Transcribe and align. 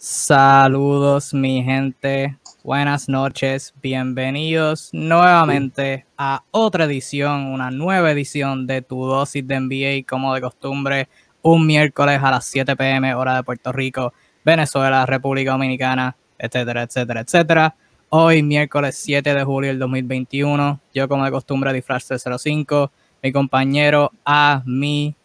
Saludos 0.00 1.34
mi 1.34 1.64
gente, 1.64 2.38
buenas 2.62 3.08
noches, 3.08 3.74
bienvenidos 3.82 4.90
nuevamente 4.92 6.06
a 6.16 6.44
otra 6.52 6.84
edición, 6.84 7.46
una 7.46 7.72
nueva 7.72 8.12
edición 8.12 8.68
de 8.68 8.80
tu 8.80 9.04
dosis 9.06 9.44
de 9.44 9.58
NBA 9.58 10.06
como 10.08 10.32
de 10.36 10.40
costumbre, 10.40 11.08
un 11.42 11.66
miércoles 11.66 12.20
a 12.22 12.30
las 12.30 12.44
7 12.44 12.76
pm 12.76 13.12
hora 13.12 13.34
de 13.34 13.42
Puerto 13.42 13.72
Rico, 13.72 14.14
Venezuela, 14.44 15.04
República 15.04 15.50
Dominicana, 15.50 16.14
etcétera, 16.38 16.84
etcétera, 16.84 17.22
etcétera. 17.22 17.74
Hoy 18.10 18.44
miércoles 18.44 18.96
7 19.02 19.34
de 19.34 19.42
julio 19.42 19.70
del 19.70 19.80
2021, 19.80 20.78
yo 20.94 21.08
como 21.08 21.24
de 21.24 21.32
costumbre 21.32 21.72
disfraz 21.72 22.06
05, 22.06 22.92
mi 23.20 23.32
compañero 23.32 24.12
a 24.24 24.62
mi 24.64 25.16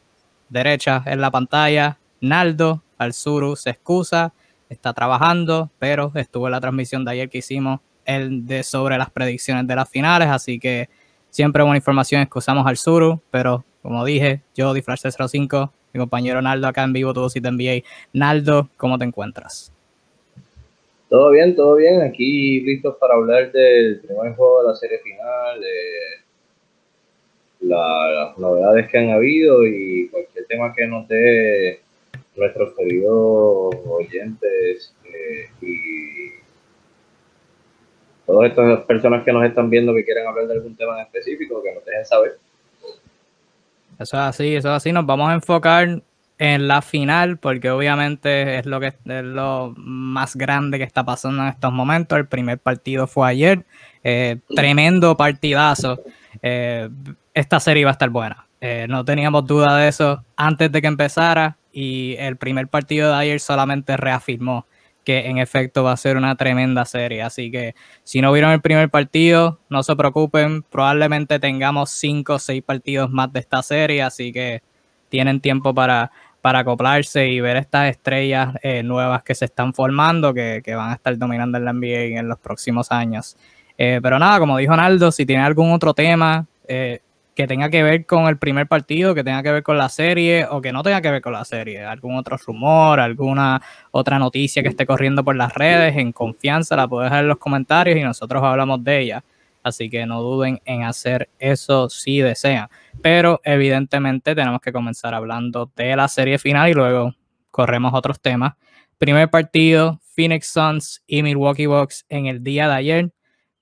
derecha 0.49 1.03
en 1.05 1.21
la 1.21 1.29
pantalla, 1.29 1.99
Naldo 2.21 2.81
Alzuru 2.97 3.55
se 3.55 3.69
excusa 3.69 4.33
está 4.69 4.93
trabajando, 4.93 5.69
pero 5.79 6.11
estuvo 6.15 6.47
en 6.47 6.51
la 6.51 6.61
transmisión 6.61 7.05
de 7.05 7.11
ayer 7.11 7.29
que 7.29 7.39
hicimos 7.39 7.79
el 8.05 8.45
de 8.45 8.63
sobre 8.63 8.97
las 8.97 9.09
predicciones 9.09 9.67
de 9.67 9.75
las 9.75 9.89
finales, 9.89 10.27
así 10.29 10.59
que 10.59 10.89
siempre 11.29 11.63
buena 11.63 11.77
información, 11.77 12.21
excusamos 12.21 12.65
al 12.67 12.77
Suru, 12.77 13.21
pero 13.31 13.63
como 13.81 14.05
dije, 14.05 14.41
yo 14.55 14.73
Flash 14.73 15.01
05, 15.27 15.71
mi 15.93 15.99
compañero 15.99 16.41
Naldo 16.41 16.67
acá 16.67 16.83
en 16.83 16.93
vivo, 16.93 17.13
todo 17.13 17.29
si 17.29 17.41
te 17.41 17.51
NBA. 17.51 17.83
Naldo, 18.13 18.69
¿cómo 18.77 18.97
te 18.97 19.05
encuentras? 19.05 19.71
Todo 21.09 21.29
bien, 21.29 21.55
todo 21.55 21.75
bien, 21.75 22.01
aquí 22.01 22.61
listos 22.61 22.95
para 22.99 23.13
hablar 23.13 23.51
del 23.51 23.99
primer 23.99 24.35
juego 24.35 24.63
de 24.63 24.69
la 24.69 24.75
serie 24.75 24.99
final, 24.99 25.61
de 25.61 26.23
las 27.59 28.37
novedades 28.37 28.89
que 28.89 28.97
han 28.97 29.11
habido 29.11 29.65
y 29.65 30.09
cualquier 30.09 30.45
tema 30.47 30.73
que 30.73 30.87
nos 30.87 31.07
dé 31.07 31.82
nuestros 32.35 32.73
queridos 32.75 33.75
oyentes 33.87 34.95
eh, 35.05 35.49
y 35.61 36.31
todas 38.25 38.49
estas 38.49 38.81
personas 38.85 39.23
que 39.23 39.33
nos 39.33 39.45
están 39.45 39.69
viendo 39.69 39.93
que 39.93 40.03
quieren 40.03 40.27
hablar 40.27 40.47
de 40.47 40.53
algún 40.55 40.75
tema 40.75 40.95
en 40.99 41.05
específico, 41.05 41.61
que 41.61 41.73
nos 41.73 41.85
dejen 41.85 42.05
saber. 42.05 42.37
Eso 43.99 44.17
es 44.17 44.23
así, 44.23 44.55
eso 44.55 44.69
es 44.69 44.75
así. 44.75 44.91
Nos 44.91 45.05
vamos 45.05 45.29
a 45.29 45.33
enfocar 45.35 46.01
en 46.39 46.67
la 46.67 46.81
final, 46.81 47.37
porque 47.37 47.69
obviamente 47.69 48.57
es 48.57 48.65
lo 48.65 48.79
que 48.79 48.87
es 48.87 48.95
lo 49.05 49.73
más 49.77 50.35
grande 50.35 50.79
que 50.79 50.83
está 50.83 51.05
pasando 51.05 51.43
en 51.43 51.49
estos 51.49 51.71
momentos. 51.71 52.17
El 52.17 52.27
primer 52.27 52.57
partido 52.57 53.05
fue 53.05 53.29
ayer, 53.29 53.65
eh, 54.03 54.37
tremendo 54.55 55.15
partidazo. 55.15 56.01
Eh, 56.41 56.89
esta 57.33 57.59
serie 57.59 57.85
va 57.85 57.91
a 57.91 57.93
estar 57.93 58.09
buena. 58.09 58.47
no 58.87 59.03
teníamos 59.03 59.45
duda 59.45 59.75
de 59.77 59.89
eso 59.89 60.23
antes 60.37 60.71
de 60.71 60.81
que 60.81 60.87
empezara 60.87 61.57
y 61.73 62.15
el 62.19 62.37
primer 62.37 62.67
partido 62.67 63.09
de 63.09 63.15
ayer 63.15 63.39
solamente 63.39 63.97
reafirmó 63.97 64.65
que 65.03 65.27
en 65.27 65.37
efecto 65.37 65.83
va 65.83 65.91
a 65.91 65.97
ser 65.97 66.15
una 66.17 66.35
tremenda 66.35 66.85
serie. 66.85 67.23
Así 67.23 67.51
que 67.51 67.75
si 68.03 68.21
no 68.21 68.31
vieron 68.31 68.51
el 68.51 68.61
primer 68.61 68.89
partido, 68.89 69.59
no 69.69 69.83
se 69.83 69.95
preocupen, 69.95 70.63
probablemente 70.63 71.39
tengamos 71.39 71.89
cinco 71.89 72.35
o 72.35 72.39
seis 72.39 72.63
partidos 72.63 73.11
más 73.11 73.33
de 73.33 73.41
esta 73.41 73.61
serie, 73.63 74.01
así 74.01 74.31
que 74.31 74.61
tienen 75.09 75.41
tiempo 75.41 75.73
para, 75.73 76.11
para 76.41 76.59
acoplarse 76.59 77.27
y 77.27 77.39
ver 77.39 77.57
estas 77.57 77.89
estrellas 77.89 78.55
eh, 78.63 78.83
nuevas 78.83 79.23
que 79.23 79.35
se 79.35 79.45
están 79.45 79.73
formando, 79.73 80.33
que, 80.33 80.61
van 80.75 80.91
a 80.91 80.93
estar 80.95 81.17
dominando 81.17 81.57
en 81.57 81.65
la 81.65 81.73
NBA 81.73 82.19
en 82.19 82.27
los 82.27 82.39
próximos 82.39 82.91
años. 82.91 83.37
Eh, 83.77 83.99
pero 84.01 84.19
nada, 84.19 84.39
como 84.39 84.57
dijo 84.57 84.75
Naldo, 84.75 85.11
si 85.11 85.25
tiene 85.25 85.43
algún 85.43 85.71
otro 85.71 85.93
tema, 85.93 86.45
eh, 86.67 86.99
que 87.35 87.47
tenga 87.47 87.69
que 87.69 87.83
ver 87.83 88.05
con 88.05 88.27
el 88.27 88.37
primer 88.37 88.67
partido, 88.67 89.15
que 89.15 89.23
tenga 89.23 89.41
que 89.41 89.51
ver 89.51 89.63
con 89.63 89.77
la 89.77 89.89
serie 89.89 90.45
o 90.49 90.61
que 90.61 90.71
no 90.71 90.83
tenga 90.83 91.01
que 91.01 91.11
ver 91.11 91.21
con 91.21 91.33
la 91.33 91.45
serie, 91.45 91.83
algún 91.83 92.15
otro 92.15 92.37
rumor, 92.37 92.99
alguna 92.99 93.61
otra 93.91 94.19
noticia 94.19 94.61
que 94.61 94.69
esté 94.69 94.85
corriendo 94.85 95.23
por 95.23 95.35
las 95.35 95.53
redes, 95.53 95.97
en 95.97 96.11
confianza 96.11 96.75
la 96.75 96.87
puedes 96.87 97.09
dejar 97.09 97.23
en 97.23 97.29
los 97.29 97.37
comentarios 97.37 97.97
y 97.97 98.01
nosotros 98.01 98.43
hablamos 98.43 98.83
de 98.83 98.99
ella. 98.99 99.23
Así 99.63 99.89
que 99.89 100.05
no 100.05 100.21
duden 100.21 100.61
en 100.65 100.83
hacer 100.83 101.29
eso 101.39 101.89
si 101.89 102.19
desean. 102.19 102.67
Pero 103.01 103.39
evidentemente 103.45 104.35
tenemos 104.35 104.59
que 104.59 104.73
comenzar 104.73 105.13
hablando 105.13 105.71
de 105.75 105.95
la 105.95 106.09
serie 106.09 106.37
final 106.37 106.69
y 106.69 106.73
luego 106.73 107.13
corremos 107.49 107.93
otros 107.93 108.19
temas. 108.19 108.53
Primer 108.97 109.29
partido, 109.29 110.01
Phoenix 110.15 110.47
Suns 110.47 111.03
y 111.07 111.23
Milwaukee 111.23 111.65
Bucks 111.65 112.05
en 112.09 112.25
el 112.25 112.43
día 112.43 112.67
de 112.67 112.73
ayer. 112.73 113.11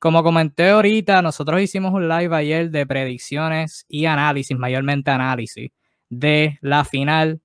Como 0.01 0.23
comenté 0.23 0.69
ahorita, 0.69 1.21
nosotros 1.21 1.61
hicimos 1.61 1.93
un 1.93 2.09
live 2.09 2.35
ayer 2.35 2.71
de 2.71 2.87
predicciones 2.87 3.85
y 3.87 4.07
análisis, 4.07 4.57
mayormente 4.57 5.11
análisis, 5.11 5.69
de 6.09 6.57
la 6.61 6.83
final. 6.85 7.39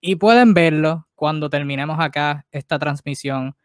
Y 0.00 0.14
pueden 0.14 0.54
verlo 0.54 1.08
cuando 1.16 1.50
terminemos 1.50 1.98
acá 1.98 2.46
esta 2.52 2.78
transmisión. 2.78 3.56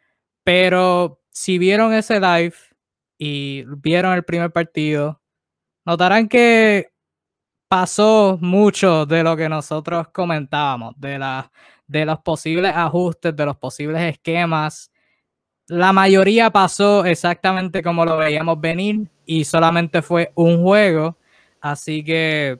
Pero 0.44 1.22
si 1.30 1.60
vieron 1.60 1.94
ese 1.94 2.20
live 2.20 2.56
y 3.20 3.66
vieron 3.78 4.14
el 4.14 4.24
primer 4.24 4.52
partido, 4.52 5.22
notarán 5.86 6.28
que 6.28 6.92
pasó 7.68 8.40
mucho 8.42 9.06
de 9.06 9.22
lo 9.22 9.38
que 9.38 9.48
nosotros 9.48 10.08
comentábamos, 10.08 10.96
de, 10.98 11.20
de 11.86 12.06
los 12.06 12.20
posibles 12.22 12.74
ajustes, 12.76 13.36
de 13.36 13.46
los 13.46 13.58
posibles 13.58 14.02
esquemas 14.02 14.91
la 15.72 15.94
mayoría 15.94 16.50
pasó 16.50 17.06
exactamente 17.06 17.82
como 17.82 18.04
lo 18.04 18.18
veíamos 18.18 18.60
venir 18.60 19.08
y 19.26 19.46
solamente 19.46 20.02
fue 20.02 20.34
un 20.36 20.62
juego. 20.62 21.18
Así 21.62 22.04
que, 22.04 22.60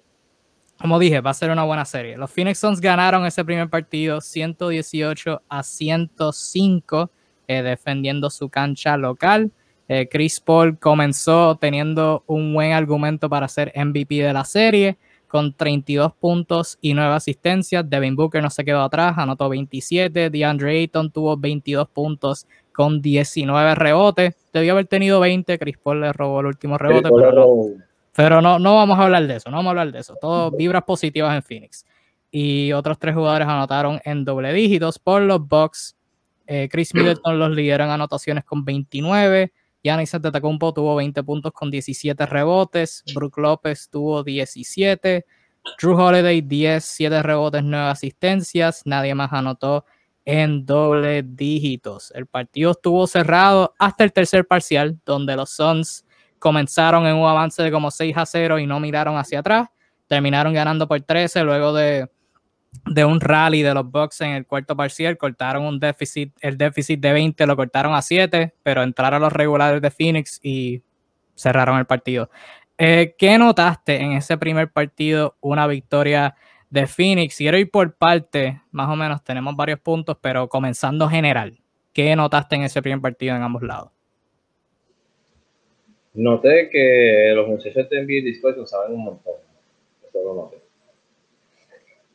como 0.80 0.98
dije, 0.98 1.20
va 1.20 1.32
a 1.32 1.34
ser 1.34 1.52
una 1.52 1.66
buena 1.66 1.84
serie. 1.84 2.16
Los 2.16 2.32
Phoenix 2.32 2.60
Suns 2.60 2.80
ganaron 2.80 3.26
ese 3.26 3.44
primer 3.44 3.70
partido 3.70 4.22
118 4.22 5.42
a 5.50 5.62
105, 5.62 7.12
eh, 7.50 7.62
defendiendo 7.62 8.30
su 8.30 8.48
cancha 8.48 8.96
local. 8.96 9.52
Eh, 9.90 10.08
Chris 10.10 10.40
Paul 10.40 10.80
comenzó 10.80 11.58
teniendo 11.58 12.24
un 12.28 12.54
buen 12.54 12.72
argumento 12.72 13.28
para 13.28 13.50
ser 13.50 13.74
MVP 13.76 14.24
de 14.24 14.32
la 14.32 14.46
serie 14.46 14.98
con 15.28 15.54
32 15.54 16.14
puntos 16.14 16.78
y 16.80 16.94
9 16.94 17.14
asistencias. 17.14 17.90
Devin 17.90 18.16
Booker 18.16 18.42
no 18.42 18.50
se 18.50 18.64
quedó 18.64 18.84
atrás, 18.84 19.18
anotó 19.18 19.50
27. 19.50 20.30
DeAndre 20.30 20.80
Ayton 20.80 21.12
tuvo 21.12 21.36
22 21.36 21.90
puntos 21.90 22.48
con 22.74 23.02
19 23.02 23.76
rebotes. 23.76 24.36
Debió 24.54 24.74
haber 24.74 24.88
tenido 24.88 25.20
20. 25.20 25.58
Chris 25.60 25.78
Paul 25.78 26.02
le 26.02 26.14
robó 26.14 26.42
el 26.42 26.48
último 26.48 26.78
rebote, 26.78 27.10
pero, 27.10 27.32
no, 27.32 27.84
pero 28.16 28.42
no, 28.42 28.60
no 28.60 28.76
vamos 28.76 29.00
a 29.00 29.04
hablar 29.04 29.28
de 29.28 29.36
eso. 29.36 29.50
No 29.50 29.58
vamos 29.58 29.70
a 29.70 29.72
hablar 29.72 29.92
de 29.92 30.00
eso. 30.00 30.16
Todo 30.20 30.52
vibras 30.52 30.84
positivas 30.84 31.36
en 31.36 31.44
Phoenix. 31.44 31.86
Y 32.32 32.72
otros 32.72 32.98
tres 32.98 33.14
jugadores 33.14 33.48
anotaron 33.48 34.00
en 34.06 34.24
doble 34.24 34.54
dígitos 34.54 35.00
por 35.00 35.22
los 35.22 35.46
Bucks. 35.48 35.96
Eh, 36.48 36.70
Chris 36.72 36.94
Middleton 36.96 37.40
los 37.40 37.52
lideró 37.52 37.84
en 37.84 37.92
anotaciones 37.92 38.46
con 38.46 38.64
29. 38.64 39.52
Giannis 39.84 40.14
Antetokounmpo 40.14 40.74
tuvo 40.74 40.96
20 40.96 41.24
puntos 41.24 41.52
con 41.52 41.72
17 41.72 42.26
rebotes. 42.26 43.04
Brook 43.14 43.38
López 43.38 43.90
tuvo 43.90 44.24
17. 44.24 45.26
Drew 45.80 45.96
Holiday 45.96 46.42
10, 46.42 46.84
7 46.84 47.24
rebotes, 47.24 47.64
9 47.64 47.90
asistencias. 47.90 48.84
Nadie 48.86 49.16
más 49.16 49.32
anotó 49.34 49.86
en 50.26 50.66
doble 50.66 51.24
dígitos. 51.24 52.12
El 52.16 52.28
partido 52.28 52.72
estuvo 52.72 53.08
cerrado 53.08 53.74
hasta 53.80 54.04
el 54.04 54.14
tercer 54.14 54.46
parcial, 54.46 55.00
donde 55.06 55.36
los 55.36 55.52
Suns 55.52 56.06
comenzaron 56.40 57.06
en 57.06 57.16
un 57.16 57.28
avance 57.28 57.62
de 57.62 57.72
como 57.72 57.92
6 57.92 58.18
a 58.18 58.26
0 58.26 58.60
y 58.60 58.68
no 58.68 58.80
miraron 58.80 59.18
hacia 59.18 59.40
atrás. 59.40 59.70
Terminaron 60.08 60.54
ganando 60.54 60.88
por 60.88 61.00
13 61.00 61.44
luego 61.44 61.74
de, 61.74 62.08
un 63.06 63.22
rally 63.22 63.62
de 63.62 63.74
los 63.74 63.90
Bucks 63.90 64.22
en 64.22 64.32
el 64.32 64.46
cuarto 64.46 64.76
parcial. 64.76 65.18
Cortaron 65.18 65.64
un 65.66 65.80
déficit, 65.80 66.34
el 66.42 66.58
déficit 66.58 67.00
de 67.00 67.14
20 67.14 67.46
lo 67.46 67.56
cortaron 67.56 67.94
a 67.94 68.02
7, 68.02 68.54
pero 68.64 68.84
entraron 68.84 69.22
los 69.22 69.32
regulares 69.32 69.82
de 69.82 69.92
Phoenix 69.92 70.40
y 70.44 70.82
cerraron 71.36 71.80
el 71.80 71.86
partido. 71.86 72.30
Eh, 72.78 73.16
¿Qué 73.18 73.38
notaste 73.38 74.02
en 74.02 74.14
ese 74.14 74.38
primer 74.38 74.72
partido? 74.72 75.38
Una 75.42 75.68
victoria 75.68 76.36
de 76.72 76.88
Phoenix, 76.88 77.38
quiero 77.38 77.58
ir 77.58 77.70
por 77.70 77.94
parte, 77.94 78.62
más 78.72 78.90
o 78.90 78.96
menos 78.96 79.24
tenemos 79.24 79.56
varios 79.56 79.80
puntos, 79.80 80.18
pero 80.22 80.48
comenzando 80.48 81.08
general, 81.10 81.60
¿qué 81.94 82.16
notaste 82.16 82.56
en 82.56 82.64
ese 82.64 82.82
primer 82.82 83.02
partido 83.02 83.36
en 83.36 83.44
ambos 83.44 83.62
lados? 83.62 83.92
Noté 86.14 86.70
que 86.70 87.34
los 87.36 87.48
muchachos 87.48 87.90
de 87.90 88.02
NBA 88.02 88.24
dispuestos 88.24 88.70
saben 88.70 88.94
un 88.94 89.04
montón. 89.04 89.34
Eso 90.08 90.20
lo 90.24 90.34
noté. 90.34 90.62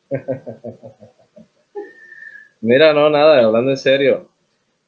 Mira, 2.61 2.93
no, 2.93 3.09
nada, 3.09 3.43
hablando 3.43 3.71
en 3.71 3.77
serio. 3.77 4.29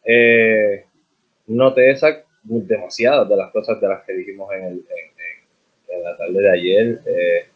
Eh, 0.03 0.85
noté 1.45 1.91
esa, 1.91 2.23
demasiadas 2.43 3.29
de 3.29 3.35
las 3.35 3.51
cosas 3.51 3.79
de 3.79 3.87
las 3.87 4.03
que 4.03 4.13
dijimos 4.13 4.51
en, 4.53 4.63
el, 4.63 4.85
en, 5.89 6.03
la 6.03 6.17
tarde 6.17 6.41
de 6.41 6.51
ayer. 6.51 7.01
Eh, 7.05 7.47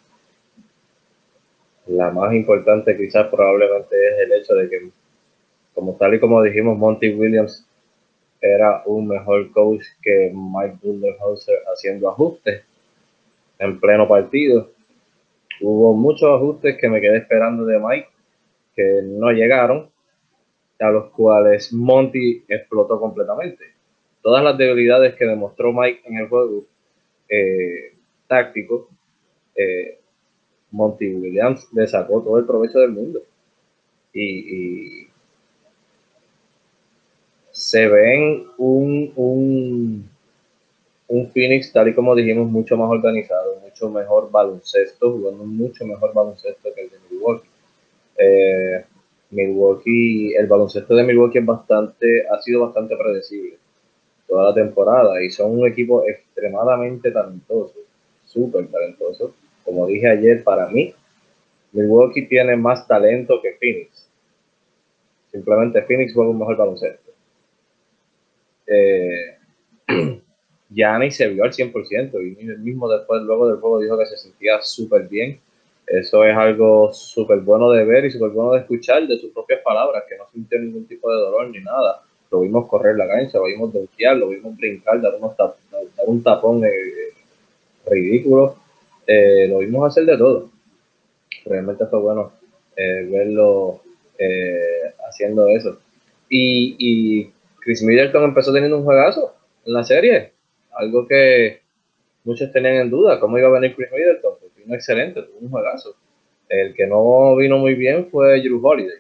la 1.87 2.11
más 2.11 2.33
importante 2.33 2.95
quizás 2.97 3.27
probablemente 3.27 3.95
es 3.95 4.19
el 4.25 4.33
hecho 4.33 4.55
de 4.55 4.69
que, 4.69 4.89
como 5.73 5.95
tal 5.95 6.13
y 6.13 6.19
como 6.19 6.41
dijimos, 6.41 6.77
Monty 6.77 7.13
Williams 7.13 7.67
era 8.41 8.83
un 8.85 9.07
mejor 9.07 9.51
coach 9.51 9.83
que 10.01 10.31
Mike 10.33 10.77
Budenholzer 10.81 11.59
haciendo 11.73 12.09
ajustes 12.09 12.63
en 13.59 13.79
pleno 13.79 14.07
partido. 14.07 14.71
Hubo 15.61 15.93
muchos 15.93 16.29
ajustes 16.29 16.77
que 16.77 16.89
me 16.89 16.99
quedé 16.99 17.17
esperando 17.17 17.65
de 17.65 17.79
Mike 17.79 18.07
que 18.75 19.01
no 19.03 19.31
llegaron. 19.31 19.91
a 20.79 20.89
los 20.91 21.11
cuales 21.11 21.71
Monty 21.71 22.43
explotó 22.47 22.99
completamente. 22.99 23.63
Todas 24.21 24.43
las 24.43 24.57
debilidades 24.57 25.15
que 25.15 25.25
demostró 25.25 25.71
Mike 25.71 26.01
en 26.03 26.17
el 26.17 26.27
juego 26.27 26.65
eh, 27.29 27.93
táctico, 28.27 28.89
eh, 29.55 29.99
Monty 30.73 31.15
Williams 31.15 31.67
le 31.71 31.87
sacó 31.87 32.21
todo 32.21 32.37
el 32.37 32.45
provecho 32.45 32.79
del 32.79 32.91
mundo. 32.91 33.21
Y, 34.13 35.07
se 37.51 37.87
ven 37.87 38.45
un, 38.57 39.13
un, 39.15 40.09
un, 41.07 41.31
Phoenix, 41.31 41.71
tal 41.71 41.87
y 41.87 41.93
como 41.93 42.15
dijimos, 42.15 42.49
mucho 42.49 42.75
más 42.75 42.89
organizado, 42.89 43.59
mucho 43.61 43.89
mejor 43.89 44.29
baloncesto, 44.31 45.11
jugando 45.11 45.45
mucho 45.45 45.85
mejor 45.85 46.13
baloncesto 46.13 46.69
que 46.73 46.81
el 46.81 46.89
de 46.89 46.97
Milwaukee. 47.09 47.49
Eh, 48.17 48.85
Milwaukee, 49.29 50.33
el 50.35 50.47
baloncesto 50.47 50.95
de 50.95 51.03
Milwaukee 51.03 51.39
es 51.39 51.45
bastante, 51.45 52.27
ha 52.27 52.41
sido 52.41 52.61
bastante 52.61 52.95
predecible 52.97 53.57
toda 54.27 54.49
la 54.49 54.53
temporada 54.53 55.23
y 55.23 55.29
son 55.29 55.59
un 55.59 55.67
equipo 55.67 56.03
extremadamente 56.07 57.11
talentoso, 57.11 57.75
súper 58.25 58.67
talentoso. 58.67 59.33
Como 59.63 59.87
dije 59.87 60.07
ayer, 60.09 60.43
para 60.43 60.67
mí, 60.67 60.93
Milwaukee 61.71 62.27
tiene 62.27 62.55
más 62.55 62.87
talento 62.87 63.41
que 63.41 63.53
Phoenix. 63.53 64.09
Simplemente 65.31 65.81
Phoenix 65.81 66.13
juega 66.13 66.29
un 66.29 66.39
mejor 66.39 66.57
baloncesto. 66.57 67.11
Eh, 68.67 69.37
se 71.11 71.27
vio 71.29 71.43
al 71.43 71.51
100% 71.51 72.37
y 72.37 72.49
él 72.49 72.59
mismo 72.59 72.89
después, 72.89 73.21
luego 73.23 73.47
del 73.47 73.59
juego, 73.59 73.79
dijo 73.79 73.97
que 73.97 74.05
se 74.05 74.17
sentía 74.17 74.61
súper 74.61 75.07
bien 75.07 75.39
eso 75.87 76.23
es 76.23 76.35
algo 76.35 76.93
súper 76.93 77.39
bueno 77.39 77.69
de 77.71 77.83
ver 77.83 78.05
y 78.05 78.11
súper 78.11 78.29
bueno 78.29 78.53
de 78.53 78.59
escuchar 78.59 79.05
de 79.05 79.19
sus 79.19 79.31
propias 79.31 79.61
palabras, 79.61 80.03
que 80.07 80.17
no 80.17 80.25
sintió 80.31 80.59
ningún 80.59 80.85
tipo 80.85 81.11
de 81.11 81.17
dolor 81.17 81.49
ni 81.49 81.59
nada. 81.59 82.01
Lo 82.31 82.41
vimos 82.41 82.67
correr 82.67 82.95
la 82.95 83.07
cancha, 83.07 83.37
lo 83.37 83.45
vimos 83.45 83.73
donkear, 83.73 84.17
lo 84.17 84.29
vimos 84.29 84.55
brincar, 84.55 85.01
dar, 85.01 85.13
dar 85.19 85.53
un 86.07 86.23
tapón 86.23 86.63
eh, 86.63 86.69
ridículo. 87.85 88.55
Eh, 89.07 89.47
lo 89.47 89.59
vimos 89.59 89.87
hacer 89.87 90.05
de 90.05 90.17
todo. 90.17 90.51
Realmente 91.45 91.85
fue 91.87 91.99
bueno 91.99 92.33
eh, 92.75 93.07
verlo 93.09 93.81
haciendo 95.09 95.47
eso. 95.49 95.79
Y, 96.29 96.75
y 96.79 97.31
Chris 97.59 97.83
Middleton 97.83 98.23
empezó 98.23 98.53
teniendo 98.53 98.77
un 98.77 98.85
juegazo 98.85 99.35
en 99.65 99.73
la 99.73 99.83
serie. 99.83 100.31
Algo 100.71 101.05
que 101.05 101.59
muchos 102.23 102.51
tenían 102.51 102.75
en 102.75 102.89
duda, 102.89 103.19
cómo 103.19 103.37
iba 103.37 103.49
a 103.49 103.59
venir 103.59 103.75
Chris 103.75 103.91
Middleton 103.91 104.33
un 104.65 104.73
excelente, 104.73 105.21
tuvo 105.21 105.39
un 105.39 105.49
juegazo. 105.49 105.95
El 106.49 106.73
que 106.73 106.85
no 106.85 107.35
vino 107.35 107.57
muy 107.57 107.75
bien 107.75 108.09
fue 108.09 108.41
Drew 108.41 108.65
Holiday, 108.65 108.99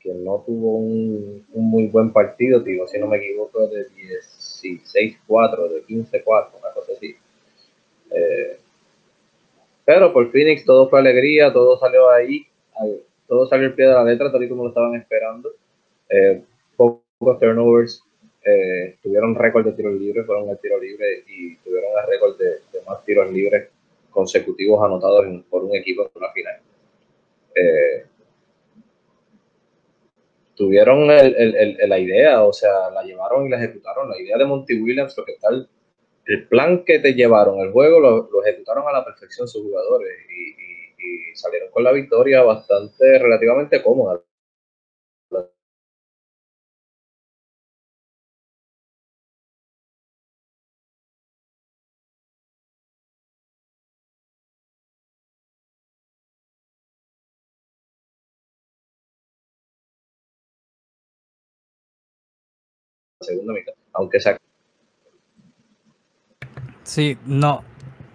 que 0.00 0.12
no 0.14 0.42
tuvo 0.46 0.76
un, 0.76 1.44
muy 1.54 1.86
buen 1.86 2.12
partido, 2.12 2.60
digo, 2.60 2.86
si 2.86 2.98
no 2.98 3.06
me 3.06 3.18
equivoco, 3.18 3.66
de 3.68 3.88
16-4, 3.90 5.68
de 5.68 5.84
15-4, 5.86 6.48
una 6.60 6.70
cosa 6.74 6.92
así. 6.92 7.16
Eh, 8.10 8.58
pero 9.84 10.12
por 10.12 10.30
Phoenix 10.30 10.64
todo 10.64 10.88
fue 10.88 11.00
alegría, 11.00 11.52
todo 11.52 11.78
salió 11.78 12.10
ahí, 12.10 12.46
todo 13.26 13.46
salió 13.46 13.66
al 13.66 13.74
pie 13.74 13.86
de 13.86 13.92
la 13.92 14.04
letra, 14.04 14.30
tal 14.30 14.42
y 14.42 14.48
como 14.48 14.64
lo 14.64 14.68
estaban 14.68 14.94
esperando. 14.94 15.50
Eh, 16.08 16.42
pocos 16.76 17.38
turnovers, 17.40 18.02
eh, 18.44 18.96
tuvieron 19.02 19.34
récord 19.34 19.64
de 19.64 19.72
tiros 19.72 19.94
libres, 19.94 20.26
fueron 20.26 20.48
el 20.48 20.58
tiro 20.58 20.80
libre 20.80 21.24
y 21.26 21.56
tuvieron 21.56 21.90
el 21.98 22.10
récord 22.10 22.36
de, 22.38 22.50
de 22.72 22.84
más 22.86 23.04
tiros 23.04 23.30
libres 23.30 23.68
consecutivos 24.10 24.84
anotados 24.84 25.26
por 25.50 25.64
un 25.64 25.74
equipo 25.74 26.02
en 26.02 26.10
una 26.14 26.30
final. 26.32 26.60
Eh, 27.54 28.04
tuvieron 30.54 31.06
la 31.06 31.98
idea, 31.98 32.44
o 32.44 32.52
sea, 32.52 32.90
la 32.90 33.02
llevaron 33.02 33.46
y 33.46 33.48
la 33.48 33.56
ejecutaron. 33.56 34.08
La 34.08 34.20
idea 34.20 34.38
de 34.38 34.44
Monty 34.44 34.80
Williams, 34.80 35.16
lo 35.16 35.24
que 35.24 35.34
tal, 35.40 35.68
el 36.32 36.48
plan 36.48 36.84
que 36.84 36.98
te 36.98 37.12
llevaron, 37.14 37.60
el 37.60 37.72
juego, 37.72 38.00
lo, 38.00 38.42
ejecutaron 38.44 38.88
a 38.88 38.92
la 38.92 39.04
perfección 39.04 39.46
sus 39.48 39.62
jugadores 39.62 40.10
y, 40.30 40.52
salieron 41.34 41.70
con 41.70 41.82
la 41.84 41.92
victoria 41.92 42.42
bastante, 42.42 43.18
relativamente 43.18 43.82
cómoda. 43.82 44.22
segunda 63.20 63.52
mitad, 63.52 63.74
aunque 63.92 64.20
sea. 64.20 64.38
Sí, 66.84 67.16
no. 67.26 67.64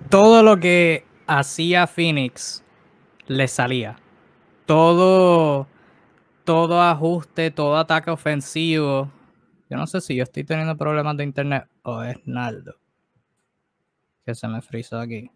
Todo 0.10 0.44
lo 0.44 0.60
que 0.60 1.06
hacía 1.26 1.88
Phoenix 1.88 2.64
le 3.28 3.48
salía. 3.48 3.98
Todo, 4.66 5.68
todo 6.44 6.82
ajuste, 6.82 7.52
todo 7.52 7.78
ataque 7.78 8.12
ofensivo. 8.12 9.12
Yo 9.70 9.78
no 9.78 9.88
sé 9.88 10.02
si 10.02 10.16
yo 10.16 10.24
estoy 10.24 10.44
teniendo 10.44 10.78
problemas 10.78 11.18
de 11.18 11.24
internet 11.24 11.68
o 11.84 12.02
es 12.04 12.18
Naldo. 12.26 12.76
Que 14.26 14.36
se 14.36 14.48
me 14.48 14.62
frizó 14.62 15.00
aquí. 15.00 15.32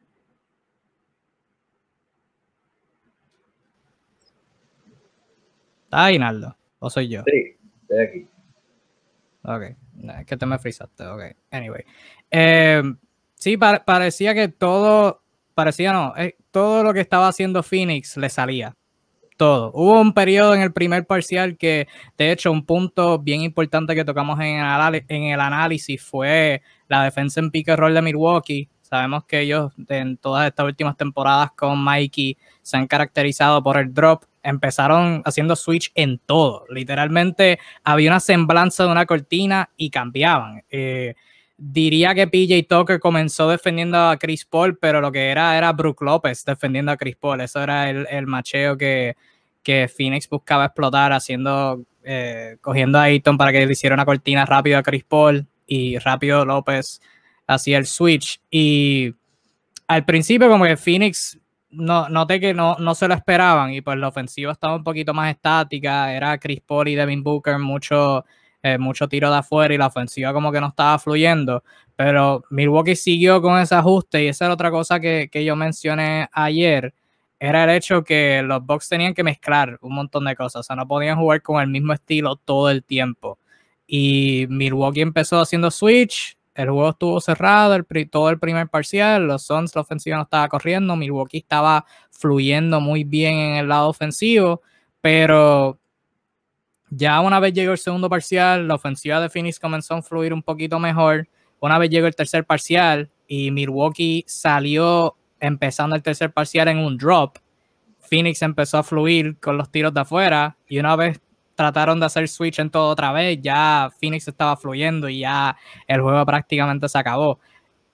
¿Está 5.86 6.06
ahí, 6.06 6.20
Naldo? 6.20 6.56
¿O 6.80 6.90
soy 6.90 7.10
yo? 7.10 7.24
Sí, 7.26 7.58
estoy 7.82 8.00
aquí. 8.00 8.28
Ok, 9.44 9.64
es 10.20 10.26
que 10.26 10.38
te 10.38 10.46
me 10.46 10.60
frisaste, 10.60 11.06
ok. 11.06 11.22
Anyway. 11.52 11.84
Em, 12.30 12.98
sí, 13.42 13.58
parecía 13.58 14.34
que 14.34 14.48
todo, 14.48 15.24
parecía 15.56 15.92
no, 15.92 16.14
eh, 16.16 16.38
todo 16.52 16.84
lo 16.84 16.94
que 16.94 17.02
estaba 17.02 17.28
haciendo 17.28 17.64
Phoenix 17.64 18.16
le 18.16 18.30
salía. 18.30 18.76
Todo. 19.36 19.72
Hubo 19.74 20.00
un 20.00 20.14
periodo 20.14 20.54
en 20.54 20.62
el 20.62 20.72
primer 20.72 21.08
parcial 21.08 21.58
que, 21.58 21.88
de 22.16 22.32
hecho, 22.32 22.52
un 22.52 22.64
punto 22.64 23.18
bien 23.18 23.42
importante 23.42 23.96
que 23.96 24.06
tocamos 24.06 24.40
en 24.40 24.58
el, 24.60 25.40
análisis 25.42 26.00
fue 26.00 26.62
la 26.88 27.04
defensa 27.04 27.40
en 27.40 27.50
pick 27.50 27.70
and 27.70 27.80
roll 27.80 27.96
de 27.96 28.04
Milwaukee. 28.04 28.70
Sabemos 28.84 29.26
que 29.26 29.40
ellos 29.40 29.72
en 29.90 30.18
todas 30.18 30.48
estas 30.48 30.68
últimas 30.68 30.96
temporadas 30.96 31.52
con 31.54 31.84
Mikey 31.84 32.38
se 32.62 32.78
han 32.78 32.86
caracterizado 32.86 33.64
por 33.64 33.78
el 33.78 33.92
drop 33.92 34.26
empezaron 34.44 35.22
haciendo 35.26 35.56
switch 35.56 35.92
en 35.96 36.20
todo. 36.20 36.66
Literalmente 36.70 37.60
había 37.84 38.12
una 38.12 38.20
semblanza 38.20 38.84
de 38.84 38.92
una 38.92 39.06
cortina 39.06 39.70
y 39.78 39.90
cambiaban. 39.90 40.64
Eh, 40.70 41.16
diría 41.64 42.16
que 42.16 42.28
PJ 42.28 42.66
Tucker 42.68 43.00
comenzó 43.00 43.48
defendiendo 43.48 43.96
a 43.98 44.18
Chris 44.18 44.46
Paul, 44.46 44.80
pero 44.80 45.00
lo 45.00 45.12
que 45.12 45.30
era 45.30 45.56
era 45.56 45.72
Brook 45.74 46.02
López 46.02 46.44
defendiendo 46.44 46.92
a 46.92 46.98
Chris 46.98 47.16
Paul. 47.16 47.42
Eso 47.42 47.62
era 47.62 47.88
el, 47.90 48.26
macheo 48.26 48.76
que, 48.76 49.16
que, 49.62 49.88
Phoenix 49.88 50.28
buscaba 50.28 50.66
explotar, 50.66 51.14
haciendo, 51.14 51.84
eh, 52.04 52.58
cogiendo 52.62 52.98
a 52.98 53.04
Ayton 53.04 53.38
para 53.38 53.52
que 53.52 53.64
le 53.64 53.72
hiciera 53.72 53.94
una 53.94 54.06
cortina 54.06 54.44
rápido 54.44 54.80
a 54.80 54.84
Chris 54.84 55.04
Paul 55.04 55.46
y 55.68 56.00
rápido 56.00 56.46
López 56.46 57.00
hacía 57.46 57.78
el 57.78 57.86
switch. 57.86 58.42
Y 58.50 59.14
al 59.88 60.04
principio 60.04 60.50
como 60.50 60.66
que 60.66 60.78
Phoenix 60.78 61.40
no, 61.70 62.10
noté 62.10 62.40
que 62.40 62.56
no, 62.56 62.76
no 62.80 62.96
se 62.96 63.08
lo 63.08 63.14
esperaban 63.14 63.72
y 63.72 63.82
pues 63.82 64.00
la 64.00 64.08
ofensiva 64.08 64.52
estaba 64.52 64.78
un 64.78 64.84
poquito 64.84 65.14
más 65.14 65.30
estática, 65.30 66.12
era 66.12 66.40
Chris 66.40 66.62
Paul 66.62 66.88
y 66.88 66.96
Devin 66.96 67.22
Booker 67.22 67.60
mucho, 67.60 68.26
eh, 68.64 68.78
mucho 68.78 69.08
tiro 69.08 69.30
de 69.32 69.38
afuera 69.38 69.74
y 69.74 69.78
la 69.78 69.88
ofensiva 69.88 70.34
como 70.34 70.52
que 70.52 70.62
no 70.62 70.68
estaba 70.68 71.00
fluyendo, 71.00 71.64
pero 71.96 72.44
Milwaukee 72.50 72.96
siguió 72.96 73.42
con 73.42 73.60
ese 73.60 73.76
ajuste 73.76 74.24
y 74.24 74.28
esa 74.28 74.46
era 74.46 74.54
otra 74.54 74.72
cosa 74.72 75.00
que, 75.00 75.30
que 75.32 75.44
yo 75.44 75.56
mencioné 75.56 76.30
ayer, 76.32 76.94
era 77.40 77.64
el 77.64 77.72
hecho 77.72 78.04
que 78.04 78.44
los 78.44 78.64
Bucks 78.64 78.88
tenían 78.88 79.16
que 79.16 79.24
mezclar 79.24 79.80
un 79.82 79.96
montón 79.96 80.26
de 80.26 80.36
cosas, 80.36 80.60
o 80.60 80.64
sea, 80.64 80.76
no 80.76 80.88
podían 80.88 81.18
jugar 81.18 81.42
con 81.42 81.60
el 81.60 81.70
mismo 81.70 81.92
estilo 81.92 82.36
todo 82.36 82.70
el 82.70 82.84
tiempo. 82.84 83.40
Y 83.88 84.46
Milwaukee 84.48 85.02
empezó 85.02 85.42
haciendo 85.42 85.72
switch, 85.72 86.38
el 86.54 86.70
juego 86.70 86.90
estuvo 86.92 87.20
cerrado 87.20 87.74
el, 87.74 88.10
todo 88.12 88.30
el 88.30 88.38
primer 88.38 88.68
parcial, 88.70 89.26
los 89.26 89.42
Suns 89.44 89.76
la 89.76 89.82
ofensiva 89.82 90.18
no 90.18 90.24
estaba 90.24 90.48
corriendo, 90.50 90.96
Milwaukee 90.96 91.40
estaba 91.40 91.86
fluyendo 92.12 92.80
muy 92.80 93.04
bien 93.04 93.36
en 93.38 93.56
el 93.56 93.68
lado 93.68 93.90
ofensivo, 93.90 94.62
pero 95.02 95.80
ya 96.92 97.20
una 97.22 97.40
vez 97.40 97.54
llegó 97.54 97.72
el 97.72 97.80
segundo 97.80 98.10
parcial, 98.10 98.68
la 98.68 98.76
ofensiva 98.76 99.20
de 99.20 99.30
Phoenix 99.30 99.60
comenzó 99.60 99.96
a 99.96 100.02
fluir 100.04 100.34
un 100.34 100.44
poquito 100.44 100.78
mejor. 100.78 101.28
Una 101.60 101.80
vez 101.80 101.90
llegó 101.90 102.06
el 102.06 102.16
tercer 102.16 102.46
parcial 102.46 103.10
y 103.28 103.50
Milwaukee 103.50 104.24
salió 104.28 105.16
empezando 105.40 105.96
el 105.96 106.04
tercer 106.04 106.32
parcial 106.32 106.68
en 106.68 106.78
un 106.78 106.98
drop, 106.98 107.38
Phoenix 108.12 108.42
empezó 108.42 108.78
a 108.78 108.84
fluir 108.84 109.38
con 109.40 109.58
los 109.58 109.72
tiros 109.72 109.94
de 109.94 110.02
afuera 110.02 110.58
y 110.68 110.80
una 110.80 110.98
vez 110.98 111.22
trataron 111.56 111.98
de 112.00 112.08
hacer 112.08 112.28
switch 112.28 112.60
en 112.60 112.70
todo 112.70 112.90
otra 112.90 113.14
vez, 113.14 113.40
ya 113.42 113.90
Phoenix 114.02 114.28
estaba 114.28 114.58
fluyendo 114.58 115.08
y 115.08 115.20
ya 115.20 115.56
el 115.88 116.02
juego 116.02 116.26
prácticamente 116.26 116.90
se 116.90 116.98
acabó. 116.98 117.40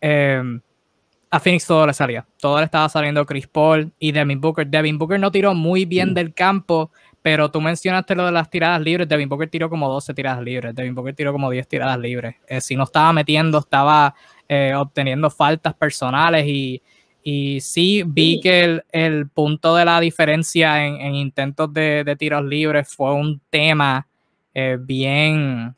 Em, 0.01 0.59
a 1.29 1.39
Phoenix 1.39 1.67
todo 1.67 1.85
le 1.85 1.93
salía, 1.93 2.25
todo 2.39 2.57
le 2.57 2.65
estaba 2.65 2.89
saliendo 2.89 3.25
Chris 3.27 3.45
Paul 3.45 3.91
y 3.99 4.11
Devin 4.11 4.41
Booker. 4.41 4.65
Devin 4.65 4.97
Booker 4.97 5.19
no 5.19 5.31
tiró 5.31 5.53
muy 5.53 5.85
bien 5.85 6.15
del 6.15 6.33
campo, 6.33 6.91
pero 7.27 7.51
tú 7.51 7.59
mencionaste 7.59 8.15
lo 8.15 8.25
de 8.25 8.31
las 8.31 8.49
tiradas 8.49 8.79
libres. 8.79 9.05
Devin 9.05 9.27
Booker 9.27 9.49
tiró 9.49 9.69
como 9.69 9.89
12 9.89 10.13
tiradas 10.13 10.41
libres. 10.41 10.73
Devin 10.73 10.95
Booker 10.95 11.13
tiró 11.13 11.33
como 11.33 11.51
10 11.51 11.67
tiradas 11.67 11.99
libres. 11.99 12.37
Eh, 12.47 12.61
si 12.61 12.77
no 12.77 12.85
estaba 12.85 13.11
metiendo, 13.11 13.57
estaba 13.57 14.15
eh, 14.47 14.73
obteniendo 14.73 15.29
faltas 15.29 15.73
personales 15.73 16.45
y, 16.47 16.81
y 17.21 17.59
sí 17.59 18.03
vi 18.07 18.39
que 18.39 18.81
el, 18.93 19.27
punto 19.27 19.75
de 19.75 19.83
la 19.83 19.99
diferencia 19.99 20.85
en, 20.85 21.15
intentos 21.15 21.73
de, 21.73 22.15
tiros 22.17 22.45
libres 22.45 22.87
fue 22.87 23.13
un 23.13 23.41
tema 23.49 24.07
eh, 24.53 24.77
bien 24.79 25.75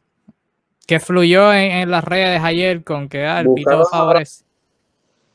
que 0.86 1.00
fluyó 1.00 1.52
en, 1.52 1.90
las 1.90 2.04
redes 2.04 2.44
ayer 2.44 2.84
con 2.84 3.10
que 3.10 3.26
ah, 3.26 3.40
el 3.40 3.52
pito 3.56 3.86
favorecía 3.88 4.46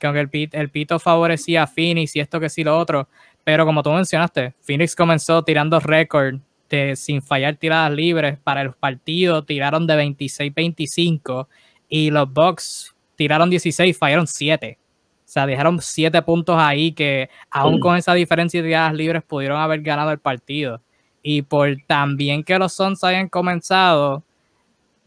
con 0.00 0.16
el, 0.16 0.28
el 0.52 0.68
pito 0.70 0.98
favorecía 0.98 1.64
a 1.64 1.66
Phoenix 1.66 2.14
y 2.14 2.20
esto 2.20 2.38
que 2.38 2.50
sí 2.50 2.62
lo 2.62 2.78
otro. 2.78 3.08
Pero 3.44 3.66
como 3.66 3.82
tú 3.82 3.92
mencionaste, 3.92 4.54
Phoenix 4.62 4.96
comenzó 4.96 5.42
tirando 5.44 5.78
récord 5.78 6.40
de 6.70 6.96
sin 6.96 7.20
fallar 7.22 7.56
tiradas 7.56 7.92
libres 7.92 8.38
para 8.38 8.62
el 8.62 8.72
partido, 8.72 9.44
tiraron 9.44 9.86
de 9.86 9.94
26-25 9.94 11.46
y 11.88 12.10
los 12.10 12.32
Bucks 12.32 12.94
tiraron 13.16 13.50
16, 13.50 13.96
fallaron 13.96 14.26
7. 14.26 14.78
O 14.80 15.28
sea, 15.34 15.46
dejaron 15.46 15.80
siete 15.80 16.20
puntos 16.22 16.56
ahí 16.58 16.92
que 16.92 17.28
aún 17.50 17.80
con 17.80 17.96
esa 17.96 18.14
diferencia 18.14 18.62
de 18.62 18.68
tiradas 18.68 18.94
libres 18.94 19.22
pudieron 19.22 19.60
haber 19.60 19.82
ganado 19.82 20.10
el 20.10 20.18
partido. 20.18 20.80
Y 21.22 21.42
por 21.42 21.68
también 21.86 22.44
que 22.44 22.58
los 22.58 22.74
Suns 22.74 23.02
hayan 23.02 23.28
comenzado, 23.28 24.22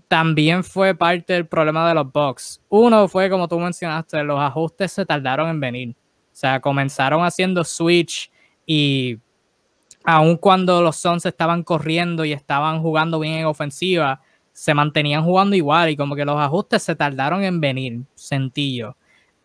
también 0.07 0.63
fue 0.63 0.95
parte 0.95 1.33
del 1.33 1.45
problema 1.45 1.87
de 1.87 1.95
los 1.95 2.11
Bucks. 2.11 2.61
Uno 2.69 3.07
fue, 3.07 3.29
como 3.29 3.47
tú 3.47 3.59
mencionaste, 3.59 4.23
los 4.23 4.39
ajustes 4.39 4.91
se 4.91 5.05
tardaron 5.05 5.49
en 5.49 5.59
venir. 5.59 5.95
O 6.37 6.39
sea, 6.39 6.59
comenzaron 6.59 7.25
haciendo 7.25 7.63
switch 7.63 8.29
y 8.63 9.17
aun 10.03 10.37
cuando 10.37 10.83
los 10.83 10.95
Suns 10.97 11.25
estaban 11.25 11.63
corriendo 11.63 12.25
y 12.25 12.31
estaban 12.31 12.79
jugando 12.79 13.19
bien 13.19 13.33
en 13.39 13.45
ofensiva, 13.47 14.21
se 14.53 14.75
mantenían 14.75 15.23
jugando 15.23 15.55
igual 15.55 15.89
y 15.89 15.97
como 15.97 16.15
que 16.15 16.25
los 16.25 16.37
ajustes 16.37 16.83
se 16.83 16.95
tardaron 16.95 17.43
en 17.43 17.59
venir, 17.59 18.01
sencillo. 18.13 18.95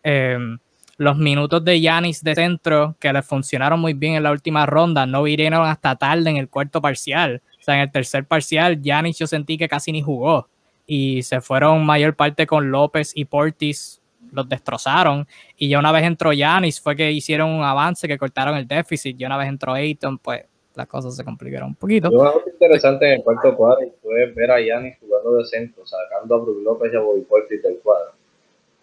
Em, 0.03 0.59
los 0.97 1.17
minutos 1.17 1.65
de 1.65 1.81
Yanis 1.81 2.23
de 2.23 2.35
centro 2.35 2.95
que 2.99 3.11
le 3.11 3.23
funcionaron 3.23 3.79
muy 3.79 3.95
bien 3.95 4.13
en 4.13 4.21
la 4.21 4.31
última 4.31 4.67
ronda 4.67 5.07
no 5.07 5.23
vinieron 5.23 5.65
hasta 5.65 5.95
tarde 5.95 6.29
en 6.29 6.37
el 6.37 6.47
cuarto 6.47 6.79
parcial. 6.79 7.41
O 7.59 7.63
sea, 7.63 7.73
en 7.73 7.81
el 7.81 7.91
tercer 7.91 8.27
parcial, 8.27 8.79
Yanis 8.79 9.17
yo 9.17 9.25
sentí 9.25 9.57
que 9.57 9.67
casi 9.67 9.91
ni 9.91 10.03
jugó 10.03 10.47
y 10.85 11.23
se 11.23 11.41
fueron 11.41 11.87
mayor 11.87 12.15
parte 12.15 12.45
con 12.45 12.69
López 12.69 13.13
y 13.15 13.25
Portis, 13.25 13.99
los 14.33 14.49
destrozaron. 14.49 15.25
Y 15.57 15.69
ya 15.69 15.79
una 15.79 15.91
vez 15.91 16.03
entró 16.03 16.33
Yanis, 16.33 16.81
fue 16.81 16.95
que 16.95 17.11
hicieron 17.11 17.49
un 17.49 17.63
avance, 17.63 18.07
que 18.07 18.17
cortaron 18.17 18.57
el 18.57 18.67
déficit. 18.67 19.19
Y 19.19 19.25
una 19.25 19.37
vez 19.37 19.47
entró 19.47 19.73
Ayton, 19.73 20.17
pues 20.17 20.43
las 20.75 20.87
cosas 20.87 21.15
se 21.15 21.23
complicaron 21.23 21.69
un 21.69 21.75
poquito. 21.75 22.09
Lo 22.09 22.23
más 22.23 22.35
interesante 22.51 23.05
en 23.05 23.13
el 23.19 23.23
cuarto 23.23 23.55
cuadro 23.55 23.87
fue 24.01 24.25
ver 24.27 24.51
a 24.51 24.59
Yanis 24.59 24.97
jugando 24.99 25.35
de 25.35 25.45
centro, 25.45 25.85
sacando 25.85 26.35
a 26.35 26.37
Brook 26.39 26.63
López 26.63 26.91
y 26.93 26.95
a 26.97 26.99
Bobby 26.99 27.21
Portis 27.21 27.61
del 27.61 27.77
cuadro 27.79 28.13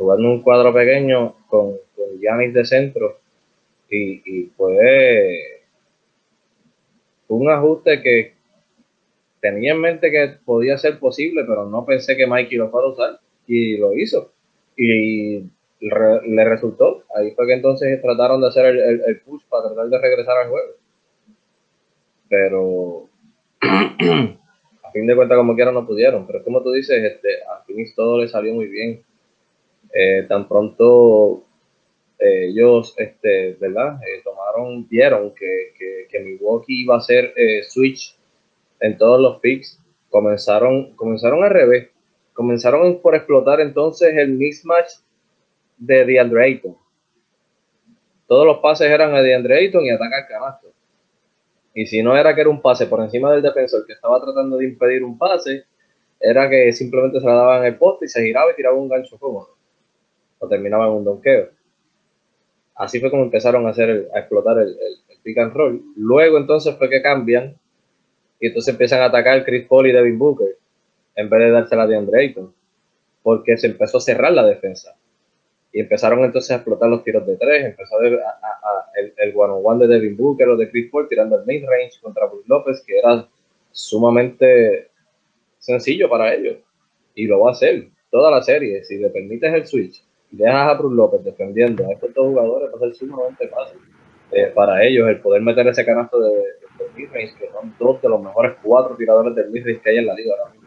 jugando 0.00 0.30
un 0.30 0.40
cuadro 0.40 0.72
pequeño 0.72 1.34
con, 1.46 1.76
con 1.94 2.18
Giannis 2.18 2.54
de 2.54 2.64
centro 2.64 3.18
y, 3.90 4.22
y 4.24 4.46
fue 4.56 5.60
un 7.28 7.50
ajuste 7.50 8.00
que 8.00 8.32
tenía 9.42 9.72
en 9.72 9.80
mente 9.80 10.10
que 10.10 10.38
podía 10.42 10.78
ser 10.78 10.98
posible, 10.98 11.44
pero 11.46 11.66
no 11.66 11.84
pensé 11.84 12.16
que 12.16 12.26
Mikey 12.26 12.56
lo 12.56 12.70
fuera 12.70 12.88
a 12.88 12.90
usar 12.92 13.20
y 13.46 13.76
lo 13.76 13.92
hizo. 13.92 14.32
Y 14.82 15.44
le 15.80 16.44
resultó. 16.44 17.04
Ahí 17.14 17.32
fue 17.32 17.46
que 17.46 17.52
entonces 17.52 18.00
trataron 18.00 18.40
de 18.40 18.48
hacer 18.48 18.64
el, 18.64 19.02
el, 19.06 19.20
push 19.20 19.42
para 19.48 19.68
tratar 19.68 19.88
de 19.88 19.98
regresar 19.98 20.38
al 20.38 20.48
juego. 20.48 20.72
Pero 22.30 23.08
a 23.60 24.90
fin 24.92 25.06
de 25.06 25.16
cuentas, 25.16 25.36
como 25.36 25.54
quiera, 25.54 25.70
no 25.70 25.86
pudieron. 25.86 26.26
Pero 26.26 26.42
como 26.42 26.62
tú 26.62 26.72
dices, 26.72 27.02
este, 27.02 27.42
a 27.42 27.62
Phoenix 27.66 27.94
todo 27.94 28.18
le 28.18 28.28
salió 28.28 28.54
muy 28.54 28.68
bien. 28.68 29.02
Eh, 29.92 30.24
tan 30.28 30.48
pronto 30.48 31.44
eh, 32.18 32.46
ellos, 32.46 32.94
este, 32.96 33.54
¿verdad? 33.60 34.00
Eh, 34.02 34.22
tomaron, 34.24 34.88
vieron 34.88 35.34
que, 35.34 35.72
que, 35.78 36.06
que, 36.08 36.20
Milwaukee 36.20 36.82
iba 36.82 36.94
a 36.94 36.98
hacer 36.98 37.34
switch 37.68 38.16
en 38.80 38.96
todos 38.96 39.20
los 39.20 39.40
picks, 39.40 39.78
comenzaron, 40.08 40.94
comenzaron 40.94 41.44
al 41.44 41.50
revés. 41.50 41.90
Comenzaron 42.40 43.02
por 43.02 43.14
explotar 43.14 43.60
entonces 43.60 44.16
el 44.16 44.30
mismatch 44.30 44.92
de 45.76 46.06
DeAndre 46.06 46.42
Ayton. 46.42 46.74
Todos 48.26 48.46
los 48.46 48.60
pases 48.60 48.90
eran 48.90 49.14
a 49.14 49.20
DeAndre 49.20 49.58
Ayton 49.58 49.84
y 49.84 49.90
ataca 49.90 50.16
al 50.16 50.26
canasto. 50.26 50.68
Y 51.74 51.84
si 51.84 52.02
no 52.02 52.16
era 52.16 52.34
que 52.34 52.40
era 52.40 52.48
un 52.48 52.62
pase 52.62 52.86
por 52.86 53.02
encima 53.02 53.30
del 53.30 53.42
defensor 53.42 53.84
que 53.86 53.92
estaba 53.92 54.18
tratando 54.22 54.56
de 54.56 54.64
impedir 54.64 55.04
un 55.04 55.18
pase, 55.18 55.64
era 56.18 56.48
que 56.48 56.72
simplemente 56.72 57.20
se 57.20 57.26
la 57.26 57.34
daban 57.34 57.66
el 57.66 57.76
poste 57.76 58.06
y 58.06 58.08
se 58.08 58.22
giraba 58.22 58.52
y 58.52 58.56
tiraba 58.56 58.74
un 58.74 58.88
gancho 58.88 59.18
cómodo 59.18 59.58
o 60.38 60.48
terminaba 60.48 60.86
en 60.86 60.92
un 60.92 61.04
donqueo. 61.04 61.50
Así 62.74 63.00
fue 63.00 63.10
como 63.10 63.24
empezaron 63.24 63.66
a 63.66 63.68
hacer 63.68 64.08
a 64.14 64.18
explotar 64.18 64.56
el, 64.60 64.68
el, 64.68 65.18
pick 65.22 65.36
and 65.36 65.52
roll. 65.52 65.82
Luego 65.94 66.38
entonces 66.38 66.74
fue 66.78 66.88
que 66.88 67.02
cambian 67.02 67.54
y 68.40 68.46
entonces 68.46 68.72
empiezan 68.72 69.02
a 69.02 69.04
atacar 69.04 69.44
Chris 69.44 69.66
Paul 69.66 69.88
y 69.88 69.92
Devin 69.92 70.18
Booker 70.18 70.59
en 71.14 71.28
vez 71.28 71.40
de 71.40 71.50
dársela 71.50 71.86
de 71.86 71.96
Andre 71.96 72.34
porque 73.22 73.56
se 73.56 73.66
empezó 73.66 73.98
a 73.98 74.00
cerrar 74.00 74.32
la 74.32 74.46
defensa. 74.46 74.96
Y 75.72 75.80
empezaron 75.80 76.24
entonces 76.24 76.50
a 76.50 76.56
explotar 76.56 76.88
los 76.88 77.04
tiros 77.04 77.26
de 77.26 77.36
tres, 77.36 77.64
empezó 77.64 77.96
a, 77.98 78.04
el, 78.96 79.14
el 79.16 79.32
one 79.36 79.52
on 79.52 79.60
one 79.62 79.86
de 79.86 79.94
Devin 79.94 80.16
Booker 80.16 80.48
o 80.48 80.56
de 80.56 80.68
Chris 80.70 80.90
Paul 80.90 81.08
tirando 81.08 81.38
el 81.38 81.46
mid 81.46 81.64
range 81.64 82.00
contra 82.00 82.26
Bruce 82.26 82.48
López, 82.48 82.82
que 82.84 82.98
era 82.98 83.26
sumamente 83.70 84.90
sencillo 85.58 86.08
para 86.08 86.34
ellos. 86.34 86.56
Y 87.14 87.26
lo 87.26 87.40
va 87.40 87.50
a 87.50 87.52
hacer 87.52 87.88
toda 88.10 88.30
la 88.30 88.42
serie. 88.42 88.82
Si 88.84 88.98
le 88.98 89.10
permites 89.10 89.52
el 89.52 89.66
switch 89.66 90.02
dejas 90.30 90.68
a 90.68 90.74
Bruce 90.74 90.96
López 90.96 91.24
defendiendo 91.24 91.86
a 91.86 91.92
estos 91.92 92.14
dos 92.14 92.26
jugadores, 92.28 92.70
va 92.72 92.76
a 92.76 92.80
ser 92.80 92.94
sumamente 92.94 93.48
fácil 93.48 93.80
eh, 94.32 94.52
para 94.54 94.84
ellos 94.84 95.08
el 95.08 95.20
poder 95.20 95.42
meter 95.42 95.66
ese 95.66 95.84
canasto 95.84 96.20
de, 96.20 96.30
de, 96.30 97.08
que 97.12 97.50
son 97.52 97.74
dos 97.78 98.00
de 98.00 98.08
los 98.08 98.22
mejores 98.22 98.56
cuatro 98.62 98.96
tiradores 98.96 99.34
del 99.34 99.50
midrange 99.50 99.80
que 99.80 99.90
hay 99.90 99.98
en 99.98 100.06
la 100.06 100.14
liga 100.14 100.34
ahora 100.38 100.52
mismo. 100.52 100.59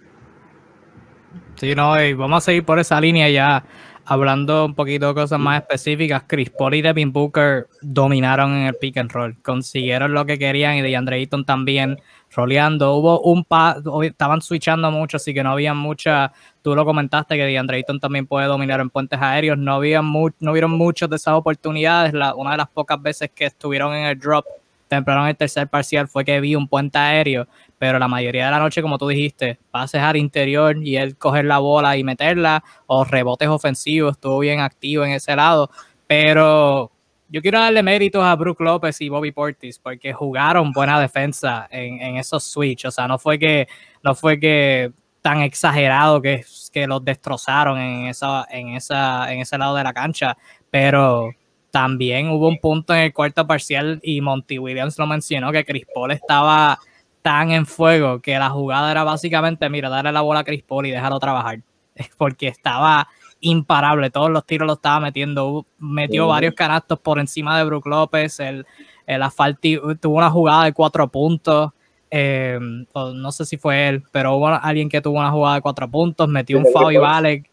Sí, 1.56 1.76
no, 1.76 2.02
y 2.02 2.14
vamos 2.14 2.44
a 2.44 2.46
seguir 2.46 2.66
por 2.66 2.80
esa 2.80 3.00
línea 3.00 3.30
ya. 3.30 3.64
Hablando 4.06 4.66
un 4.66 4.76
poquito 4.76 5.08
de 5.08 5.14
cosas 5.14 5.40
más 5.40 5.62
específicas, 5.62 6.24
Chris 6.28 6.50
Paul 6.50 6.74
y 6.74 6.82
Devin 6.82 7.14
Booker 7.14 7.68
dominaron 7.82 8.54
en 8.54 8.68
el 8.68 8.76
pick 8.76 8.98
and 8.98 9.10
roll, 9.10 9.42
consiguieron 9.42 10.14
lo 10.14 10.26
que 10.26 10.38
querían 10.38 10.76
y 10.76 10.82
DeAndre 10.82 11.16
Ayton 11.16 11.46
también 11.46 11.98
roleando. 12.36 12.96
Hubo 12.96 13.22
un 13.22 13.46
pa 13.46 13.78
estaban 14.02 14.42
switchando 14.42 14.92
mucho, 14.92 15.16
así 15.16 15.34
que 15.34 15.42
no 15.42 15.52
había 15.52 15.74
mucha. 15.74 16.34
Tú 16.62 16.76
lo 16.76 16.84
comentaste 16.84 17.38
que 17.38 17.46
DeAndre 17.46 17.78
Ayton 17.78 18.02
también 18.02 18.28
puede 18.28 18.48
dominar 18.48 18.82
en 18.82 18.90
puentes 18.90 19.22
aéreos. 19.22 19.58
No 19.58 19.76
había 19.76 20.02
no 20.02 20.52
vieron 20.52 20.72
muchas 20.72 21.10
de 21.10 21.16
esas 21.16 21.36
oportunidades. 21.36 22.14
La, 22.14 22.36
una 22.36 22.52
de 22.52 22.58
las 22.58 22.68
pocas 22.68 23.02
veces 23.02 23.32
que 23.34 23.46
estuvieron 23.46 23.94
en 23.96 24.08
el 24.08 24.20
drop 24.20 24.46
temprano 24.94 25.24
en 25.24 25.30
el 25.30 25.38
tercer 25.38 25.68
parcial 25.68 26.08
fue 26.08 26.24
que 26.24 26.40
vi 26.40 26.56
un 26.56 26.68
puente 26.68 26.98
aéreo, 26.98 27.48
pero 27.84 28.00
la 28.00 28.08
mayoría 28.08 28.46
de 28.46 28.52
la 28.52 28.60
noche, 28.60 28.82
como 28.82 28.98
tú 28.98 29.10
dijiste, 29.10 29.60
pases 29.70 30.02
al 30.02 30.16
interior 30.16 30.78
y 30.82 30.96
él 30.96 31.18
coger 31.18 31.44
la 31.44 31.60
bola 31.60 31.98
y 31.98 32.04
meterla, 32.06 32.63
o 32.86 33.04
rebotes 33.04 33.50
ofensivos, 33.50 34.13
estuvo 34.13 34.40
bien 34.40 34.62
activo 34.62 35.04
en 35.04 35.12
ese 35.12 35.36
lado, 35.36 35.70
pero 36.08 36.94
yo 37.28 37.42
quiero 37.42 37.60
darle 37.60 37.84
méritos 37.84 38.24
a 38.24 38.38
Brook 38.38 38.62
López 38.62 39.02
y 39.02 39.10
Bobby 39.10 39.34
Portis 39.34 39.80
porque 39.80 40.13
jugaron 40.13 40.72
buena 40.72 40.98
defensa 40.98 41.68
en, 41.70 42.16
esos 42.16 42.46
switch. 42.46 42.86
O 42.86 42.92
sea, 42.92 43.06
no 43.06 43.20
fue 43.20 43.38
que, 43.38 43.68
no 44.02 44.16
fue 44.16 44.40
que 44.40 44.94
tan 45.22 45.42
exagerado 45.42 46.22
que, 46.22 46.46
que 46.72 46.88
los 46.88 47.04
destrozaron 47.04 47.78
en, 47.80 48.08
esa, 48.08 48.48
en, 48.50 48.70
esa, 48.70 49.30
en 49.30 49.42
ese 49.42 49.58
lado 49.58 49.75
de 49.75 49.84
la 49.84 49.92
cancha, 49.92 50.38
pero 50.72 51.32
también 51.70 52.30
hubo 52.30 52.48
un 52.48 52.60
punto 52.60 52.94
en 52.94 53.02
el 53.02 53.13
cuarto 53.13 53.46
parcial 53.46 54.00
y 54.02 54.22
Monty 54.22 54.58
Williams 54.58 54.98
lo 54.98 55.06
mencionó 55.06 55.52
que 55.52 55.66
Chris 55.66 55.86
Paul 55.94 56.12
estaba 56.12 56.80
tan 57.24 57.51
en 57.51 57.65
fuego 57.65 58.20
que 58.20 58.38
la 58.38 58.50
jugada 58.50 58.92
era 58.92 59.03
básicamente, 59.03 59.68
mira, 59.70 59.89
darle 59.89 60.12
la 60.12 60.22
bola 60.22 60.42
a 60.42 60.44
Chris 60.44 60.62
Paul 60.62 60.86
y 60.86 60.92
dejarlo 60.92 61.18
trabajar, 61.20 61.62
porque 62.18 62.50
estaba 62.50 63.08
imparable, 63.39 64.10
todos 64.10 64.30
los 64.30 64.46
tiros 64.46 64.68
lo 64.68 64.74
estaba 64.74 65.00
metiendo, 65.00 65.65
metió 65.80 66.27
varios 66.27 66.53
canastos 66.53 67.00
por 67.00 67.20
encima 67.20 67.58
de 67.58 67.63
Brook 67.63 67.88
López, 67.88 68.39
el, 68.39 68.65
el 69.08 69.24
asfalti, 69.24 69.80
tuvo 70.00 70.18
una 70.18 70.30
jugada 70.30 70.65
de 70.65 70.74
cuatro 70.74 71.08
puntos, 71.10 71.72
eh, 72.10 72.60
no 72.94 73.32
sé 73.32 73.46
si 73.46 73.58
fue 73.58 73.88
él, 73.88 74.03
pero 74.12 74.36
hubo 74.36 74.48
alguien 74.48 74.88
que 74.88 75.01
tuvo 75.01 75.20
una 75.20 75.32
jugada 75.32 75.56
de 75.56 75.62
cuatro 75.62 75.89
puntos, 75.89 76.27
metió 76.27 76.58
un 76.58 76.65
foul 76.72 76.94
y 76.94 76.98
vale, 76.98 77.44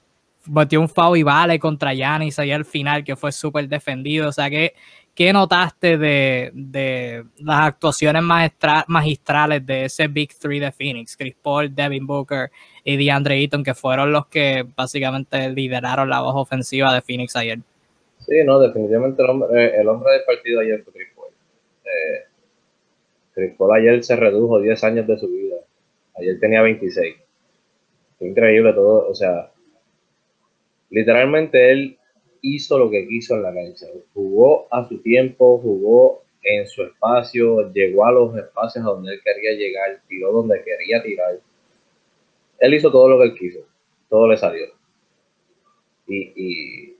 metió 0.46 0.80
un 0.80 0.88
foul 0.88 1.16
y 1.16 1.22
vale 1.22 1.58
contra 1.58 1.94
Yanis 1.94 2.38
ahí 2.38 2.52
al 2.52 2.64
final, 2.64 3.02
que 3.02 3.16
fue 3.16 3.32
súper 3.32 3.68
defendido, 3.68 4.28
o 4.28 4.32
sea 4.32 4.50
que 4.50 4.74
¿Qué 5.14 5.32
notaste 5.32 5.98
de, 5.98 6.50
de 6.54 7.24
las 7.40 7.60
actuaciones 7.66 8.22
magistrales 8.86 9.66
de 9.66 9.84
ese 9.84 10.08
Big 10.08 10.34
Three 10.34 10.60
de 10.60 10.72
Phoenix? 10.72 11.16
Chris 11.16 11.34
Paul, 11.42 11.74
Devin 11.74 12.06
Booker 12.06 12.50
y 12.84 12.96
DeAndre 12.96 13.34
Ayton, 13.34 13.62
que 13.62 13.74
fueron 13.74 14.12
los 14.12 14.26
que 14.28 14.64
básicamente 14.76 15.50
lideraron 15.50 16.08
la 16.08 16.20
voz 16.20 16.34
ofensiva 16.36 16.94
de 16.94 17.02
Phoenix 17.02 17.36
ayer. 17.36 17.58
Sí, 18.18 18.36
no, 18.44 18.60
definitivamente 18.60 19.22
el 19.22 19.28
hombre, 19.30 19.64
eh, 19.66 19.78
del 19.78 20.24
partido 20.26 20.60
ayer 20.60 20.82
fue 20.84 20.92
Chris 20.92 21.08
Paul. 21.14 21.28
Eh, 21.84 22.24
Chris 23.34 23.54
Paul 23.58 23.74
ayer 23.74 24.04
se 24.04 24.16
redujo 24.16 24.60
10 24.60 24.84
años 24.84 25.06
de 25.06 25.18
su 25.18 25.28
vida. 25.28 25.56
Ayer 26.16 26.38
tenía 26.38 26.62
26. 26.62 27.16
Increíble 28.20 28.72
todo, 28.74 29.08
o 29.08 29.14
sea, 29.14 29.50
literalmente 30.90 31.72
él 31.72 31.98
hizo 32.42 32.78
lo 32.78 32.90
que 32.90 33.06
quiso 33.06 33.34
en 33.34 33.42
la 33.42 33.54
cancha. 33.54 33.86
Jugó 34.14 34.66
a 34.70 34.88
su 34.88 34.98
tiempo, 34.98 35.58
jugó 35.58 36.22
en 36.42 36.66
su 36.66 36.82
espacio, 36.82 37.72
llegó 37.72 38.06
a 38.06 38.12
los 38.12 38.36
espacios 38.36 38.84
a 38.84 38.88
donde 38.88 39.14
él 39.14 39.20
quería 39.22 39.52
llegar, 39.52 40.00
tiró 40.08 40.32
donde 40.32 40.62
quería 40.62 41.02
tirar. 41.02 41.38
Él 42.58 42.74
hizo 42.74 42.90
todo 42.90 43.08
lo 43.08 43.18
que 43.18 43.24
él 43.24 43.34
quiso, 43.38 43.60
todo 44.08 44.28
le 44.28 44.36
salió. 44.36 44.66
Y, 46.06 46.32
y, 46.34 46.96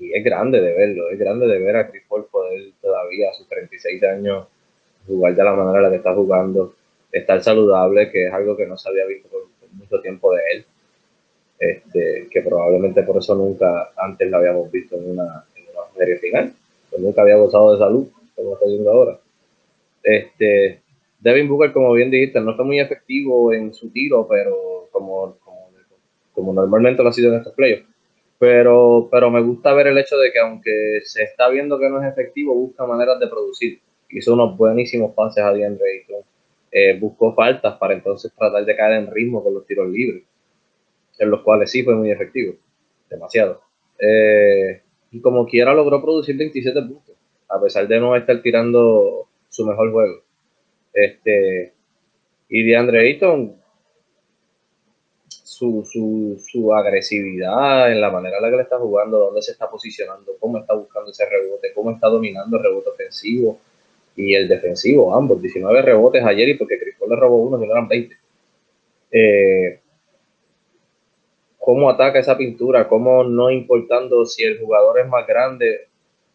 es 0.00 0.24
grande 0.24 0.60
de 0.60 0.72
verlo, 0.72 1.10
es 1.10 1.18
grande 1.18 1.46
de 1.46 1.58
ver 1.58 1.76
a 1.76 1.90
Chris 1.90 2.04
Paul 2.08 2.26
poder 2.26 2.72
todavía 2.80 3.30
a 3.30 3.34
sus 3.34 3.48
36 3.48 4.02
años 4.04 4.46
jugar 5.06 5.34
de 5.34 5.44
la 5.44 5.54
manera 5.54 5.78
en 5.78 5.82
la 5.84 5.90
que 5.90 5.96
está 5.96 6.14
jugando, 6.14 6.74
estar 7.10 7.42
saludable, 7.42 8.10
que 8.10 8.26
es 8.26 8.32
algo 8.32 8.56
que 8.56 8.66
no 8.66 8.76
se 8.76 8.88
había 8.88 9.06
visto 9.06 9.28
por 9.28 9.48
mucho 9.72 10.00
tiempo 10.00 10.32
de 10.34 10.42
él 10.54 10.66
este, 11.58 12.28
que 12.30 12.42
probablemente 12.42 13.02
por 13.02 13.16
eso 13.18 13.34
nunca 13.34 13.90
antes 13.96 14.30
la 14.30 14.38
habíamos 14.38 14.70
visto 14.70 14.96
en 14.96 15.10
una, 15.10 15.44
en 15.56 15.64
una 15.72 15.92
serie 15.96 16.18
final, 16.18 16.52
pues 16.88 17.02
nunca 17.02 17.22
había 17.22 17.36
gozado 17.36 17.72
de 17.72 17.78
salud, 17.78 18.06
como 18.34 18.54
está 18.54 18.66
viendo 18.66 18.90
ahora. 18.90 19.18
Este, 20.02 20.80
Devin 21.18 21.48
Booker, 21.48 21.72
como 21.72 21.92
bien 21.92 22.10
dijiste, 22.10 22.40
no 22.40 22.54
fue 22.54 22.64
muy 22.64 22.78
efectivo 22.78 23.52
en 23.52 23.74
su 23.74 23.90
tiro, 23.90 24.26
pero 24.28 24.88
como, 24.92 25.36
como, 26.32 26.52
normalmente 26.52 27.02
lo 27.02 27.08
ha 27.08 27.12
sido 27.12 27.32
en 27.32 27.38
estos 27.38 27.54
playoffs. 27.54 27.86
Pero, 28.38 29.08
pero 29.10 29.30
me 29.30 29.42
gusta 29.42 29.72
ver 29.74 29.88
el 29.88 29.98
hecho 29.98 30.16
de 30.16 30.30
que 30.30 30.38
aunque 30.38 31.00
se 31.02 31.24
está 31.24 31.48
viendo 31.48 31.76
que 31.76 31.88
no 31.88 32.00
es 32.00 32.12
efectivo, 32.12 32.54
busca 32.54 32.86
maneras 32.86 33.18
de 33.18 33.26
producir. 33.26 33.80
Hizo 34.10 34.34
unos 34.34 34.56
buenísimos 34.56 35.12
pases 35.12 35.42
a 35.42 35.52
DeAndre. 35.52 36.06
Eh, 36.70 36.96
buscó 37.00 37.34
faltas 37.34 37.76
para 37.78 37.94
entonces 37.94 38.32
tratar 38.38 38.64
de 38.64 38.76
caer 38.76 39.02
en 39.02 39.10
ritmo 39.10 39.42
con 39.42 39.54
los 39.54 39.66
tiros 39.66 39.88
libres 39.88 40.22
en 41.18 41.30
los 41.30 41.42
cuales 41.42 41.70
sí 41.70 41.82
fue 41.82 41.94
muy 41.94 42.10
efectivo, 42.10 42.54
demasiado. 43.10 43.62
Eh, 43.98 44.82
y 45.10 45.20
como 45.20 45.46
quiera 45.46 45.74
logró 45.74 46.02
producir 46.02 46.36
27 46.36 46.80
puntos, 46.82 47.16
a 47.48 47.60
pesar 47.60 47.88
de 47.88 47.98
no 47.98 48.14
estar 48.16 48.40
tirando 48.42 49.26
su 49.48 49.66
mejor 49.66 49.90
juego. 49.90 50.22
Este, 50.92 51.72
y 52.48 52.62
DeAndre 52.64 53.00
Ayton, 53.00 53.56
su, 55.28 55.84
su, 55.90 56.40
su, 56.46 56.72
agresividad 56.72 57.90
en 57.90 58.00
la 58.00 58.10
manera 58.10 58.36
en 58.36 58.42
la 58.42 58.50
que 58.50 58.56
le 58.56 58.62
está 58.62 58.78
jugando, 58.78 59.18
dónde 59.18 59.42
se 59.42 59.52
está 59.52 59.68
posicionando, 59.68 60.32
cómo 60.38 60.58
está 60.58 60.74
buscando 60.74 61.10
ese 61.10 61.28
rebote, 61.28 61.72
cómo 61.74 61.90
está 61.90 62.08
dominando 62.08 62.56
el 62.56 62.62
rebote 62.62 62.90
ofensivo 62.90 63.58
y 64.14 64.34
el 64.34 64.48
defensivo, 64.48 65.14
ambos. 65.14 65.40
19 65.42 65.82
rebotes 65.82 66.24
ayer 66.24 66.48
y 66.50 66.54
porque 66.54 66.78
Chris 66.78 66.94
le 67.08 67.16
robó 67.16 67.38
uno, 67.38 67.58
si 67.58 67.66
no 67.66 67.72
eran 67.72 67.88
20. 67.88 68.16
Eh, 69.10 69.80
cómo 71.68 71.90
ataca 71.90 72.18
esa 72.18 72.38
pintura, 72.38 72.88
cómo 72.88 73.24
no 73.24 73.50
importando 73.50 74.24
si 74.24 74.42
el 74.42 74.58
jugador 74.58 75.00
es 75.00 75.06
más 75.06 75.26
grande 75.26 75.88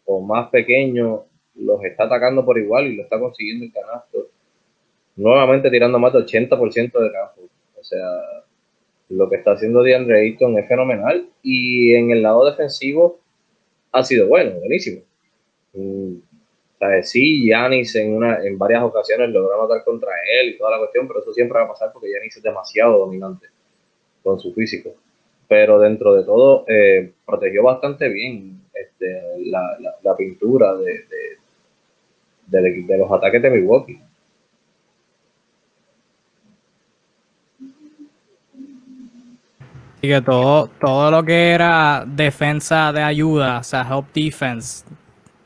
o 0.05 0.21
más 0.21 0.51
pequeño, 0.51 1.23
los 1.55 1.83
está 1.83 2.03
atacando 2.03 2.45
por 2.45 2.59
igual 2.59 2.85
y 2.85 2.97
lo 2.97 3.01
está 3.01 3.19
consiguiendo 3.19 3.65
el 3.65 3.73
canasto. 3.73 4.27
Nuevamente 5.15 5.71
tirando 5.71 5.97
más 5.97 6.13
del 6.13 6.27
80% 6.27 6.99
de 6.99 7.11
campo. 7.11 7.41
O 7.75 7.83
sea, 7.83 8.07
lo 9.09 9.27
que 9.27 9.37
está 9.37 9.53
haciendo 9.53 9.81
DeAndre 9.81 10.19
Ayton 10.19 10.55
es 10.59 10.67
fenomenal 10.67 11.27
y 11.41 11.95
en 11.95 12.11
el 12.11 12.21
lado 12.21 12.45
defensivo 12.45 13.19
ha 13.91 14.03
sido 14.03 14.27
bueno, 14.27 14.59
buenísimo. 14.59 15.01
Mm, 15.73 16.13
sí, 17.01 17.47
Yanis 17.47 17.95
en, 17.95 18.23
en 18.23 18.55
varias 18.59 18.83
ocasiones 18.83 19.31
logró 19.31 19.55
anotar 19.55 19.83
contra 19.83 20.11
él 20.39 20.49
y 20.49 20.57
toda 20.59 20.69
la 20.69 20.77
cuestión, 20.77 21.07
pero 21.07 21.21
eso 21.21 21.33
siempre 21.33 21.57
va 21.57 21.65
a 21.65 21.69
pasar 21.69 21.91
porque 21.91 22.11
Yanis 22.11 22.37
es 22.37 22.43
demasiado 22.43 22.99
dominante 22.99 23.47
con 24.21 24.39
su 24.39 24.53
físico 24.53 24.93
pero 25.53 25.77
dentro 25.77 26.15
de 26.15 26.23
todo 26.23 26.65
eh, 26.67 27.13
protegió 27.27 27.61
bastante 27.61 28.09
bien 28.09 28.59
este, 28.73 29.21
la, 29.51 30.17
pintura 30.17 30.73
de, 30.73 31.05
los 32.97 33.11
ataques 33.11 33.39
de 33.39 33.51
Milwaukee. 33.51 34.01
Y 40.01 40.07
que 40.07 40.21
todo, 40.21 40.71
todo 40.81 41.11
lo 41.11 41.23
que 41.23 41.51
era 41.51 42.03
defensa 42.07 42.91
de 42.91 43.03
ayuda, 43.03 43.59
o 43.59 43.63
sea, 43.63 43.87
help 43.87 44.07
defense, 44.11 44.83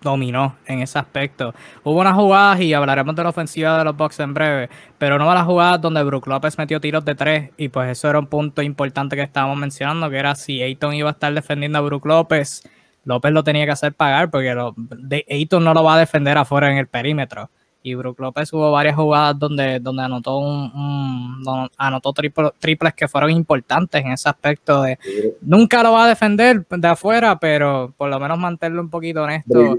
dominó 0.07 0.55
en 0.65 0.81
ese 0.81 0.97
aspecto. 0.97 1.53
Hubo 1.83 1.99
unas 1.99 2.15
jugadas 2.15 2.61
y 2.61 2.73
hablaremos 2.73 3.15
de 3.15 3.23
la 3.23 3.29
ofensiva 3.29 3.77
de 3.77 3.83
los 3.83 3.97
Bucks 3.97 4.19
en 4.21 4.33
breve, 4.33 4.69
pero 4.97 5.19
no 5.19 5.27
de 5.27 5.35
las 5.35 5.45
jugadas 5.45 5.81
donde 5.81 6.01
Brook 6.03 6.27
López 6.27 6.57
metió 6.57 6.79
tiros 6.79 7.03
de 7.03 7.13
tres 7.13 7.51
y 7.57 7.67
pues 7.67 7.89
eso 7.89 8.09
era 8.09 8.19
un 8.19 8.27
punto 8.27 8.61
importante 8.61 9.15
que 9.15 9.21
estábamos 9.21 9.57
mencionando, 9.57 10.09
que 10.09 10.17
era 10.17 10.33
si 10.35 10.61
Ayton 10.61 10.93
iba 10.93 11.09
a 11.09 11.11
estar 11.11 11.33
defendiendo 11.33 11.77
a 11.77 11.81
Brook 11.81 12.05
López, 12.05 12.63
López 13.03 13.31
lo 13.33 13.43
tenía 13.43 13.65
que 13.65 13.71
hacer 13.71 13.93
pagar 13.93 14.31
porque 14.31 14.53
lo, 14.53 14.73
de, 14.77 15.25
Ayton 15.29 15.63
no 15.63 15.73
lo 15.73 15.83
va 15.83 15.95
a 15.95 15.99
defender 15.99 16.37
afuera 16.37 16.71
en 16.71 16.77
el 16.77 16.87
perímetro. 16.87 17.49
Y 17.83 17.95
Brook 17.95 18.19
López 18.19 18.51
hubo 18.51 18.71
varias 18.71 18.95
jugadas 18.95 19.37
donde, 19.39 19.79
donde 19.79 20.03
anotó 20.03 20.37
un, 20.37 21.69
anotó 21.77 22.13
triples 22.13 22.93
que 22.93 23.07
fueron 23.07 23.31
importantes 23.31 24.03
en 24.03 24.11
ese 24.11 24.27
aspecto 24.27 24.81
de 24.81 24.99
nunca 25.41 25.83
lo 25.83 25.93
va 25.93 26.05
a 26.05 26.07
defender 26.09 26.65
de 26.67 26.87
afuera, 26.87 27.39
pero 27.39 27.93
por 27.95 28.09
lo 28.09 28.19
menos 28.19 28.37
mantenerlo 28.37 28.81
un 28.81 28.89
poquito 28.89 29.23
honesto. 29.23 29.77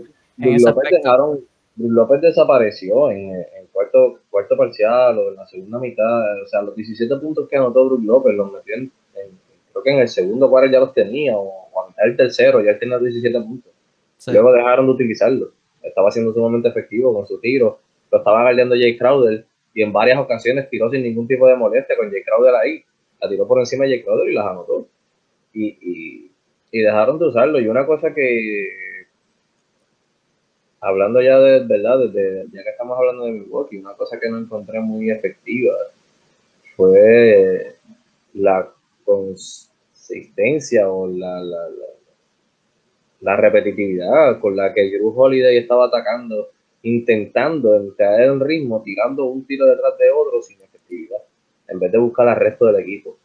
López, 1.77 2.21
desapareció 2.21 3.11
en, 3.11 3.31
en, 3.31 3.67
cuarto, 3.73 4.21
cuarto 4.31 4.57
parcial 4.57 5.19
o 5.19 5.29
en 5.31 5.37
la 5.37 5.47
segunda 5.47 5.79
mitad. 5.79 6.43
O 6.43 6.47
sea, 6.47 6.63
los 6.63 6.75
17 6.75 7.17
puntos 7.17 7.49
que 7.49 7.57
anotó 7.57 7.87
Brook 7.87 8.05
López 8.05 8.35
los 8.35 8.53
metió 8.53 8.75
en, 8.75 8.91
creo 9.73 9.83
que 9.83 9.91
en 9.91 9.99
el 10.01 10.09
segundo 10.09 10.49
cuarto 10.51 10.71
ya 10.71 10.81
los 10.81 10.93
tenía, 10.93 11.37
o, 11.37 11.69
en 11.99 12.11
el 12.11 12.17
tercero 12.17 12.61
ya 12.63 12.79
tenía 12.79 12.99
17 12.99 13.41
puntos. 13.41 13.73
Luego 14.27 14.53
dejaron 14.53 14.87
de 14.87 14.93
utilizarlo. 14.93 15.53
Estaba 15.83 16.11
siendo 16.11 16.33
sumamente 16.33 16.69
efectivo 16.69 17.15
con 17.15 17.27
su 17.27 17.41
tiro. 17.41 17.79
Lo 18.11 18.19
estaba 18.19 18.43
guardiando 18.43 18.75
Jay 18.75 18.97
Crowder 18.97 19.45
y 19.75 19.83
en 19.83 19.93
varias 19.93 20.19
ocasiones 20.19 20.69
tiró 20.69 20.91
sin 20.91 21.03
ningún 21.03 21.29
tipo 21.29 21.47
de 21.47 21.55
molestia 21.55 21.97
con 21.97 22.11
Jay 22.11 22.23
Crowder 22.25 22.55
ahí. 22.55 22.83
La 23.21 23.29
tiró 23.29 23.47
por 23.47 23.59
encima 23.61 23.85
de 23.85 23.91
Jay 23.91 24.03
Crowder 24.03 24.29
y 24.29 24.35
las 24.35 24.47
anotó. 24.47 24.89
Y, 25.53 25.67
y, 25.81 26.31
y 26.73 26.81
dejaron 26.81 27.19
de 27.19 27.27
usarlo. 27.27 27.61
Y 27.61 27.69
una 27.69 27.87
cosa 27.87 28.13
que 28.13 28.88
hablando 30.81 31.21
ya 31.21 31.39
de 31.39 31.61
verdad, 31.65 31.99
desde, 31.99 32.47
ya 32.53 32.63
que 32.63 32.71
estamos 32.71 32.97
hablando 32.99 33.25
de 33.25 33.33
Milwaukee, 33.33 33.79
una 33.79 33.95
cosa 33.95 34.19
que 34.21 34.29
no 34.29 34.39
encontré 34.39 34.81
muy 34.81 35.11
efectiva 35.11 35.75
fue 36.77 37.75
la 38.35 38.69
consistencia 39.05 40.89
o 40.89 41.07
la, 41.09 41.43
la, 41.43 41.69
la, 43.21 43.37
repetitividad 43.37 44.39
con 44.39 44.57
la 44.57 44.73
que 44.73 44.91
Drew 44.91 45.13
Holiday 45.15 45.57
estaba 45.57 45.87
atacando, 45.87 46.49
intentando 46.83 47.95
caer 47.97 48.31
en 48.31 48.41
ritmo, 48.41 48.83
tirando 48.85 49.25
un 49.25 49.45
tiro 49.45 49.67
detrás 49.67 49.99
de 49.99 50.11
otro 50.11 50.41
sin 50.43 50.61
efectividad, 50.63 51.23
en 51.67 51.81
vez 51.81 51.91
de 51.91 51.99
buscar 51.99 52.29
al 52.29 52.37
resto 52.37 52.67
del 52.67 52.83
equipo. 52.83 53.17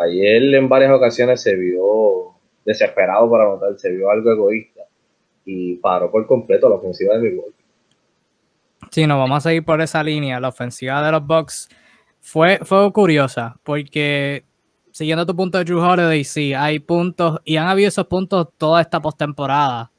Ayer 0.00 0.42
en 0.54 0.68
varias 0.68 0.92
ocasiones 0.92 1.42
se 1.42 1.56
vio 1.56 2.34
desesperado 2.64 3.28
para 3.28 3.44
anotar, 3.44 3.78
se 3.78 3.90
vio 3.90 4.10
algo 4.10 4.30
egoísta 4.30 4.71
y 5.44 5.76
paró 5.76 6.10
por 6.10 6.26
completo 6.26 6.68
la 6.68 6.76
ofensiva 6.76 7.14
de 7.14 7.20
Milwaukee. 7.20 7.62
Sí, 8.90 9.06
nos 9.06 9.18
vamos 9.18 9.38
a 9.38 9.48
seguir 9.48 9.64
por 9.64 9.80
esa 9.80 10.02
línea. 10.02 10.38
La 10.40 10.48
ofensiva 10.48 11.02
de 11.02 11.12
los 11.12 11.26
Bucks 11.26 11.68
fue, 12.20 12.58
fue 12.62 12.92
curiosa 12.92 13.56
porque 13.62 14.44
siguiendo 14.90 15.26
tu 15.26 15.34
punto 15.34 15.58
de 15.58 15.64
Drew 15.64 15.80
Holiday, 15.80 16.24
sí, 16.24 16.54
hay 16.54 16.78
puntos 16.78 17.40
y 17.44 17.56
han 17.56 17.68
habido 17.68 17.88
esos 17.88 18.06
puntos 18.06 18.48
toda 18.58 18.80
esta 18.80 19.00
postemporada 19.00 19.90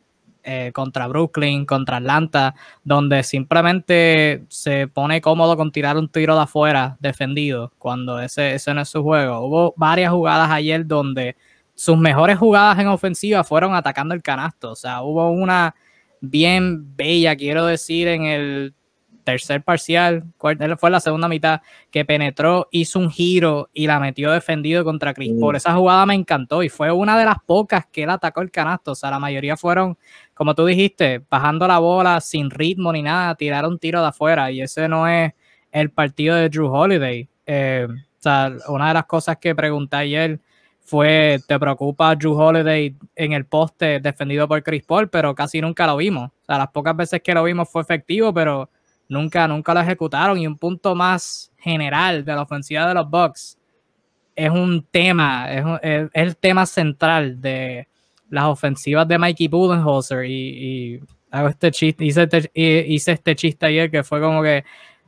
eh, 0.43 0.71
contra 0.73 1.07
Brooklyn, 1.07 1.65
contra 1.65 1.97
Atlanta, 1.97 2.53
donde 2.83 3.23
simplemente 3.23 4.43
se 4.49 4.87
pone 4.87 5.21
cómodo 5.21 5.55
con 5.55 5.71
tirar 5.71 5.97
un 5.97 6.09
tiro 6.09 6.35
de 6.35 6.41
afuera 6.41 6.97
defendido 6.99 7.71
cuando 7.77 8.19
ese, 8.19 8.55
ese 8.55 8.73
no 8.73 8.81
es 8.81 8.89
su 8.89 9.01
juego. 9.01 9.39
Hubo 9.39 9.73
varias 9.77 10.11
jugadas 10.11 10.51
ayer 10.51 10.85
donde 10.85 11.35
sus 11.75 11.97
mejores 11.97 12.37
jugadas 12.37 12.79
en 12.79 12.87
ofensiva 12.87 13.43
fueron 13.43 13.75
atacando 13.75 14.13
el 14.13 14.21
canasto. 14.21 14.71
O 14.71 14.75
sea, 14.75 15.01
hubo 15.01 15.29
una 15.31 15.75
bien 16.21 16.95
bella, 16.95 17.35
quiero 17.35 17.65
decir, 17.65 18.07
en 18.07 18.25
el 18.25 18.73
tercer 19.23 19.63
parcial, 19.63 20.23
fue 20.77 20.89
la 20.89 20.99
segunda 20.99 21.27
mitad, 21.27 21.61
que 21.91 22.05
penetró, 22.05 22.67
hizo 22.71 22.99
un 22.99 23.09
giro 23.09 23.69
y 23.73 23.87
la 23.87 23.99
metió 23.99 24.31
defendido 24.31 24.83
contra 24.83 25.13
Chris 25.13 25.31
Por 25.39 25.55
Esa 25.55 25.73
jugada 25.73 26.05
me 26.05 26.13
encantó 26.13 26.61
y 26.63 26.69
fue 26.69 26.91
una 26.91 27.17
de 27.17 27.25
las 27.25 27.37
pocas 27.45 27.85
que 27.91 28.03
él 28.03 28.09
atacó 28.09 28.41
el 28.41 28.51
canasto. 28.51 28.91
O 28.91 28.95
sea, 28.95 29.11
la 29.11 29.19
mayoría 29.19 29.57
fueron, 29.57 29.97
como 30.33 30.53
tú 30.55 30.65
dijiste, 30.65 31.23
bajando 31.29 31.67
la 31.67 31.79
bola 31.79 32.21
sin 32.21 32.49
ritmo 32.49 32.91
ni 32.91 33.01
nada, 33.01 33.35
tirar 33.35 33.65
un 33.65 33.79
tiro 33.79 34.01
de 34.01 34.07
afuera. 34.07 34.51
Y 34.51 34.61
ese 34.61 34.87
no 34.87 35.07
es 35.07 35.33
el 35.71 35.89
partido 35.89 36.35
de 36.35 36.49
Drew 36.49 36.71
Holiday. 36.71 37.27
Eh, 37.45 37.87
o 37.89 38.21
sea, 38.21 38.51
una 38.67 38.89
de 38.89 38.93
las 38.93 39.05
cosas 39.05 39.37
que 39.37 39.55
pregunté 39.55 39.97
ayer 39.97 40.39
fue, 40.85 41.39
te 41.47 41.57
preocupa 41.57 42.15
Drew 42.15 42.33
Holiday 42.33 42.95
en 43.15 43.33
el 43.33 43.45
poste 43.45 43.99
defendido 43.99 44.47
por 44.47 44.61
Chris 44.63 44.83
Paul, 44.83 45.09
pero 45.09 45.33
casi 45.33 45.61
nunca 45.61 45.87
lo 45.87 45.97
vimos. 45.97 46.29
O 46.29 46.45
sea, 46.45 46.57
las 46.57 46.69
pocas 46.69 46.95
veces 46.95 47.21
que 47.21 47.33
lo 47.33 47.43
vimos 47.43 47.69
fue 47.69 47.81
efectivo, 47.81 48.33
pero 48.33 48.69
nunca, 49.07 49.47
nunca 49.47 49.73
lo 49.73 49.79
ejecutaron. 49.79 50.37
Y 50.37 50.47
un 50.47 50.57
punto 50.57 50.93
más 50.93 51.51
general 51.57 52.25
de 52.25 52.33
la 52.33 52.41
ofensiva 52.41 52.87
de 52.87 52.93
los 52.93 53.09
Bucks 53.09 53.57
es 54.35 54.49
un 54.49 54.85
tema, 54.91 55.51
es, 55.81 56.09
el 56.13 56.37
tema 56.37 56.65
central 56.65 57.39
de 57.39 57.87
las 58.29 58.45
ofensivas 58.45 59.07
de 59.07 59.17
Mikey 59.17 59.47
Budenholzer. 59.47 60.25
Y, 60.25 61.01
hago 61.31 61.47
este 61.47 61.71
chiste, 61.71 62.05
hice 62.05 62.23
este, 62.23 62.51
hice 62.53 63.13
este 63.13 63.35
chiste 63.35 63.65
ayer 63.65 63.89
que 63.89 64.03
fue 64.03 64.21
como 64.21 64.43
que 64.43 64.63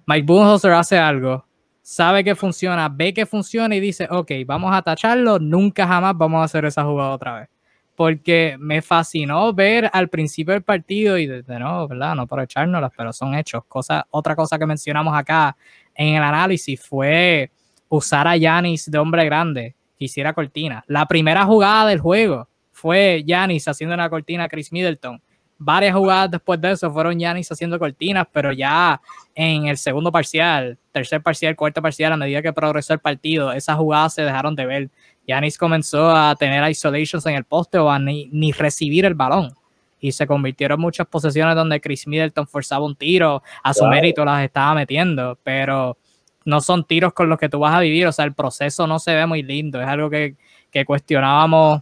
Mike 0.07 0.25
Budenholzer 0.25 0.71
hace 0.71 0.97
algo, 0.97 1.44
sabe 1.85 2.23
que 2.23 2.33
funciona, 2.33 2.89
ve 2.89 3.13
que 3.13 3.27
funciona 3.27 3.75
y 3.75 3.79
dice, 3.79 4.07
ok, 4.09 4.31
vamos 4.47 4.73
a 4.73 4.81
tacharlo, 4.81 5.37
nunca 5.37 5.85
jamás 5.85 6.17
vamos 6.17 6.41
a 6.41 6.45
hacer 6.45 6.65
esa 6.65 6.83
jugada 6.83 7.11
otra 7.11 7.39
vez. 7.41 7.49
Porque 7.95 8.57
me 8.59 8.81
fascinó 8.81 9.53
ver 9.53 9.91
al 9.93 10.09
principio 10.09 10.55
del 10.55 10.63
partido 10.63 11.15
y 11.19 11.27
de, 11.27 11.43
nuevo, 11.47 11.87
¿verdad? 11.87 12.15
No 12.15 12.25
por 12.25 12.41
echárnoslas, 12.41 12.91
pero 12.97 13.13
son 13.13 13.35
hechos. 13.35 13.63
Cosa, 13.67 14.07
otra 14.09 14.35
cosa 14.35 14.57
que 14.57 14.65
mencionamos 14.65 15.15
acá 15.15 15.55
en 15.93 16.15
el 16.15 16.23
análisis 16.23 16.81
fue 16.81 17.51
usar 17.87 18.27
a 18.27 18.35
Yanis 18.35 18.89
de 18.89 18.97
hombre 18.97 19.23
grande, 19.23 19.75
que 19.95 20.05
hiciera 20.05 20.33
cortina. 20.33 20.83
La 20.87 21.05
primera 21.05 21.45
jugada 21.45 21.87
del 21.87 21.99
juego 21.99 22.49
fue 22.71 23.23
Yanis 23.27 23.67
haciendo 23.67 23.93
una 23.93 24.09
cortina 24.09 24.45
a 24.45 24.49
Chris 24.49 24.71
Middleton 24.71 25.21
varias 25.57 25.95
jugadas 25.95 26.31
después 26.31 26.59
de 26.59 26.71
eso 26.71 26.91
fueron 26.91 27.17
Yanis 27.19 27.51
haciendo 27.51 27.79
cortinas, 27.79 28.27
pero 28.31 28.51
ya 28.51 28.99
en 29.33 29.67
el 29.67 29.77
segundo 29.77 30.11
parcial, 30.11 30.77
tercer 30.91 31.21
parcial, 31.21 31.55
cuarto 31.55 31.81
parcial, 31.81 32.13
a 32.13 32.17
medida 32.17 32.41
que 32.41 32.53
progresó 32.53 32.93
el 32.93 32.99
partido, 32.99 33.51
esas 33.51 33.77
jugadas 33.77 34.13
se 34.13 34.23
dejaron 34.23 34.55
de 34.55 34.65
ver. 34.65 34.89
Yanis 35.27 35.57
comenzó 35.57 36.15
a 36.15 36.35
tener 36.35 36.69
isolations 36.69 37.25
en 37.25 37.35
el 37.35 37.45
poste 37.45 37.77
o 37.77 37.89
a 37.89 37.97
ni, 37.97 38.29
ni 38.31 38.51
recibir 38.51 39.05
el 39.05 39.15
balón. 39.15 39.53
Y 39.99 40.11
se 40.11 40.27
convirtieron 40.27 40.77
en 40.77 40.81
muchas 40.81 41.07
posesiones 41.07 41.55
donde 41.55 41.81
Chris 41.81 42.05
Middleton 42.05 42.47
forzaba 42.47 42.85
un 42.85 42.95
tiro, 42.95 43.41
a 43.63 43.73
su 43.73 43.85
mérito 43.87 44.23
las 44.23 44.43
estaba 44.43 44.75
metiendo, 44.75 45.39
pero 45.43 45.97
no 46.43 46.61
son 46.61 46.85
tiros 46.85 47.13
con 47.13 47.27
los 47.27 47.39
que 47.39 47.49
tú 47.49 47.59
vas 47.59 47.73
a 47.73 47.79
vivir, 47.79 48.05
o 48.05 48.11
sea, 48.11 48.25
el 48.25 48.33
proceso 48.33 48.85
no 48.85 48.99
se 48.99 49.15
ve 49.15 49.25
muy 49.25 49.41
lindo, 49.41 49.81
es 49.81 49.87
algo 49.87 50.11
que, 50.11 50.35
que 50.69 50.85
cuestionábamos 50.85 51.81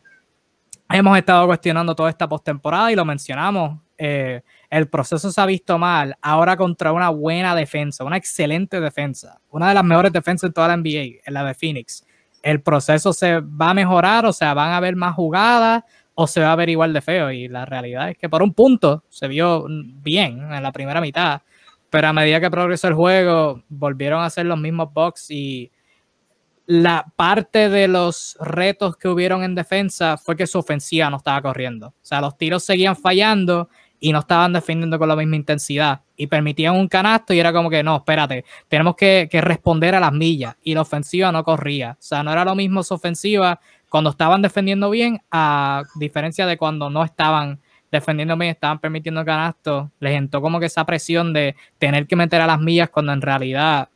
hemos 0.89 1.17
estado 1.17 1.46
cuestionando 1.48 1.96
toda 1.96 2.10
esta 2.10 2.28
postemporada 2.28 2.91
y 2.91 2.96
lo 2.96 3.06
mencionamos. 3.06 3.80
Eh, 3.98 4.41
el 4.69 4.88
proceso 4.88 5.32
se 5.32 5.39
ha 5.39 5.46
visto 5.46 5.78
mal 5.78 6.17
ahora 6.22 6.58
contra 6.58 6.91
una 6.91 7.10
buena 7.10 7.56
defensa, 7.56 8.04
una 8.04 8.17
excelente 8.17 8.82
defensa, 8.82 9.39
una 9.50 9.69
de 9.69 9.76
las 9.76 9.84
mejores 9.84 10.12
defensas 10.12 10.48
en 10.48 10.54
toda 10.54 10.67
la 10.69 10.78
NBA, 10.78 11.22
en 11.26 11.34
la 11.34 11.43
de 11.43 11.54
Phoenix. 11.54 12.06
El 12.41 12.62
proceso 12.62 13.13
se 13.13 13.39
va 13.39 13.69
a 13.69 13.74
mejorar, 13.74 14.26
o 14.26 14.34
sea, 14.34 14.54
van 14.54 14.72
a 14.72 14.78
haber 14.78 14.96
más 14.96 15.15
jugadas 15.15 15.84
o 16.15 16.28
se 16.28 16.41
va 16.41 16.52
a 16.52 16.56
ver 16.56 16.69
igual 16.69 16.91
de 16.93 17.02
feo. 17.02 17.32
Y 17.32 17.48
la 17.48 17.65
realidad 17.65 18.10
es 18.10 18.17
que 18.17 18.30
por 18.30 18.43
un 18.43 18.54
punto 18.54 19.04
se 19.10 19.28
vio 19.28 19.65
bien 19.67 20.52
en 20.52 20.63
la 20.63 20.72
primera 20.72 21.00
mitad, 21.00 21.41
pero 21.89 22.08
a 22.08 22.13
medida 22.13 22.39
que 22.39 22.50
progresó 22.50 22.88
el 22.88 22.96
juego, 22.96 23.63
volvieron 23.69 24.24
a 24.24 24.30
ser 24.30 24.48
los 24.48 24.60
mismos 24.60 24.91
box 24.91 25.30
y 25.30 25.72
la 26.65 27.06
parte 27.15 27.69
de 27.69 27.88
los 27.88 28.38
retos 28.39 28.95
que 28.95 29.10
hubieron 29.10 29.43
en 29.43 29.56
defensa 29.56 30.17
fue 30.17 30.36
que 30.36 30.47
su 30.47 30.60
ofensiva 30.60 31.10
no 31.10 31.17
estaba 31.17 31.41
corriendo. 31.41 31.88
O 31.88 31.93
sea, 32.02 32.21
los 32.21 32.38
tiros 32.38 32.63
seguían 32.63 32.95
fallando 32.95 33.69
y 33.99 34.12
no 34.12 34.19
estaban 34.19 34.54
defendiendo 34.54 34.97
con 34.97 35.10
la 35.10 35.15
misma 35.15 35.36
intensidad. 35.36 36.02
Y 36.15 36.28
permitían 36.28 36.76
un 36.76 36.88
canasto 36.88 37.34
y 37.34 37.39
era 37.39 37.52
como 37.52 37.69
que 37.69 37.84
no, 37.84 37.97
espérate, 37.97 38.45
tenemos 38.67 38.95
que, 38.95 39.28
responder 39.32 39.95
a 39.95 39.99
las 39.99 40.13
millas. 40.13 40.56
Y 40.63 40.73
la 40.73 40.82
ofensiva 40.82 41.32
no 41.32 41.43
corría. 41.43 41.91
O 41.91 42.02
sea, 42.02 42.23
no 42.23 42.32
era 42.32 42.45
lo 42.45 42.56
mismo 42.56 42.84
su 42.84 42.93
ofensiva 42.93 43.60
cuando 43.89 44.10
estaban 44.10 44.41
defendiendo 44.41 44.89
bien, 44.89 45.21
a 45.32 45.84
diferencia 45.95 46.45
de 46.45 46.58
cuando 46.58 46.89
no 46.89 47.04
estaban 47.04 47.60
defendiendo 47.91 48.36
bien, 48.38 48.52
estaban 48.52 48.80
permitiendo 48.80 49.23
canasto. 49.23 49.91
Les 49.99 50.15
entró 50.15 50.41
como 50.41 50.60
que 50.60 50.65
esa 50.65 50.86
presión 50.86 51.32
de 51.32 51.56
tener 51.78 52.08
que 52.08 52.15
meter 52.15 52.41
a 52.41 52.47
las 52.47 52.60
millas 52.60 52.89
cuando 52.89 53.13
en 53.13 53.21
realidad 53.21 53.89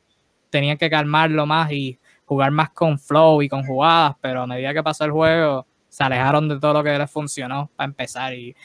tenían 0.49 0.77
que 0.77 0.89
calmarlo 0.89 1.45
más 1.45 1.71
y 1.71 1.99
jugar 2.27 2.51
más 2.51 2.69
con 2.71 2.99
flow 2.99 3.41
y 3.41 3.49
con 3.49 3.63
jugadas, 3.63 4.15
pero 4.21 4.43
a 4.43 4.47
medida 4.47 4.73
que 4.73 4.83
pasó 4.83 5.05
el 5.05 5.11
juego, 5.11 5.65
se 5.87 6.03
alejaron 6.03 6.47
de 6.49 6.59
todo 6.59 6.73
lo 6.73 6.83
que 6.83 6.97
les 6.97 7.09
funcionó 7.09 7.71
para 7.75 7.85
empezar. 7.85 8.33
Y 8.33 8.55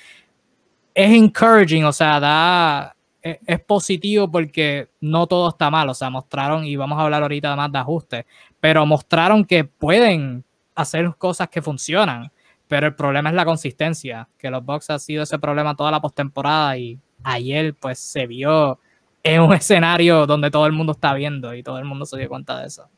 es 0.93 1.11
encouraging, 1.13 1.85
o 1.85 1.93
sea, 1.93 2.21
da, 2.21 2.97
es, 3.23 3.39
es, 3.47 3.61
positivo 3.61 4.31
porque 4.31 4.89
no 5.01 5.27
todo 5.27 5.49
está 5.49 5.71
mal, 5.71 5.89
o 5.89 5.95
sea, 5.95 6.11
mostraron, 6.11 6.65
y 6.65 6.77
vamos 6.77 6.99
a 6.99 7.03
hablar 7.03 7.23
ahorita 7.23 7.55
más 7.57 7.71
de 7.71 7.79
ajustes, 7.79 8.25
pero 8.61 8.85
mostraron 8.85 9.45
que 9.45 9.65
pueden 9.65 10.45
hacer 10.75 11.15
cosas 11.17 11.49
que 11.49 11.63
funcionan, 11.63 12.31
pero 12.69 12.89
el 12.89 12.95
problema 12.95 13.31
es 13.31 13.37
la 13.37 13.45
consistencia, 13.45 14.29
que 14.39 14.51
los 14.51 14.65
Bucks 14.65 14.91
ha 14.91 14.99
sido 14.99 15.23
ese 15.23 15.39
problema 15.39 15.77
toda 15.77 15.91
la 15.91 16.01
postemporada 16.01 16.77
y 16.77 16.99
ayer 17.23 17.75
pues 17.75 17.99
se 17.99 18.27
vio 18.27 18.79
en 19.23 19.41
un 19.41 19.53
escenario 19.55 20.27
donde 20.27 20.51
todo 20.51 20.67
el 20.67 20.73
mundo 20.73 20.93
está 20.93 21.15
viendo 21.15 21.55
y 21.55 21.63
todo 21.63 21.79
el 21.79 21.85
mundo 21.85 22.07
se 22.07 22.19
dio 22.19 22.29
cuenta 22.29 22.61
de 22.61 22.67
eso. 22.67 22.89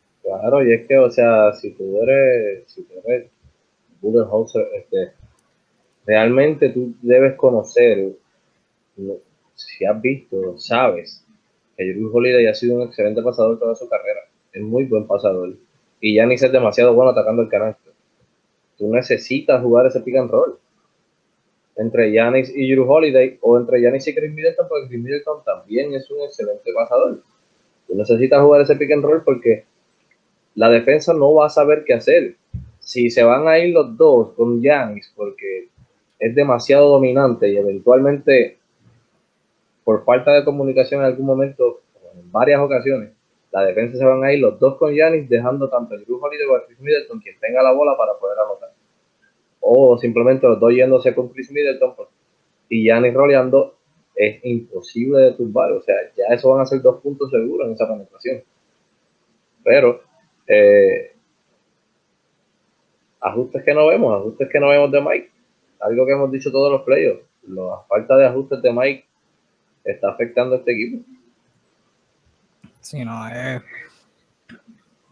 Claro, 0.40 0.64
y 0.64 0.72
es 0.72 0.86
que, 0.86 0.98
o 0.98 1.10
sea, 1.10 1.52
si 1.52 1.70
tú 1.72 2.02
eres, 2.02 2.64
si 2.66 2.82
tú 2.82 2.94
eres 3.04 3.30
este, 4.74 5.12
realmente 6.04 6.70
tú 6.70 6.94
debes 7.02 7.36
conocer, 7.36 8.12
si 9.54 9.84
has 9.84 10.00
visto, 10.00 10.58
sabes, 10.58 11.24
que 11.76 11.92
Drew 11.92 12.10
Holiday 12.14 12.46
ha 12.48 12.54
sido 12.54 12.76
un 12.76 12.82
excelente 12.82 13.22
pasador 13.22 13.58
toda 13.58 13.74
su 13.74 13.88
carrera. 13.88 14.20
Es 14.52 14.62
muy 14.62 14.84
buen 14.84 15.06
pasador. 15.06 15.54
Y 16.00 16.16
ya 16.16 16.24
es 16.24 16.52
demasiado 16.52 16.94
bueno 16.94 17.12
atacando 17.12 17.42
el 17.42 17.48
canasto. 17.48 17.90
Tú 18.76 18.92
necesitas 18.92 19.62
jugar 19.62 19.86
ese 19.86 20.00
pick 20.00 20.16
and 20.16 20.30
roll 20.30 20.58
entre 21.76 22.12
Yanis 22.12 22.52
y 22.54 22.72
Drew 22.72 22.90
Holiday 22.90 23.38
o 23.40 23.56
entre 23.56 23.80
Yanis 23.80 24.06
y 24.08 24.14
Chris 24.14 24.32
Middleton, 24.32 24.66
porque 24.68 24.88
Chris 24.88 25.00
Middleton 25.00 25.44
también 25.44 25.94
es 25.94 26.10
un 26.10 26.22
excelente 26.22 26.72
pasador. 26.72 27.22
Tú 27.86 27.94
necesitas 27.94 28.42
jugar 28.42 28.62
ese 28.62 28.76
pick 28.76 28.92
and 28.92 29.04
roll 29.04 29.22
porque 29.24 29.64
la 30.54 30.70
defensa 30.70 31.12
no 31.12 31.34
va 31.34 31.46
a 31.46 31.50
saber 31.50 31.84
qué 31.84 31.94
hacer. 31.94 32.36
Si 32.78 33.10
se 33.10 33.22
van 33.22 33.48
a 33.48 33.58
ir 33.58 33.74
los 33.74 33.96
dos 33.96 34.32
con 34.32 34.60
Giannis 34.60 35.12
porque 35.16 35.68
es 36.18 36.34
demasiado 36.34 36.88
dominante 36.88 37.48
y 37.48 37.56
eventualmente 37.56 38.58
por 39.82 40.04
falta 40.04 40.32
de 40.32 40.44
comunicación 40.44 41.00
en 41.00 41.06
algún 41.06 41.26
momento, 41.26 41.80
en 42.14 42.30
varias 42.30 42.60
ocasiones, 42.60 43.12
la 43.50 43.64
defensa 43.64 43.98
se 43.98 44.04
van 44.04 44.24
a 44.24 44.32
ir 44.32 44.40
los 44.40 44.58
dos 44.58 44.76
con 44.76 44.92
Giannis 44.92 45.28
dejando 45.28 45.68
tanto 45.68 45.94
el 45.94 46.04
grupo 46.04 46.26
Holiday 46.26 46.46
como 46.46 46.60
Chris 46.66 46.80
Middleton 46.80 47.20
quien 47.20 47.38
tenga 47.38 47.62
la 47.62 47.72
bola 47.72 47.96
para 47.96 48.14
poder 48.18 48.38
anotar. 48.38 48.72
O 49.60 49.96
simplemente 49.98 50.46
los 50.46 50.60
dos 50.60 50.72
yéndose 50.72 51.14
con 51.14 51.28
Chris 51.28 51.50
Middleton 51.50 51.94
y 52.68 52.84
Giannis 52.84 53.14
roleando 53.14 53.76
es 54.14 54.44
imposible 54.44 55.20
de 55.20 55.32
tumbar. 55.32 55.72
O 55.72 55.82
sea, 55.82 55.94
ya 56.16 56.34
eso 56.34 56.50
van 56.50 56.62
a 56.62 56.66
ser 56.66 56.82
dos 56.82 57.00
puntos 57.00 57.30
seguros 57.30 57.66
en 57.66 57.74
esa 57.74 57.88
penetración. 57.88 58.42
Pero 59.62 60.00
eh, 60.46 61.16
ajustes 63.20 63.62
que 63.64 63.74
no 63.74 63.86
vemos, 63.86 64.14
ajustes 64.14 64.48
que 64.50 64.60
no 64.60 64.68
vemos 64.68 64.92
de 64.92 65.00
Mike. 65.00 65.30
Algo 65.80 66.06
que 66.06 66.12
hemos 66.12 66.30
dicho 66.30 66.50
todos 66.50 66.70
los 66.70 66.82
players. 66.82 67.20
La 67.48 67.80
falta 67.88 68.16
de 68.16 68.26
ajustes 68.26 68.62
de 68.62 68.72
Mike 68.72 69.04
está 69.84 70.10
afectando 70.10 70.54
a 70.54 70.58
este 70.58 70.72
equipo. 70.72 71.04
Sí, 72.80 73.04
no, 73.04 73.28
es, 73.28 73.62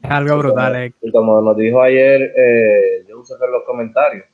algo 0.03 0.38
brutal. 0.38 0.77
Eh. 0.77 0.92
Como, 1.11 1.40
nos 1.40 1.57
dijo 1.57 1.81
ayer 1.81 2.33
eh, 2.37 3.05
yo 3.09 3.21
usé 3.21 3.35
en 3.35 3.53
los 3.53 3.64
comentarios, 3.64 4.27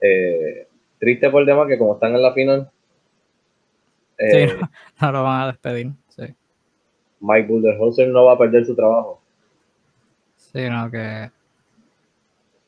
eh, 0.00 0.68
triste 0.98 1.30
por 1.30 1.40
el 1.40 1.46
tema 1.46 1.66
que 1.66 1.78
como 1.78 1.94
están 1.94 2.14
en 2.14 2.22
la 2.22 2.32
final, 2.32 2.70
sí, 4.18 4.46
no, 5.00 5.12
lo 5.12 5.22
van 5.24 5.42
a 5.42 5.46
despedir. 5.48 5.90
Sí. 6.08 6.34
Mike 7.20 7.48
Bulderhauser 7.48 8.08
no 8.08 8.26
va 8.26 8.34
a 8.34 8.38
perder 8.38 8.64
su 8.64 8.76
trabajo. 8.76 9.21
Sino 10.52 10.90
que 10.90 11.30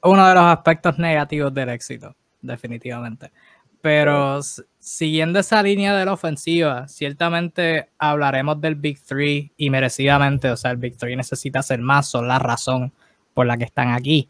uno 0.02 0.28
de 0.28 0.34
los 0.34 0.44
aspectos 0.44 0.98
negativos 0.98 1.52
del 1.52 1.70
éxito, 1.70 2.14
definitivamente. 2.42 3.30
Pero 3.80 4.40
siguiendo 4.78 5.38
esa 5.38 5.62
línea 5.62 5.94
de 5.94 6.06
la 6.06 6.14
ofensiva, 6.14 6.88
ciertamente 6.88 7.90
hablaremos 7.98 8.60
del 8.60 8.76
Big 8.76 8.98
Three 9.02 9.52
y 9.56 9.68
merecidamente, 9.68 10.50
o 10.50 10.56
sea, 10.56 10.70
el 10.70 10.78
Big 10.78 10.96
Three 10.96 11.16
necesita 11.16 11.58
hacer 11.58 11.80
más, 11.80 12.08
son 12.08 12.26
la 12.26 12.38
razón 12.38 12.92
por 13.34 13.46
la 13.46 13.58
que 13.58 13.64
están 13.64 13.92
aquí. 13.92 14.28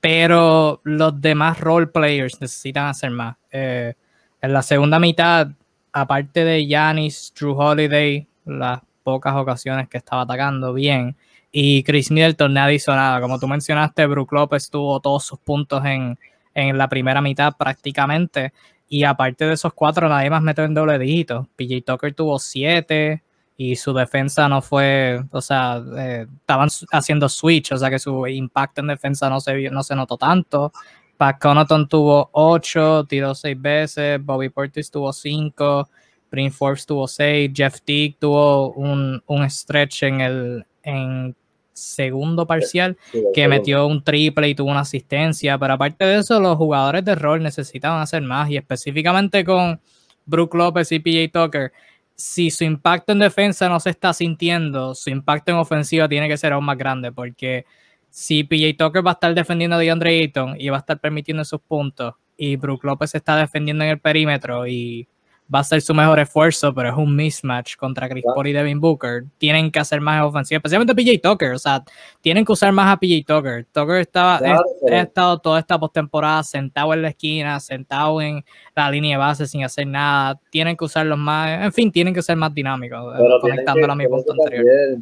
Pero 0.00 0.80
los 0.84 1.20
demás 1.20 1.60
role 1.60 1.86
players 1.86 2.40
necesitan 2.40 2.86
hacer 2.86 3.10
más. 3.10 3.36
Eh, 3.52 3.94
en 4.42 4.52
la 4.52 4.62
segunda 4.62 4.98
mitad, 4.98 5.48
aparte 5.92 6.44
de 6.44 6.66
Yanis, 6.66 7.32
Drew 7.38 7.56
Holiday, 7.56 8.26
las 8.44 8.80
pocas 9.02 9.34
ocasiones 9.36 9.88
que 9.88 9.98
estaba 9.98 10.22
atacando 10.22 10.72
bien, 10.72 11.16
y 11.52 11.82
Chris 11.82 12.10
Middleton 12.10 12.52
nadie 12.52 12.76
hizo 12.76 12.94
nada. 12.94 13.20
Como 13.20 13.38
tú 13.38 13.48
mencionaste, 13.48 14.06
Brook 14.06 14.32
López 14.32 14.70
tuvo 14.70 15.00
todos 15.00 15.24
sus 15.24 15.38
puntos 15.38 15.84
en, 15.84 16.18
la 16.54 16.88
primera 16.88 17.20
mitad 17.20 17.54
prácticamente. 17.56 18.52
Y 18.88 19.04
aparte 19.04 19.44
de 19.44 19.54
esos 19.54 19.72
cuatro, 19.74 20.08
nadie 20.08 20.30
más 20.30 20.42
metió 20.42 20.64
en 20.64 20.74
doble 20.74 20.98
dígito. 20.98 21.48
PJ 21.56 21.82
Tucker 21.84 22.14
tuvo 22.14 22.38
siete 22.38 23.22
y 23.58 23.76
su 23.76 23.92
defensa 23.92 24.48
no 24.48 24.62
fue, 24.62 25.22
o 25.30 25.40
sea, 25.40 25.82
eh, 25.96 26.26
estaban 26.40 26.68
haciendo 26.92 27.28
switch, 27.28 27.72
o 27.72 27.78
sea 27.78 27.90
que 27.90 27.98
su 27.98 28.26
impacto 28.26 28.82
en 28.82 28.88
defensa 28.88 29.30
no 29.30 29.40
se, 29.40 29.70
no 29.70 29.82
se 29.82 29.94
notó 29.96 30.16
tanto. 30.16 30.72
Pat 31.16 31.38
Connaughton 31.40 31.88
tuvo 31.88 32.28
ocho, 32.32 33.04
tiró 33.04 33.34
seis 33.34 33.60
veces, 33.60 34.22
Bobby 34.22 34.50
Portis 34.50 34.90
tuvo 34.90 35.12
cinco. 35.12 35.88
Prince 36.28 36.56
Forbes 36.56 36.86
tuvo 36.86 37.06
6, 37.06 37.50
Jeff 37.54 37.80
Teague 37.82 38.16
tuvo 38.18 38.72
un, 38.72 39.22
un 39.26 39.50
stretch 39.50 40.02
en 40.02 40.20
el 40.20 40.66
en 40.86 41.36
segundo 41.74 42.46
parcial 42.46 42.96
que 43.34 43.48
metió 43.48 43.86
un 43.86 44.02
triple 44.02 44.48
y 44.48 44.54
tuvo 44.54 44.70
una 44.70 44.80
asistencia, 44.80 45.58
pero 45.58 45.74
aparte 45.74 46.06
de 46.06 46.18
eso 46.18 46.40
los 46.40 46.56
jugadores 46.56 47.04
de 47.04 47.14
rol 47.14 47.42
necesitaban 47.42 48.00
hacer 48.00 48.22
más 48.22 48.48
y 48.50 48.56
específicamente 48.56 49.44
con 49.44 49.78
Brook 50.24 50.54
López 50.54 50.90
y 50.92 51.00
PJ 51.00 51.28
Tucker, 51.28 51.72
si 52.14 52.50
su 52.50 52.64
impacto 52.64 53.12
en 53.12 53.18
defensa 53.18 53.68
no 53.68 53.78
se 53.78 53.90
está 53.90 54.14
sintiendo, 54.14 54.94
su 54.94 55.10
impacto 55.10 55.52
en 55.52 55.58
ofensiva 55.58 56.08
tiene 56.08 56.28
que 56.28 56.38
ser 56.38 56.54
aún 56.54 56.64
más 56.64 56.78
grande 56.78 57.12
porque 57.12 57.66
si 58.08 58.42
PJ 58.42 58.74
Tucker 58.78 59.06
va 59.06 59.10
a 59.10 59.14
estar 59.14 59.34
defendiendo 59.34 59.76
a 59.76 59.78
DeAndre 59.78 60.18
Ayton 60.18 60.56
y 60.58 60.70
va 60.70 60.78
a 60.78 60.80
estar 60.80 60.98
permitiendo 60.98 61.44
sus 61.44 61.60
puntos 61.60 62.14
y 62.38 62.56
Brook 62.56 62.84
López 62.84 63.14
está 63.14 63.36
defendiendo 63.36 63.84
en 63.84 63.90
el 63.90 64.00
perímetro 64.00 64.66
y 64.66 65.06
va 65.52 65.60
a 65.60 65.64
ser 65.64 65.80
su 65.80 65.94
mejor 65.94 66.18
esfuerzo, 66.18 66.74
pero 66.74 66.88
es 66.88 66.96
un 66.96 67.14
mismatch 67.14 67.76
contra 67.76 68.08
Chris 68.08 68.24
Paul 68.24 68.48
y 68.48 68.52
Devin 68.52 68.80
Booker. 68.80 69.24
Tienen 69.38 69.70
que 69.70 69.78
hacer 69.78 70.00
más 70.00 70.22
ofensiva, 70.22 70.58
especialmente 70.58 70.94
PJ 70.94 71.20
Tucker. 71.22 71.52
O 71.52 71.58
sea, 71.58 71.84
tienen 72.20 72.44
que 72.44 72.52
usar 72.52 72.72
más 72.72 72.92
a 72.92 72.98
PJ 72.98 73.24
Tucker. 73.26 73.66
Tucker 73.72 73.96
estaba, 73.96 74.38
ha, 74.38 75.00
estado 75.00 75.38
toda 75.38 75.60
esta 75.60 75.78
postemporada 75.78 76.42
sentado 76.42 76.92
en 76.94 77.02
la 77.02 77.08
esquina, 77.08 77.60
sentado 77.60 78.20
en 78.20 78.44
la 78.74 78.90
línea 78.90 79.16
de 79.16 79.18
base 79.18 79.46
sin 79.46 79.64
hacer 79.64 79.86
nada. 79.86 80.40
Tienen 80.50 80.76
que 80.76 80.84
usarlos 80.84 81.18
más. 81.18 81.64
En 81.64 81.72
fin, 81.72 81.92
tienen 81.92 82.12
que 82.12 82.22
ser 82.22 82.36
más 82.36 82.52
dinámicos. 82.52 83.14
Eh, 83.18 83.22
conectándolo 83.40 83.92
a 83.92 83.96
mi 83.96 84.08
punto 84.08 84.32
anterior. 84.32 84.98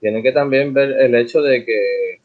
tienen 0.00 0.22
que 0.22 0.32
también 0.32 0.72
ver 0.72 0.92
el 0.92 1.14
hecho 1.16 1.42
de 1.42 1.64
que 1.64 2.20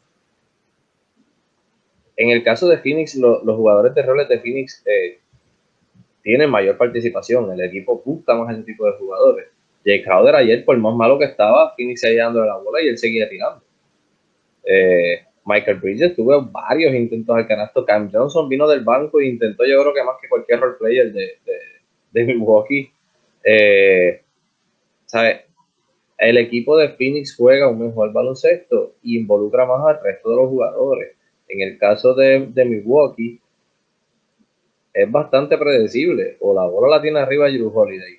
en 2.16 2.30
el 2.30 2.42
caso 2.42 2.68
de 2.68 2.78
Phoenix, 2.78 3.14
los 3.14 3.42
jugadores 3.44 3.94
de 3.94 4.02
roles 4.02 4.28
de 4.28 4.40
Phoenix 4.40 4.82
eh, 4.86 5.20
tienen 6.28 6.50
mayor 6.50 6.76
participación. 6.76 7.50
El 7.52 7.62
equipo 7.62 8.02
busca 8.04 8.34
más 8.34 8.52
ese 8.52 8.62
tipo 8.62 8.84
de 8.84 8.92
jugadores. 8.98 9.46
Jay 9.82 10.02
Crowder 10.02 10.34
ayer, 10.34 10.62
por 10.62 10.76
más 10.76 10.94
malo 10.94 11.18
que 11.18 11.24
estaba, 11.24 11.74
Phoenix 11.74 12.02
seguía 12.02 12.24
dándole 12.24 12.48
la 12.48 12.58
bola 12.58 12.82
y 12.82 12.88
él 12.88 12.98
seguía 12.98 13.26
tirando. 13.30 13.62
Eh, 14.62 15.22
Michael 15.46 15.78
Bridges 15.78 16.14
tuvo 16.14 16.42
varios 16.42 16.94
intentos 16.94 17.34
al 17.34 17.46
canasto. 17.46 17.82
Cam 17.86 18.10
Johnson 18.12 18.46
vino 18.46 18.68
del 18.68 18.84
banco 18.84 19.20
e 19.20 19.26
intentó, 19.26 19.64
yo 19.64 19.80
creo 19.80 19.94
que 19.94 20.04
más 20.04 20.16
que 20.20 20.28
cualquier 20.28 20.60
role 20.60 20.76
player 20.78 21.10
de, 21.14 21.38
de, 22.12 22.24
Milwaukee. 22.24 22.92
Eh, 23.42 24.20
el 26.18 26.36
equipo 26.36 26.76
de 26.76 26.90
Phoenix 26.90 27.34
juega 27.34 27.70
un 27.70 27.86
mejor 27.86 28.12
baloncesto 28.12 28.96
y 29.02 29.16
involucra 29.16 29.64
más 29.64 29.82
al 29.86 30.04
resto 30.04 30.28
de 30.28 30.36
los 30.36 30.50
jugadores. 30.50 31.16
En 31.48 31.62
el 31.62 31.78
caso 31.78 32.12
de, 32.12 32.48
de 32.52 32.64
Milwaukee, 32.66 33.40
es 34.92 35.10
bastante 35.10 35.56
predecible. 35.58 36.36
O 36.40 36.54
la 36.54 36.66
bola 36.66 36.96
la 36.96 37.02
tiene 37.02 37.20
arriba 37.20 37.48
Drew 37.48 37.72
Holiday 37.72 38.18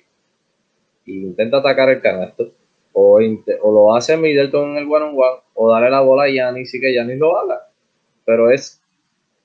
y 1.04 1.22
intenta 1.22 1.58
atacar 1.58 1.88
el 1.88 2.00
canasto, 2.00 2.52
o, 2.92 3.18
o 3.62 3.72
lo 3.72 3.94
hace 3.94 4.16
Middleton 4.16 4.70
en 4.70 4.76
el 4.78 4.84
one 4.84 5.06
on 5.06 5.14
one, 5.16 5.42
o 5.54 5.70
darle 5.70 5.90
la 5.90 6.00
bola 6.00 6.24
a 6.24 6.30
Yanis 6.30 6.74
y 6.74 6.80
que 6.80 6.94
Yanis 6.94 7.18
lo 7.18 7.36
haga. 7.36 7.68
Pero 8.24 8.50
es 8.50 8.80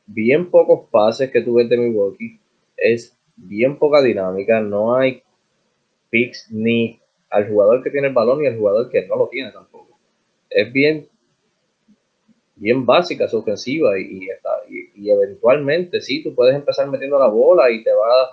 bien 0.05 0.49
pocos 0.51 0.89
pases 0.91 1.31
que 1.31 1.41
tú 1.41 1.55
ves 1.55 1.69
de 1.69 1.77
Milwaukee, 1.77 2.39
es 2.77 3.17
bien 3.35 3.77
poca 3.77 4.01
dinámica, 4.01 4.61
no 4.61 4.95
hay 4.95 5.23
picks 6.09 6.51
ni 6.51 6.99
al 7.29 7.49
jugador 7.49 7.83
que 7.83 7.89
tiene 7.89 8.07
el 8.07 8.13
balón 8.13 8.41
ni 8.41 8.47
al 8.47 8.57
jugador 8.57 8.89
que 8.89 9.07
no 9.07 9.15
lo 9.15 9.27
tiene 9.27 9.51
tampoco. 9.51 9.97
Es 10.49 10.71
bien 10.71 11.07
bien 12.55 12.85
básica 12.85 13.27
su 13.27 13.37
ofensiva 13.37 13.99
y, 13.99 14.27
y, 14.95 15.09
eventualmente 15.09 16.01
sí, 16.01 16.23
tú 16.23 16.33
puedes 16.33 16.55
empezar 16.55 16.87
metiendo 16.87 17.19
la 17.19 17.27
bola 17.27 17.69
y 17.69 17.83
te 17.83 17.91
va 17.91 18.29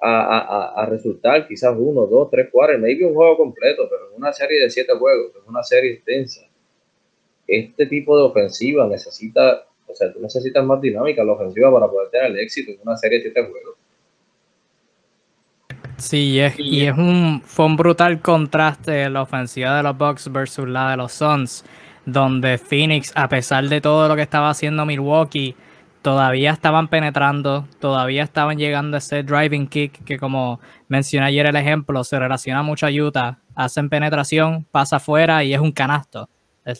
a, 0.00 0.86
resultar 0.88 1.46
quizás 1.48 1.74
uno, 1.76 2.06
dos, 2.06 2.30
tres, 2.30 2.48
cuatro, 2.52 2.78
maybe 2.78 3.04
un 3.04 3.14
juego 3.14 3.36
completo, 3.36 3.88
pero 3.90 4.10
en 4.10 4.16
una 4.16 4.32
serie 4.32 4.60
de 4.62 4.70
siete 4.70 4.92
juegos, 4.96 5.32
en 5.34 5.48
una 5.48 5.62
serie 5.62 5.94
extensa, 5.94 6.42
este 7.46 7.86
tipo 7.86 8.16
de 8.16 8.24
ofensiva 8.24 8.86
necesita, 8.86 9.66
o 9.86 9.94
sea, 9.94 10.12
tú 10.12 10.20
necesitas 10.20 10.64
más 10.64 10.80
dinámica 10.80 11.24
la 11.24 11.32
ofensiva 11.32 11.72
para 11.72 11.88
poder 11.88 12.10
tener 12.10 12.30
el 12.30 12.38
éxito 12.38 12.72
en 12.72 12.78
una 12.82 12.96
serie 12.96 13.18
de 13.18 13.24
siete 13.24 13.42
juegos. 13.42 13.74
Sí, 15.96 16.34
y 16.34 16.40
es, 16.40 16.54
y 16.58 16.86
es 16.86 16.96
un, 16.96 17.42
fue 17.44 17.66
un 17.66 17.76
brutal 17.76 18.22
contraste 18.22 19.10
la 19.10 19.22
ofensiva 19.22 19.76
de 19.76 19.82
los 19.82 19.98
Bucks 19.98 20.30
versus 20.30 20.68
la 20.68 20.92
de 20.92 20.96
los 20.96 21.12
Suns 21.12 21.64
donde 22.12 22.56
Phoenix, 22.56 23.12
a 23.14 23.28
pesar 23.28 23.68
de 23.68 23.80
todo 23.80 24.08
lo 24.08 24.16
que 24.16 24.22
estaba 24.22 24.48
haciendo 24.50 24.86
Milwaukee, 24.86 25.54
todavía 26.00 26.52
estaban 26.52 26.88
penetrando, 26.88 27.68
todavía 27.80 28.22
estaban 28.22 28.56
llegando 28.56 28.96
a 28.96 28.98
ese 28.98 29.22
driving 29.22 29.68
kick 29.68 30.04
que 30.04 30.18
como 30.18 30.60
mencioné 30.88 31.26
ayer 31.26 31.46
el 31.46 31.56
ejemplo, 31.56 32.02
se 32.04 32.18
relaciona 32.18 32.62
mucho 32.62 32.86
a 32.86 32.90
Utah, 32.90 33.38
hacen 33.54 33.90
penetración, 33.90 34.66
pasa 34.70 34.96
afuera 34.96 35.44
y 35.44 35.52
es 35.52 35.60
un 35.60 35.72
canasto. 35.72 36.30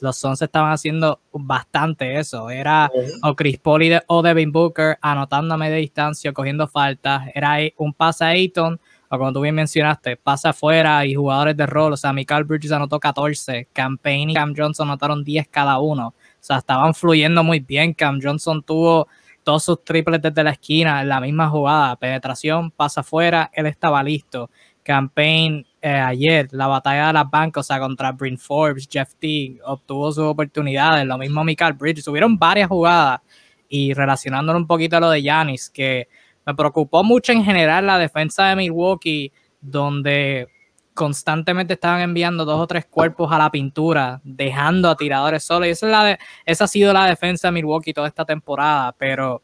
Los 0.01 0.19
Suns 0.19 0.43
estaban 0.43 0.73
haciendo 0.73 1.21
bastante 1.33 2.19
eso. 2.19 2.51
Era 2.51 2.91
o 3.23 3.35
Chris 3.35 3.59
Paul 3.59 3.83
o 4.07 4.23
Devin 4.23 4.53
Booker 4.53 4.99
anotando 5.01 5.55
a 5.55 5.59
media 5.59 5.77
distancia, 5.77 6.33
cogiendo 6.33 6.69
faltas. 6.69 7.23
Era 7.35 7.57
un 7.79 7.95
pase 7.95 8.25
a 8.25 8.29
Ayton 8.29 8.79
o 9.11 9.18
como 9.18 9.33
tú 9.33 9.40
bien 9.40 9.55
mencionaste, 9.55 10.16
pasa 10.16 10.51
afuera 10.51 11.05
y 11.07 11.14
jugadores 11.14 11.57
de 11.57 11.66
rol, 11.66 11.92
o 11.92 11.97
sea, 11.97 12.12
Michael 12.12 12.44
Bridges 12.44 12.73
anotó 12.73 13.01
14, 13.01 13.68
Campaign 13.73 14.31
y 14.31 14.35
Cam 14.35 14.55
Johnson 14.57 14.88
anotaron 14.88 15.25
10 15.25 15.49
cada 15.49 15.79
uno, 15.79 16.09
o 16.09 16.14
sea, 16.40 16.59
estaban 16.59 16.94
fluyendo 16.94 17.42
muy 17.42 17.61
bien, 17.61 17.94
Cam 17.94 18.21
Johnson 18.23 18.62
tuvo 18.62 19.09
todos 19.42 19.64
sus 19.64 19.83
triples 19.83 20.21
desde 20.21 20.44
la 20.44 20.51
esquina 20.51 21.01
en 21.01 21.09
la 21.09 21.21
misma 21.21 21.49
jugada, 21.49 21.97
penetración, 21.97 22.71
pasa 22.71 23.01
afuera, 23.01 23.51
él 23.55 23.66
estaba 23.66 24.03
listo, 24.03 24.51
Campaign 24.83 25.66
eh, 25.83 25.90
ayer, 25.90 26.49
la 26.51 26.66
batalla 26.66 27.09
de 27.09 27.12
las 27.12 27.31
bancas, 27.31 27.61
o 27.61 27.66
sea, 27.66 27.79
contra 27.79 28.11
Bryn 28.12 28.38
Forbes, 28.38 28.88
Jeff 28.90 29.14
Teague, 29.18 29.61
obtuvo 29.64 30.11
sus 30.11 30.25
oportunidades, 30.25 31.07
lo 31.07 31.18
mismo 31.18 31.44
Michael 31.44 31.75
Bridges, 31.75 32.09
hubieron 32.09 32.38
varias 32.38 32.68
jugadas. 32.68 33.21
Y 33.68 33.92
relacionándolo 33.92 34.59
un 34.59 34.66
poquito 34.66 34.97
a 34.97 35.01
lo 35.01 35.11
de 35.11 35.23
Yanis, 35.23 35.68
que 35.68 36.09
me 36.49 36.55
preocupó 36.55 37.05
mucho 37.05 37.33
en 37.33 37.45
general 37.45 37.87
la 37.87 37.99
defensa 37.99 38.49
de 38.49 38.57
Milwaukee, 38.57 39.31
donde 39.61 40.49
constantemente 40.95 41.75
estaban 41.75 42.01
enviando 42.01 42.47
dos 42.47 42.59
o 42.59 42.67
tres 42.67 42.87
cuerpos 42.87 43.31
a 43.31 43.37
la 43.37 43.51
pintura, 43.51 44.23
dejando 44.25 44.89
a 44.89 44.97
tiradores 44.97 45.45
solos. 45.45 45.69
Y 45.69 45.73
esa, 45.73 45.87
es 45.87 45.93
la 45.93 46.19
esa 46.47 46.65
ha 46.65 46.69
sido 46.69 46.95
la 46.95 47.05
defensa 47.05 47.49
de 47.49 47.53
Milwaukee 47.53 47.93
toda 47.93 48.09
esta 48.09 48.25
temporada, 48.25 48.95
pero 48.97 49.43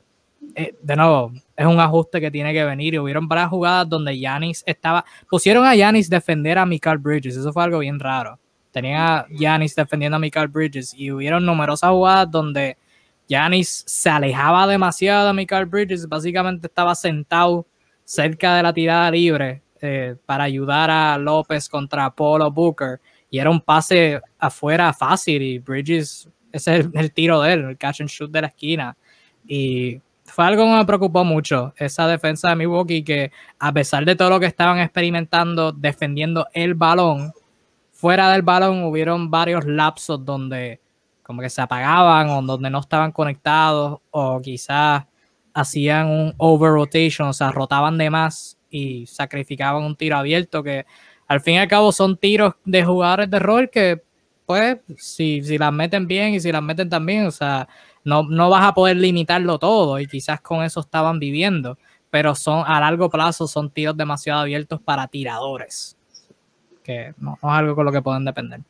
eh, 0.55 0.75
de 0.81 0.97
nuevo, 0.97 1.31
es 1.55 1.67
un 1.67 1.79
ajuste 1.79 2.23
que 2.23 2.31
tiene 2.31 2.55
que 2.55 2.65
venir. 2.65 2.95
Y 2.95 2.99
hubieron 2.99 3.29
varias 3.29 3.51
jugadas 3.51 3.87
donde 3.87 4.19
Yanis 4.19 4.63
estaba. 4.65 5.05
Pusieron 5.29 5.67
a 5.67 5.75
Yanis 5.75 6.09
defender 6.09 6.57
a 6.57 6.65
Michael 6.65 6.97
Bridges. 6.97 7.37
Eso 7.37 7.53
fue 7.53 7.65
algo 7.65 7.81
bien 7.81 8.01
raro. 8.01 8.41
Tenían 8.71 9.03
a 9.03 9.27
Yanis 9.29 9.75
defendiendo 9.75 10.17
a 10.17 10.21
Michael 10.21 10.49
Bridges. 10.49 10.95
Y 10.95 11.11
hubieron 11.11 11.45
numerosas 11.45 11.91
jugadas 11.91 12.31
donde 12.31 12.79
Yanis 13.29 13.85
se 13.87 14.11
alejaba 14.11 14.67
demasiado 14.67 15.29
de 15.29 15.33
Michael 15.33 15.67
Bridges, 15.67 16.09
básicamente 16.09 16.67
estaba 16.67 16.95
sentado 16.95 17.67
cerca 18.05 18.57
de 18.57 18.63
la 18.63 18.73
tirada 18.73 19.11
libre 19.11 19.63
eh, 19.81 20.17
para 20.27 20.45
ayudar 20.45 20.91
a 20.91 21.19
López 21.19 21.69
contra 21.69 22.11
Polo 22.11 22.51
Booker 22.51 23.01
y 23.31 23.39
era 23.39 23.51
un 23.51 23.61
pase 23.61 24.21
afuera 24.39 24.93
fácil 24.93 25.43
y 25.43 25.59
Bridges, 25.59 26.29
ese 26.53 26.79
es 26.79 26.89
el, 26.95 27.13
tiro 27.13 27.41
de 27.41 27.53
él, 27.55 27.65
el 27.65 27.79
catch 27.79 28.01
and 28.01 28.11
shoot 28.11 28.31
de 28.31 28.43
la 28.43 28.47
esquina 28.49 28.97
y 29.47 30.01
fue 30.25 30.45
algo 30.45 30.65
que 30.65 30.77
me 30.77 30.87
preocupó 30.87 31.25
mucho, 31.25 31.73
esa 31.77 32.07
defensa 32.07 32.51
de 32.51 32.57
Milwaukee 32.57 33.03
que 33.03 33.33
a 33.59 33.73
pesar 33.73 34.05
de 34.05 34.17
todo 34.17 34.31
lo 34.31 34.41
que 34.41 34.47
estaban 34.47 34.79
experimentando 34.79 35.73
defendiendo 35.73 36.47
el 36.53 36.75
balón, 36.75 37.33
fuera 37.93 38.31
del 38.33 38.43
balón 38.43 38.85
hubieron 38.85 39.31
varios 39.31 39.65
lapsos 39.65 40.25
donde 40.25 40.81
como 41.25 41.41
que 41.41 41.51
se 41.51 41.61
apagaban 41.61 42.29
o 42.29 42.43
donde 42.43 42.71
no 42.71 42.79
estaban 42.79 43.11
conectados 43.11 44.01
o 44.11 44.41
quizás 44.41 45.05
hacían 45.55 46.09
un 46.09 46.35
over 46.37 46.71
rotation, 46.71 47.29
o 47.29 47.33
sea, 47.33 47.51
rotaban 47.51 47.99
de 47.99 48.11
más 48.11 48.59
y 48.71 49.07
sacrificaban 49.07 49.83
un 49.83 49.97
tiro 49.97 50.17
abierto 50.17 50.63
que 50.63 50.85
al 51.27 51.41
fin 51.41 51.55
y 51.55 51.59
al 51.59 51.69
cabo 51.69 51.91
son 51.93 52.17
tiros 52.17 52.55
de 52.65 52.85
jugadores 52.85 53.31
de 53.31 53.39
rol 53.39 53.71
que 53.71 54.03
pues 54.47 54.79
si, 54.99 55.43
si 55.43 55.57
las 55.57 55.73
meten 55.73 56.07
bien 56.07 56.35
y 56.35 56.41
si 56.41 56.53
las 56.53 56.63
meten 56.63 56.91
también, 56.91 57.27
o 57.27 57.31
sea, 57.31 57.67
no, 58.05 58.25
no 58.25 58.51
vas 58.51 58.65
a 58.65 58.75
poder 58.75 58.99
limitarlo 58.99 59.59
todo 59.59 59.99
y 59.99 60.07
quizás 60.07 60.43
con 60.43 60.63
eso 60.63 60.81
estaban 60.81 61.19
viviendo, 61.19 61.79
pero 62.11 62.35
son 62.35 62.63
a 62.67 62.79
largo 62.81 63.09
plazo 63.09 63.47
son 63.47 63.71
tiros 63.71 63.97
demasiado 63.97 64.41
abiertos 64.41 64.81
para 64.83 65.09
tiradores, 65.09 65.97
que 66.83 67.15
no, 67.17 67.35
es 67.35 67.45
algo 67.45 67.75
con 67.75 67.87
lo 67.87 67.93
que 67.93 68.03
pueden 68.03 68.27
depender. 68.27 68.61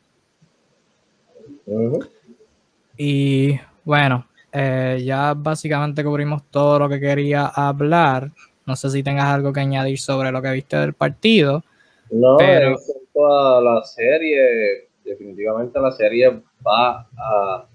Y 2.96 3.58
bueno, 3.84 4.26
eh, 4.52 5.02
ya 5.04 5.34
básicamente 5.34 6.04
cubrimos 6.04 6.44
todo 6.50 6.78
lo 6.78 6.88
que 6.88 7.00
quería 7.00 7.46
hablar. 7.46 8.30
No 8.66 8.76
sé 8.76 8.88
si 8.90 9.02
tengas 9.02 9.26
algo 9.26 9.52
que 9.52 9.60
añadir 9.60 9.98
sobre 9.98 10.30
lo 10.30 10.40
que 10.40 10.52
viste 10.52 10.76
del 10.76 10.94
partido. 10.94 11.62
No, 12.10 12.36
pero... 12.36 12.68
en 12.68 12.76
cuanto 13.12 13.26
a 13.26 13.60
la 13.60 13.82
serie, 13.82 14.88
definitivamente 15.04 15.80
la 15.80 15.92
serie 15.92 16.40
va 16.66 17.08
a... 17.16 17.66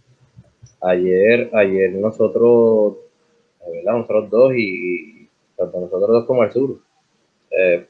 Ayer, 0.81 1.49
ayer 1.53 1.91
nosotros, 1.91 2.95
Nosotros 3.83 4.29
dos 4.29 4.53
y, 4.55 5.27
tanto 5.57 5.81
nosotros 5.81 6.09
dos 6.09 6.25
como 6.25 6.43
el 6.45 6.51
sur, 6.53 6.79
eh, 7.51 7.85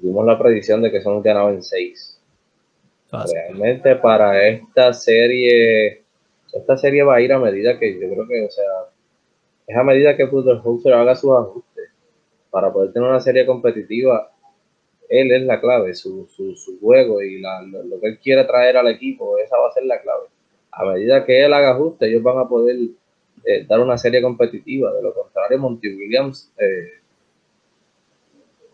tuvimos 0.00 0.24
la 0.24 0.38
predicción 0.38 0.80
de 0.80 0.90
que 0.90 1.02
son 1.02 1.20
ganados 1.20 1.52
en 1.52 1.62
seis. 1.62 2.17
Realmente 3.10 3.96
para 3.96 4.46
esta 4.46 4.92
serie, 4.92 6.02
esta 6.52 6.76
serie 6.76 7.02
va 7.02 7.16
a 7.16 7.20
ir 7.20 7.32
a 7.32 7.38
medida 7.38 7.78
que 7.78 7.94
yo 7.94 8.08
creo 8.08 8.28
que, 8.28 8.44
o 8.44 8.50
sea, 8.50 8.64
es 9.66 9.76
a 9.76 9.82
medida 9.82 10.16
que 10.16 10.26
Budenholzer 10.26 10.92
haga 10.92 11.14
sus 11.14 11.32
ajustes 11.32 11.90
para 12.50 12.72
poder 12.72 12.92
tener 12.92 13.08
una 13.08 13.20
serie 13.20 13.46
competitiva. 13.46 14.30
Él 15.08 15.32
es 15.32 15.42
la 15.42 15.58
clave, 15.58 15.94
su, 15.94 16.26
su, 16.26 16.54
su 16.54 16.78
juego 16.80 17.22
y 17.22 17.40
lo, 17.40 18.00
que 18.00 18.08
él 18.08 18.18
quiere 18.18 18.44
traer 18.44 18.76
al 18.76 18.88
equipo, 18.88 19.38
esa 19.38 19.56
va 19.58 19.68
a 19.68 19.72
ser 19.72 19.84
la 19.84 20.00
clave. 20.02 20.26
A 20.70 20.84
medida 20.84 21.24
que 21.24 21.44
él 21.44 21.52
haga 21.54 21.70
ajustes, 21.70 22.08
ellos 22.08 22.22
van 22.22 22.38
a 22.38 22.48
poder 22.48 22.76
eh, 23.44 23.64
dar 23.66 23.80
una 23.80 23.96
serie 23.96 24.20
competitiva. 24.20 24.92
De 24.92 25.02
lo 25.02 25.14
contrario, 25.14 25.58
Monty 25.58 25.94
Williams 25.94 26.52
eh, 26.58 27.00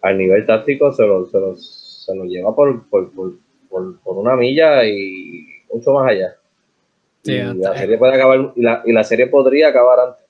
al 0.02 0.18
nivel 0.18 0.44
táctico 0.44 0.92
se 0.92 1.06
lo, 1.06 1.26
se 1.26 1.38
lo, 1.38 1.56
se 1.56 2.14
lo 2.14 2.24
lleva 2.24 2.54
por, 2.54 2.84
por, 4.02 4.16
una 4.16 4.36
milla 4.36 4.84
y 4.84 5.46
mucho 5.72 5.92
más 5.92 6.10
allá. 6.10 6.36
y, 7.24 7.38
la 7.54 7.76
serie 7.76 7.98
puede 7.98 8.14
acabar, 8.14 8.52
y, 8.54 8.62
la, 8.62 8.82
y 8.84 8.92
la 8.92 9.04
serie 9.04 9.26
podría 9.26 9.68
acabar 9.68 10.00
antes. 10.00 10.24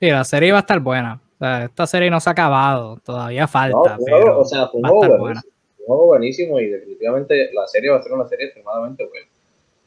Sí, 0.00 0.10
la 0.10 0.24
serie 0.24 0.52
va 0.52 0.58
a 0.58 0.60
estar 0.60 0.80
buena. 0.80 1.20
esta 1.64 1.86
serie 1.86 2.10
no 2.10 2.20
se 2.20 2.30
ha 2.30 2.32
acabado, 2.32 2.98
todavía 3.04 3.46
falta. 3.46 3.98
pero 4.04 4.40
o 4.40 4.44
sea, 4.44 4.68
fue 4.68 4.80
un 4.80 4.88
juego 5.86 6.06
buenísimo 6.06 6.60
y 6.60 6.68
definitivamente 6.68 7.50
la 7.52 7.66
serie 7.66 7.90
va 7.90 7.98
a 7.98 8.02
ser 8.02 8.12
una 8.12 8.26
serie 8.26 8.46
extremadamente 8.46 9.04
buena. 9.06 9.26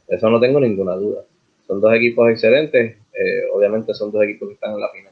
Eso 0.08 0.30
no 0.30 0.40
tengo 0.40 0.60
ninguna 0.60 0.96
duda. 0.96 1.24
Son 1.68 1.82
dos 1.82 1.94
equipos 1.94 2.30
excelentes, 2.30 2.98
eh, 3.14 3.44
obviamente 3.52 3.94
son 3.94 4.12
dos 4.12 4.24
equipos 4.24 4.50
que 4.50 4.54
están 4.54 4.74
en 4.74 4.82
la 4.82 4.90
final 4.90 5.12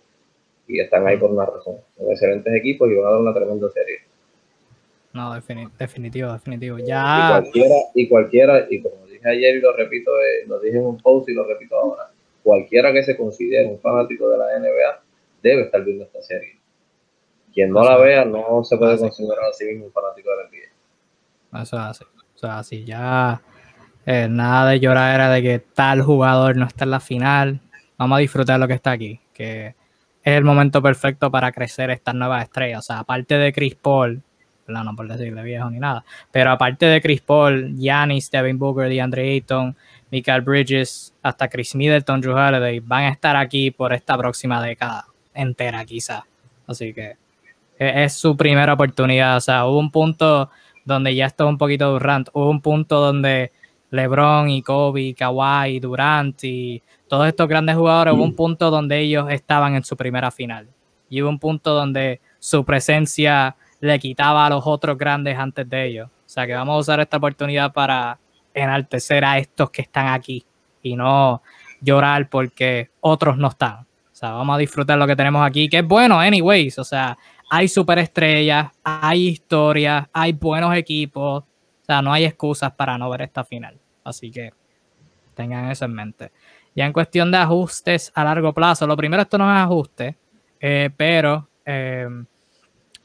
y 0.67 0.79
están 0.79 1.05
ahí 1.07 1.17
por 1.17 1.31
una 1.31 1.45
razón. 1.45 1.77
Son 1.97 2.11
excelentes 2.11 2.53
equipos 2.53 2.89
y 2.89 2.95
van 2.95 3.07
a 3.07 3.11
dar 3.11 3.19
una 3.19 3.33
tremenda 3.33 3.69
serie. 3.71 3.99
No, 5.13 5.33
definitivo, 5.33 6.33
definitivo. 6.33 6.79
Ya... 6.79 7.39
Y 7.39 7.41
cualquiera, 7.41 7.75
y 7.93 8.09
cualquiera, 8.09 8.67
y 8.69 8.81
como 8.81 9.05
dije 9.05 9.29
ayer 9.29 9.55
y 9.55 9.61
lo 9.61 9.75
repito, 9.75 10.11
eh, 10.11 10.47
lo 10.47 10.59
dije 10.59 10.77
en 10.77 10.85
un 10.85 10.97
post 10.97 11.29
y 11.29 11.33
lo 11.33 11.47
repito 11.47 11.75
ahora, 11.75 12.09
cualquiera 12.41 12.91
que 12.91 13.03
se 13.03 13.15
considere 13.15 13.67
un 13.67 13.79
fanático 13.79 14.29
de 14.29 14.37
la 14.37 14.59
NBA 14.59 15.01
debe 15.43 15.63
estar 15.63 15.83
viendo 15.83 16.05
esta 16.05 16.21
serie. 16.21 16.59
Quien 17.53 17.69
no 17.71 17.83
la 17.83 17.97
vea 17.97 18.25
no 18.25 18.63
se 18.63 18.77
puede 18.77 18.97
considerar 18.97 19.45
a 19.45 19.53
sí 19.53 19.65
mismo 19.65 19.85
un 19.85 19.91
fanático 19.91 20.29
de 20.31 20.35
la 20.37 20.49
NBA. 20.49 21.61
Eso 21.61 21.75
es 21.77 21.83
así. 21.83 22.03
O 22.35 22.37
sea, 22.37 22.59
así 22.59 22.83
ya 22.83 23.41
eh, 24.05 24.27
nada 24.27 24.71
de 24.71 24.79
llorar 24.79 25.15
era 25.15 25.29
de 25.29 25.41
que 25.41 25.59
tal 25.59 26.01
jugador 26.01 26.57
no 26.57 26.65
está 26.65 26.85
en 26.85 26.91
la 26.91 26.99
final. 26.99 27.61
Vamos 27.97 28.17
a 28.17 28.19
disfrutar 28.19 28.59
lo 28.59 28.67
que 28.67 28.73
está 28.73 28.91
aquí, 28.91 29.19
que 29.33 29.67
es 29.67 30.37
el 30.37 30.43
momento 30.43 30.81
perfecto 30.81 31.29
para 31.29 31.51
crecer 31.51 31.91
estas 31.91 32.15
nuevas 32.15 32.43
estrellas. 32.43 32.79
O 32.79 32.81
sea, 32.81 32.99
aparte 32.99 33.37
de 33.37 33.53
Chris 33.53 33.75
Paul, 33.75 34.23
no 34.67 34.95
por 34.95 35.07
decirle 35.07 35.43
viejo 35.43 35.69
ni 35.69 35.79
nada, 35.79 36.05
pero 36.31 36.51
aparte 36.51 36.85
de 36.85 37.01
Chris 37.01 37.21
Paul, 37.21 37.75
Giannis, 37.77 38.31
Devin 38.31 38.57
Booker, 38.57 38.87
DeAndre 38.89 39.29
Ayton, 39.33 39.75
Michael 40.11 40.41
Bridges, 40.41 41.13
hasta 41.21 41.47
Chris 41.47 41.75
Middleton, 41.75 42.21
Drew 42.21 42.35
Holiday, 42.35 42.79
van 42.79 43.03
a 43.05 43.09
estar 43.09 43.35
aquí 43.35 43.71
por 43.71 43.93
esta 43.93 44.17
próxima 44.17 44.61
década 44.61 45.05
entera 45.33 45.83
quizá. 45.85 46.23
Así 46.67 46.93
que 46.93 47.17
e-, 47.79 48.03
es 48.03 48.13
su 48.13 48.37
primera 48.37 48.73
oportunidad. 48.73 49.37
O 49.37 49.41
sea, 49.41 49.65
hubo 49.65 49.79
un 49.79 49.91
punto 49.91 50.49
donde 50.85 51.15
ya 51.15 51.25
estuvo 51.25 51.49
un 51.49 51.57
poquito 51.57 51.91
Durant, 51.91 52.29
hubo 52.33 52.49
un 52.49 52.61
punto 52.61 52.99
donde 52.99 53.51
LeBron 53.89 54.49
y 54.49 54.61
Kobe, 54.61 55.13
Kawhi, 55.13 55.79
Durant 55.79 56.43
y 56.43 56.81
todos 57.07 57.27
estos 57.27 57.47
grandes 57.47 57.75
jugadores, 57.75 58.13
hubo 58.13 58.23
un 58.23 58.35
punto 58.35 58.69
donde 58.69 58.99
ellos 58.99 59.29
estaban 59.29 59.75
en 59.75 59.83
su 59.83 59.95
primera 59.95 60.31
final. 60.31 60.67
Y 61.09 61.21
hubo 61.21 61.29
un 61.29 61.39
punto 61.39 61.73
donde 61.73 62.19
su 62.39 62.65
presencia 62.65 63.55
le 63.83 63.99
quitaba 63.99 64.45
a 64.45 64.49
los 64.49 64.65
otros 64.65 64.97
grandes 64.97 65.37
antes 65.37 65.69
de 65.69 65.85
ellos. 65.85 66.07
O 66.07 66.29
sea 66.29 66.47
que 66.47 66.53
vamos 66.53 66.73
a 66.73 66.79
usar 66.79 67.01
esta 67.01 67.17
oportunidad 67.17 67.73
para 67.73 68.17
enaltecer 68.53 69.25
a 69.25 69.37
estos 69.37 69.71
que 69.71 69.81
están 69.81 70.07
aquí 70.07 70.45
y 70.81 70.95
no 70.95 71.41
llorar 71.81 72.29
porque 72.29 72.91
otros 73.01 73.37
no 73.37 73.49
están. 73.49 73.81
O 73.81 74.15
sea, 74.15 74.31
vamos 74.31 74.55
a 74.55 74.59
disfrutar 74.59 74.97
lo 74.97 75.05
que 75.05 75.17
tenemos 75.17 75.45
aquí, 75.45 75.67
que 75.67 75.79
es 75.79 75.85
bueno, 75.85 76.17
anyways. 76.17 76.79
O 76.79 76.85
sea, 76.85 77.17
hay 77.49 77.67
superestrellas, 77.67 78.71
hay 78.85 79.27
historias, 79.27 80.07
hay 80.13 80.31
buenos 80.31 80.73
equipos. 80.77 81.43
O 81.43 81.85
sea, 81.85 82.01
no 82.01 82.13
hay 82.13 82.23
excusas 82.23 82.71
para 82.71 82.97
no 82.97 83.09
ver 83.09 83.23
esta 83.23 83.43
final. 83.43 83.77
Así 84.05 84.31
que 84.31 84.53
tengan 85.35 85.69
eso 85.69 85.83
en 85.83 85.93
mente. 85.93 86.31
Ya 86.73 86.85
en 86.85 86.93
cuestión 86.93 87.31
de 87.31 87.37
ajustes 87.37 88.13
a 88.15 88.23
largo 88.23 88.53
plazo, 88.53 88.87
lo 88.87 88.95
primero 88.95 89.23
esto 89.23 89.37
no 89.37 89.53
es 89.53 89.61
ajuste, 89.61 90.15
eh, 90.61 90.89
pero 90.95 91.49
eh, 91.65 92.07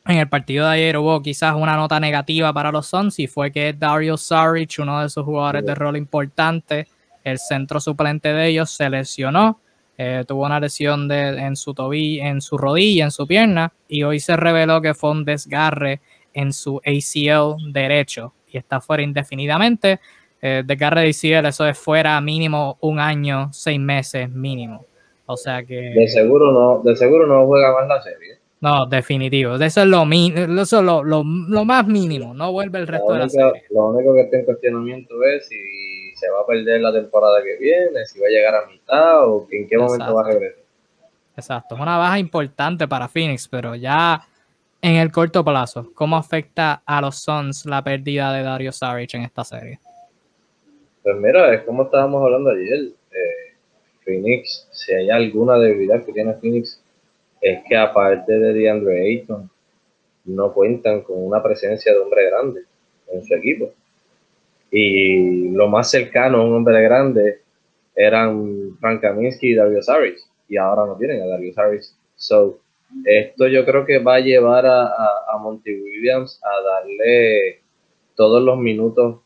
en 0.08 0.16
el 0.16 0.28
partido 0.28 0.66
de 0.66 0.72
ayer 0.72 0.96
hubo 0.96 1.20
quizás 1.20 1.54
una 1.54 1.76
nota 1.76 2.00
negativa 2.00 2.50
para 2.52 2.72
los 2.72 2.86
Suns 2.86 3.18
y 3.18 3.26
fue 3.26 3.52
que 3.52 3.74
Dario 3.74 4.16
Saric, 4.16 4.78
uno 4.78 5.02
de 5.02 5.10
sus 5.10 5.22
jugadores 5.22 5.66
de 5.66 5.74
rol 5.74 5.98
importante, 5.98 6.88
el 7.22 7.38
centro 7.38 7.78
suplente 7.78 8.32
de 8.32 8.46
ellos, 8.48 8.70
se 8.70 8.88
lesionó. 8.88 9.60
Eh, 9.98 10.24
tuvo 10.26 10.46
una 10.46 10.60
lesión 10.60 11.08
de, 11.08 11.28
en 11.38 11.56
su 11.56 11.74
tobillo, 11.74 12.24
en 12.24 12.40
su 12.40 12.56
rodilla, 12.56 13.04
en 13.04 13.10
su 13.10 13.26
pierna, 13.26 13.70
y 13.86 14.02
hoy 14.02 14.18
se 14.18 14.34
reveló 14.36 14.80
que 14.80 14.94
fue 14.94 15.10
un 15.10 15.24
desgarre 15.24 16.00
en 16.32 16.54
su 16.54 16.80
ACL 16.86 17.70
derecho 17.70 18.32
y 18.50 18.56
está 18.56 18.80
fuera 18.80 19.02
indefinidamente. 19.02 20.00
Eh, 20.40 20.62
desgarre 20.64 21.02
de 21.02 21.08
ACL, 21.08 21.46
eso 21.48 21.66
es 21.66 21.76
fuera 21.76 22.18
mínimo 22.22 22.78
un 22.80 22.98
año, 22.98 23.50
seis 23.52 23.78
meses 23.78 24.30
mínimo. 24.30 24.86
O 25.26 25.36
sea 25.36 25.62
que. 25.64 25.74
De 25.74 26.08
seguro 26.08 26.50
no, 26.50 26.80
de 26.82 26.96
seguro 26.96 27.26
no 27.26 27.44
juega 27.46 27.74
más 27.74 27.88
la 27.88 28.00
serie. 28.00 28.37
No, 28.60 28.86
definitivo. 28.86 29.54
Eso 29.54 29.82
es 29.82 29.86
lo, 29.86 30.04
eso 30.60 30.82
lo, 30.82 31.04
lo, 31.04 31.24
más 31.64 31.86
mínimo. 31.86 32.34
No 32.34 32.50
vuelve 32.50 32.80
el 32.80 32.86
resto 32.88 33.12
de 33.12 33.18
la 33.20 33.28
serie. 33.28 33.64
Lo 33.70 33.86
único 33.86 34.14
que 34.14 34.22
está 34.22 34.38
en 34.38 34.44
cuestionamiento 34.44 35.22
es 35.24 35.46
si 35.46 36.14
se 36.16 36.28
va 36.30 36.40
a 36.40 36.46
perder 36.46 36.80
la 36.80 36.92
temporada 36.92 37.40
que 37.42 37.56
viene, 37.56 38.04
si 38.04 38.18
va 38.18 38.26
a 38.26 38.30
llegar 38.30 38.54
a 38.56 38.66
mitad 38.66 39.28
o 39.28 39.46
en 39.50 39.68
qué 39.68 39.78
momento 39.78 40.12
va 40.12 40.22
a 40.22 40.24
regresar. 40.24 40.64
Exacto. 41.36 41.76
Es 41.76 41.80
una 41.80 41.98
baja 41.98 42.18
importante 42.18 42.88
para 42.88 43.06
Phoenix, 43.06 43.46
pero 43.46 43.76
ya 43.76 44.26
en 44.82 44.96
el 44.96 45.12
corto 45.12 45.44
plazo, 45.44 45.92
¿cómo 45.94 46.16
afecta 46.16 46.82
a 46.84 47.00
los 47.00 47.22
Suns 47.22 47.64
la 47.64 47.82
pérdida 47.82 48.32
de 48.32 48.42
Dario 48.42 48.72
Saric 48.72 49.14
en 49.14 49.22
esta 49.22 49.44
serie? 49.44 49.78
Pues 51.04 51.16
mira, 51.16 51.54
es 51.54 51.62
como 51.62 51.84
estábamos 51.84 52.24
hablando 52.24 52.50
ayer. 52.50 52.92
Eh, 53.12 53.54
Phoenix, 54.04 54.68
si 54.72 54.92
hay 54.92 55.10
alguna 55.10 55.58
debilidad 55.58 56.04
que 56.04 56.12
tiene 56.12 56.34
Phoenix 56.34 56.77
es 57.40 57.60
que 57.68 57.76
aparte 57.76 58.38
de 58.38 58.52
DeAndre 58.52 59.00
Ayton, 59.02 59.50
no 60.24 60.52
cuentan 60.52 61.02
con 61.02 61.24
una 61.24 61.42
presencia 61.42 61.92
de 61.92 61.98
hombre 61.98 62.26
grande 62.26 62.62
en 63.12 63.24
su 63.24 63.34
equipo. 63.34 63.72
Y 64.70 65.50
lo 65.50 65.68
más 65.68 65.90
cercano 65.90 66.38
a 66.38 66.44
un 66.44 66.54
hombre 66.54 66.82
grande 66.82 67.40
eran 67.94 68.76
Frank 68.80 69.00
Kaminsky 69.00 69.52
y 69.52 69.54
Dario 69.54 69.82
Saric, 69.82 70.18
y 70.48 70.56
ahora 70.56 70.86
no 70.86 70.96
tienen 70.96 71.22
a 71.22 71.26
Dario 71.26 71.52
Saric. 71.52 71.82
So, 72.16 72.60
esto 73.04 73.48
yo 73.48 73.64
creo 73.64 73.84
que 73.84 73.98
va 73.98 74.16
a 74.16 74.20
llevar 74.20 74.66
a, 74.66 74.86
a, 74.86 75.38
Monty 75.38 75.80
Williams 75.80 76.40
a 76.42 76.62
darle 76.62 77.60
todos 78.14 78.42
los 78.42 78.58
minutos 78.58 79.20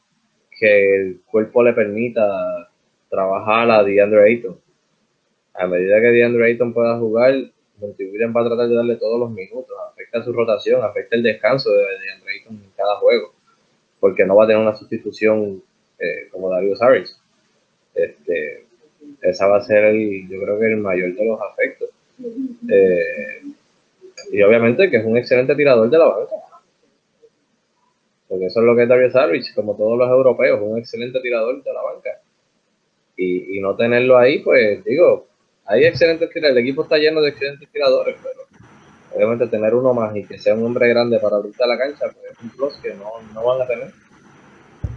que 0.58 0.96
el 0.96 1.20
cuerpo 1.26 1.62
le 1.62 1.72
permita 1.72 2.70
trabajar 3.08 3.70
a 3.70 3.82
DeAndre 3.82 4.24
Ayton. 4.24 4.58
A 5.54 5.66
medida 5.66 6.00
que 6.00 6.08
DeAndre 6.08 6.46
Ayton 6.46 6.72
pueda 6.72 6.98
jugar, 6.98 7.34
Williams 7.82 8.36
va 8.36 8.40
a 8.42 8.46
tratar 8.46 8.68
de 8.68 8.74
darle 8.74 8.96
todos 8.96 9.18
los 9.18 9.30
minutos, 9.30 9.76
afecta 9.90 10.22
su 10.22 10.32
rotación, 10.32 10.82
afecta 10.82 11.16
el 11.16 11.22
descanso 11.22 11.70
de, 11.70 11.78
de 11.78 12.48
en 12.48 12.70
cada 12.76 12.96
juego, 12.96 13.32
porque 14.00 14.24
no 14.24 14.36
va 14.36 14.44
a 14.44 14.46
tener 14.46 14.62
una 14.62 14.74
sustitución 14.74 15.62
eh, 15.98 16.28
como 16.30 16.50
Dario 16.50 16.74
Harris. 16.80 17.18
Este, 17.94 18.64
esa 19.20 19.46
va 19.46 19.58
a 19.58 19.62
ser, 19.62 19.84
el, 19.84 20.28
yo 20.28 20.40
creo 20.40 20.58
que 20.58 20.66
el 20.66 20.76
mayor 20.78 21.14
de 21.14 21.24
los 21.24 21.40
afectos. 21.40 21.90
Eh, 22.68 23.42
y 24.30 24.42
obviamente 24.42 24.90
que 24.90 24.98
es 24.98 25.04
un 25.04 25.16
excelente 25.16 25.54
tirador 25.54 25.90
de 25.90 25.98
la 25.98 26.06
banca. 26.06 26.34
Porque 28.28 28.46
eso 28.46 28.60
es 28.60 28.66
lo 28.66 28.74
que 28.74 28.84
es 28.84 28.88
Dario 28.88 29.10
Savage, 29.10 29.54
como 29.54 29.76
todos 29.76 29.98
los 29.98 30.08
europeos, 30.08 30.60
un 30.62 30.78
excelente 30.78 31.20
tirador 31.20 31.62
de 31.62 31.72
la 31.72 31.82
banca. 31.82 32.20
Y, 33.16 33.58
y 33.58 33.60
no 33.60 33.76
tenerlo 33.76 34.16
ahí, 34.16 34.38
pues 34.38 34.82
digo, 34.84 35.26
hay 35.66 35.84
excelentes 35.84 36.30
tiradores, 36.30 36.56
el 36.56 36.64
equipo 36.64 36.82
está 36.82 36.96
lleno 36.96 37.20
de 37.20 37.30
excelentes 37.30 37.68
tiradores, 37.70 38.16
pero 38.22 38.40
obviamente 39.14 39.46
tener 39.46 39.74
uno 39.74 39.94
más 39.94 40.14
y 40.16 40.24
que 40.24 40.38
sea 40.38 40.54
un 40.54 40.64
hombre 40.64 40.88
grande 40.88 41.18
para 41.18 41.36
abrirte 41.36 41.66
la 41.66 41.78
cancha, 41.78 42.06
pues 42.12 42.32
es 42.32 42.38
un 42.42 42.50
plus 42.50 42.74
que 42.82 42.94
no, 42.94 43.10
no 43.34 43.44
van 43.44 43.62
a 43.62 43.66
tener. 43.66 43.92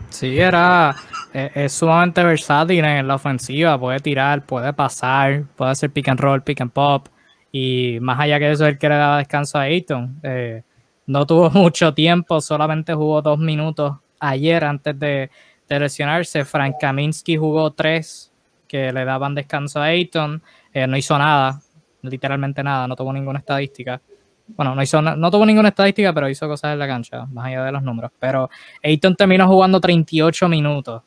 Sí, 0.09 0.39
era, 0.39 0.95
eh, 1.33 1.51
es, 1.55 1.73
sumamente 1.73 2.23
versátil 2.23 2.83
en 2.85 3.07
la 3.07 3.15
ofensiva, 3.15 3.77
puede 3.79 3.99
tirar, 3.99 4.45
puede 4.45 4.71
pasar, 4.73 5.43
puede 5.55 5.71
hacer 5.71 5.91
pick 5.91 6.07
and 6.07 6.19
roll, 6.19 6.41
pick 6.41 6.61
and 6.61 6.71
pop, 6.71 7.07
y 7.51 7.99
más 8.01 8.19
allá 8.19 8.39
que 8.39 8.51
eso, 8.51 8.65
él 8.65 8.77
que 8.77 8.89
le 8.89 8.95
daba 8.95 9.17
descanso 9.17 9.57
a 9.57 9.63
Ayton. 9.63 10.19
Eh, 10.23 10.63
no 11.07 11.25
tuvo 11.25 11.49
mucho 11.51 11.93
tiempo, 11.93 12.41
solamente 12.41 12.93
jugó 12.93 13.21
dos 13.21 13.39
minutos 13.39 13.97
ayer 14.19 14.63
antes 14.63 14.97
de, 14.97 15.29
de 15.67 15.79
lesionarse. 15.79 16.45
Frank 16.45 16.75
Kaminsky 16.79 17.37
jugó 17.37 17.71
tres 17.71 18.31
que 18.67 18.91
le 18.91 19.05
daban 19.05 19.35
descanso 19.35 19.79
a 19.79 19.85
Ayton, 19.85 20.41
eh, 20.73 20.87
no 20.87 20.97
hizo 20.97 21.17
nada, 21.17 21.61
literalmente 22.01 22.63
nada, 22.63 22.87
no 22.87 22.95
tuvo 22.95 23.13
ninguna 23.13 23.39
estadística. 23.39 24.01
bueno, 24.47 24.75
no 24.75 24.83
hizo 24.83 25.01
no 25.01 25.31
tuvo 25.31 25.45
ninguna 25.45 25.69
estadística, 25.69 26.13
pero 26.13 26.29
hizo 26.29 26.47
cosas 26.47 26.73
en 26.73 26.79
la 26.79 26.87
cancha, 26.87 27.25
más 27.27 27.47
allá 27.47 27.63
de 27.65 27.71
los 27.71 27.83
números. 27.83 28.11
Pero 28.19 28.49
Ayton 28.83 29.15
terminó 29.15 29.47
jugando 29.47 29.79
38 29.79 30.47
minutos 30.47 31.01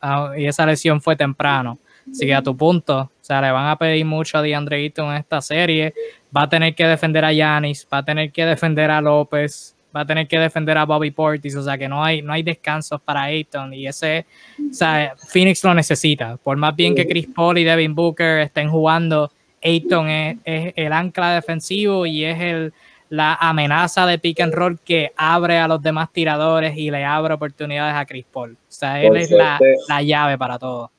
ah, 0.00 0.32
y 0.36 0.46
esa 0.46 0.66
lesión 0.66 1.00
fue 1.00 1.16
temprano. 1.16 1.78
Así 2.10 2.26
que 2.26 2.34
a 2.34 2.42
tu 2.42 2.56
punto, 2.56 2.98
o 2.98 3.10
sea, 3.20 3.40
le 3.40 3.52
van 3.52 3.68
a 3.68 3.76
pedir 3.76 4.04
mucho 4.04 4.38
a 4.38 4.42
DeAndre 4.42 4.76
Ayton 4.76 5.10
en 5.12 5.18
esta 5.18 5.40
serie. 5.40 5.94
Va 6.36 6.42
a 6.42 6.48
tener 6.48 6.74
que 6.74 6.86
defender 6.86 7.24
a 7.24 7.32
Yanis, 7.32 7.86
va 7.92 7.98
a 7.98 8.04
tener 8.04 8.32
que 8.32 8.44
defender 8.44 8.90
a 8.90 9.00
López, 9.00 9.76
va 9.94 10.00
a 10.00 10.06
tener 10.06 10.26
que 10.26 10.38
defender 10.38 10.76
a 10.78 10.84
Bobby 10.84 11.10
Portis, 11.10 11.54
o 11.56 11.62
sea 11.62 11.76
que 11.76 11.88
no 11.88 12.02
hay, 12.02 12.22
no 12.22 12.32
hay 12.32 12.42
descansos 12.42 13.00
para 13.00 13.24
Ayton 13.24 13.74
y 13.74 13.86
ese, 13.86 14.26
o 14.70 14.72
sea, 14.72 15.14
Phoenix 15.28 15.62
lo 15.64 15.74
necesita. 15.74 16.36
Por 16.36 16.56
más 16.56 16.74
bien 16.74 16.94
que 16.94 17.06
Chris 17.06 17.28
Paul 17.28 17.58
y 17.58 17.64
Devin 17.64 17.94
Booker 17.94 18.40
estén 18.40 18.70
jugando, 18.70 19.30
Ayton 19.62 20.08
es, 20.08 20.38
el 20.44 20.92
ancla 20.92 21.34
defensivo 21.34 22.06
y 22.06 22.24
es 22.24 22.40
el, 22.40 22.72
la 23.10 23.34
amenaza 23.34 24.06
de 24.06 24.18
pick 24.18 24.40
and 24.40 24.54
roll 24.54 24.78
que 24.80 25.12
abre 25.16 25.58
a 25.58 25.68
los 25.68 25.82
demás 25.82 26.12
tiradores 26.12 26.76
y 26.76 26.90
le 26.90 27.04
abre 27.04 27.34
oportunidades 27.34 27.94
a 27.94 28.06
Chris 28.06 28.24
Paul. 28.30 28.52
O 28.52 28.56
sea, 28.68 29.02
él 29.02 29.16
es 29.16 29.30
la, 29.30 29.60
la, 29.88 30.02
llave 30.02 30.38
para 30.38 30.58
todo. 30.58 30.90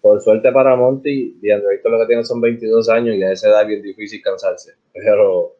Por 0.00 0.20
suerte 0.20 0.52
para 0.52 0.76
Monty, 0.76 1.38
DeAndre 1.40 1.76
Ayton 1.76 1.92
lo 1.92 2.00
que 2.00 2.06
tiene 2.06 2.24
son 2.24 2.40
22 2.40 2.88
años 2.88 3.16
y 3.16 3.22
a 3.22 3.32
esa 3.32 3.48
edad 3.48 3.62
es 3.62 3.68
bien 3.68 3.82
difícil 3.82 4.20
cansarse. 4.20 4.72
Pero 4.92 5.56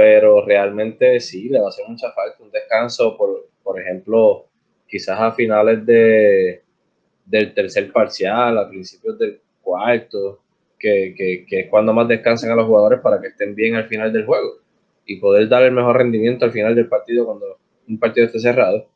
pero 0.00 0.42
realmente 0.46 1.20
sí, 1.20 1.50
le 1.50 1.60
va 1.60 1.66
a 1.66 1.68
hacer 1.68 1.84
mucha 1.86 2.10
falta 2.12 2.42
un 2.42 2.50
descanso, 2.50 3.18
por, 3.18 3.48
por 3.62 3.78
ejemplo, 3.78 4.46
quizás 4.88 5.20
a 5.20 5.32
finales 5.32 5.84
de, 5.84 6.62
del 7.26 7.52
tercer 7.52 7.92
parcial, 7.92 8.56
a 8.56 8.66
principios 8.66 9.18
del 9.18 9.38
cuarto, 9.60 10.40
que, 10.78 11.14
que, 11.14 11.44
que, 11.46 11.60
es 11.60 11.68
cuando 11.68 11.92
más 11.92 12.08
descansan 12.08 12.50
a 12.50 12.54
los 12.54 12.64
jugadores 12.64 13.00
para 13.00 13.20
que 13.20 13.26
estén 13.26 13.54
bien 13.54 13.74
al 13.74 13.88
final 13.88 14.10
del 14.10 14.24
juego 14.24 14.60
y 15.04 15.16
poder 15.16 15.46
dar 15.50 15.64
el 15.64 15.72
mejor 15.72 15.98
rendimiento 15.98 16.46
al 16.46 16.52
final 16.52 16.74
del 16.74 16.88
partido 16.88 17.26
cuando 17.26 17.58
un 17.86 17.98
partido 17.98 18.24
esté 18.24 18.38
cerrado. 18.38 18.86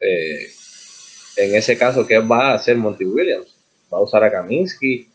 Eh, 0.00 0.48
en 1.36 1.54
ese 1.54 1.78
caso, 1.78 2.04
¿qué 2.08 2.18
va 2.18 2.50
a 2.50 2.54
hacer 2.54 2.76
Monty 2.76 3.04
Williams? 3.04 3.56
Va 3.92 3.98
a 3.98 4.02
usar 4.02 4.24
a 4.24 4.32
Kaminsky, 4.32 5.08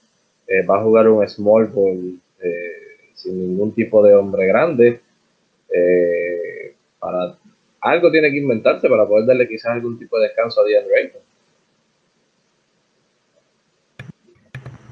eh, 0.48 0.66
va 0.66 0.80
a 0.80 0.84
jugar 0.84 1.10
un 1.10 1.28
small 1.28 1.66
ball 1.66 2.22
eh, 2.42 3.12
sin 3.16 3.38
ningún 3.38 3.74
tipo 3.74 4.02
de 4.02 4.16
hombre 4.16 4.48
grande. 4.48 5.02
Eh, 5.74 6.76
para 7.00 7.36
algo 7.82 8.12
tiene 8.12 8.32
que 8.32 8.38
inventarse 8.38 8.90
para 8.90 9.08
poder 9.08 9.26
darle 9.26 9.48
quizás 9.48 9.74
algún 9.74 9.98
tipo 9.98 10.18
de 10.20 10.28
descanso 10.28 10.62
a 10.62 10.64
DeAndre 10.66 10.96
Ayton. 10.98 11.22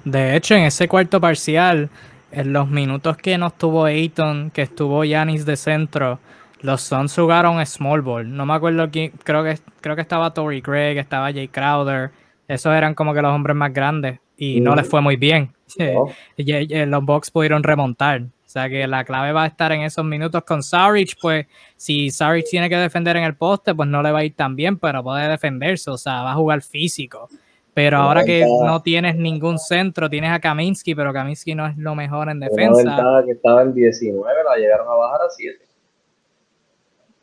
De 0.06 0.36
hecho, 0.36 0.56
en 0.56 0.64
ese 0.64 0.88
cuarto 0.88 1.20
parcial, 1.20 1.90
en 2.32 2.54
los 2.54 2.70
minutos 2.70 3.18
que 3.18 3.38
no 3.38 3.48
estuvo 3.48 3.84
Ayton, 3.86 4.52
que 4.52 4.62
estuvo 4.62 5.04
Yanis 5.04 5.46
de 5.46 5.58
centro, 5.58 6.20
los 6.62 6.82
Suns 6.82 7.14
jugaron 7.14 7.64
small 7.66 8.02
ball. 8.02 8.36
No 8.36 8.46
me 8.46 8.54
acuerdo 8.54 8.90
quién, 8.90 9.12
creo 9.24 9.44
que, 9.44 9.58
creo 9.82 9.96
que 9.96 10.02
estaba 10.02 10.34
Tory 10.34 10.62
Craig, 10.62 10.98
estaba 10.98 11.32
Jay 11.34 11.50
Crowder. 11.50 12.12
Esos 12.48 12.74
eran 12.74 12.96
como 12.96 13.14
que 13.14 13.22
los 13.22 13.34
hombres 13.34 13.56
más 13.56 13.74
grandes 13.74 14.20
y 14.38 14.62
no 14.62 14.76
les 14.76 14.88
fue 14.88 15.02
muy 15.02 15.18
bien. 15.18 15.52
los 16.38 17.06
Bucks 17.06 17.30
pudieron 17.30 17.64
remontar. 17.64 18.24
O 18.58 18.60
sea 18.60 18.70
que 18.70 18.88
la 18.88 19.04
clave 19.04 19.32
va 19.34 19.44
a 19.44 19.46
estar 19.46 19.72
en 19.72 19.82
esos 19.82 20.04
minutos 20.04 20.44
con 20.44 20.64
Sarich, 20.64 21.16
pues 21.22 21.46
si 21.76 22.10
Sarich 22.10 22.50
tiene 22.50 22.68
que 22.68 22.76
defender 22.76 23.16
en 23.16 23.24
el 23.24 23.36
poste, 23.36 23.76
pues 23.76 23.88
no 23.88 24.02
le 24.02 24.12
va 24.12 24.20
a 24.20 24.24
ir 24.24 24.36
tan 24.36 24.56
bien, 24.56 24.80
pero 24.80 25.04
puede 25.04 25.28
defenderse, 25.28 25.92
o 25.92 25.98
sea, 25.98 26.24
va 26.24 26.32
a 26.32 26.34
jugar 26.34 26.64
físico. 26.64 27.30
Pero 27.76 27.98
ahora 27.98 28.24
que 28.24 28.44
no 28.66 28.82
tienes 28.82 29.16
ningún 29.16 29.60
centro, 29.60 30.10
tienes 30.10 30.32
a 30.32 30.40
Kaminsky, 30.40 30.96
pero 30.96 31.14
Kaminsky 31.14 31.54
no 31.54 31.68
es 31.68 31.78
lo 31.78 31.94
mejor 31.94 32.30
en 32.30 32.40
defensa. 32.40 33.24
que 33.24 33.34
estaba 33.34 33.62
en 33.62 33.76
19, 33.76 34.44
la 34.44 34.56
llegaron 34.58 34.88
a 34.88 34.96
bajar 34.96 35.22
a 35.22 35.30
7. 35.30 35.60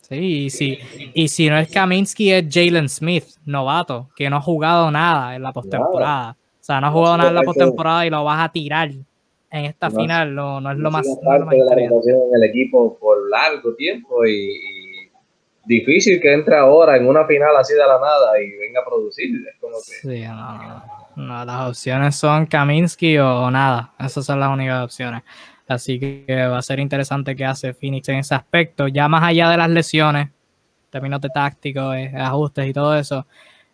Sí, 0.02 0.44
y 0.44 0.50
si, 0.50 0.78
y 1.14 1.26
si 1.26 1.50
no 1.50 1.58
es 1.58 1.68
Kaminsky, 1.68 2.30
es 2.30 2.46
Jalen 2.48 2.88
Smith, 2.88 3.24
novato, 3.44 4.08
que 4.14 4.30
no 4.30 4.36
ha 4.36 4.40
jugado 4.40 4.88
nada 4.92 5.34
en 5.34 5.42
la 5.42 5.52
postemporada. 5.52 6.36
O 6.60 6.64
sea, 6.64 6.80
no 6.80 6.86
ha 6.86 6.90
jugado 6.92 7.16
nada 7.16 7.30
en 7.30 7.34
la 7.34 7.42
postemporada 7.42 8.06
y 8.06 8.10
lo 8.10 8.22
vas 8.22 8.44
a 8.44 8.52
tirar 8.52 8.92
en 9.54 9.66
esta 9.66 9.88
final 9.88 10.34
no, 10.34 10.60
no, 10.60 10.72
es 10.72 10.78
lo 10.78 10.90
más. 10.90 11.06
No 11.06 11.32
de 11.32 11.58
la 11.58 11.74
en 11.74 12.34
el 12.34 12.44
equipo 12.44 12.98
por 12.98 13.30
largo 13.30 13.72
tiempo 13.76 14.26
y, 14.26 15.08
difícil 15.64 16.20
que 16.20 16.32
entre 16.32 16.56
ahora 16.56 16.96
en 16.96 17.06
una 17.06 17.24
final 17.24 17.56
así 17.56 17.72
de 17.72 17.78
la 17.78 18.00
nada 18.00 18.40
y 18.42 18.50
venga 18.56 18.80
a 18.80 18.84
producir. 18.84 19.30
Es 19.48 19.60
como 19.60 19.76
que... 19.76 20.08
Sí, 20.08 20.24
no, 20.26 21.24
no, 21.24 21.44
las 21.44 21.68
opciones 21.68 22.16
son 22.16 22.46
Kaminsky 22.46 23.16
o 23.18 23.48
nada. 23.50 23.94
Esas 23.98 24.26
son 24.26 24.40
las 24.40 24.50
únicas 24.50 24.84
opciones. 24.84 25.22
Así 25.68 26.00
que 26.00 26.26
va 26.28 26.58
a 26.58 26.62
ser 26.62 26.80
interesante 26.80 27.36
qué 27.36 27.44
hace 27.44 27.72
Phoenix 27.72 28.08
en 28.08 28.16
ese 28.16 28.34
aspecto. 28.34 28.88
Ya 28.88 29.08
más 29.08 29.22
allá 29.22 29.48
de 29.50 29.56
las 29.56 29.70
lesiones, 29.70 30.30
términos 30.90 31.20
de 31.20 31.28
táctico, 31.28 31.94
eh, 31.94 32.12
ajustes 32.14 32.66
y 32.68 32.72
todo 32.72 32.96
eso, 32.96 33.24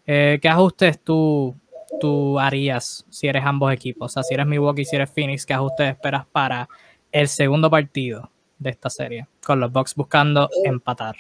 eh, 0.07 0.39
¿qué 0.43 0.49
ajustes 0.49 1.01
tú 1.01 1.57
tú 1.99 2.39
harías 2.39 3.07
si 3.11 3.29
eres 3.29 3.45
ambos 3.45 3.73
equipos? 3.73 4.11
O 4.11 4.13
sea, 4.13 4.23
si 4.23 4.35
eres 4.35 4.47
Milwaukee 4.47 4.83
y 4.83 4.85
si 4.85 4.97
eres 4.97 5.11
Phoenix, 5.11 5.47
¿qué 5.47 5.55
ajuste 5.55 5.89
esperas 5.89 6.27
para 6.27 6.69
el 7.13 7.29
segundo 7.29 7.71
partido 7.71 8.31
de 8.59 8.71
esta 8.71 8.91
serie? 8.91 9.27
Con 9.45 9.61
los 9.61 9.73
Bucks 9.73 9.95
buscando 9.95 10.49
empatar. 10.65 11.17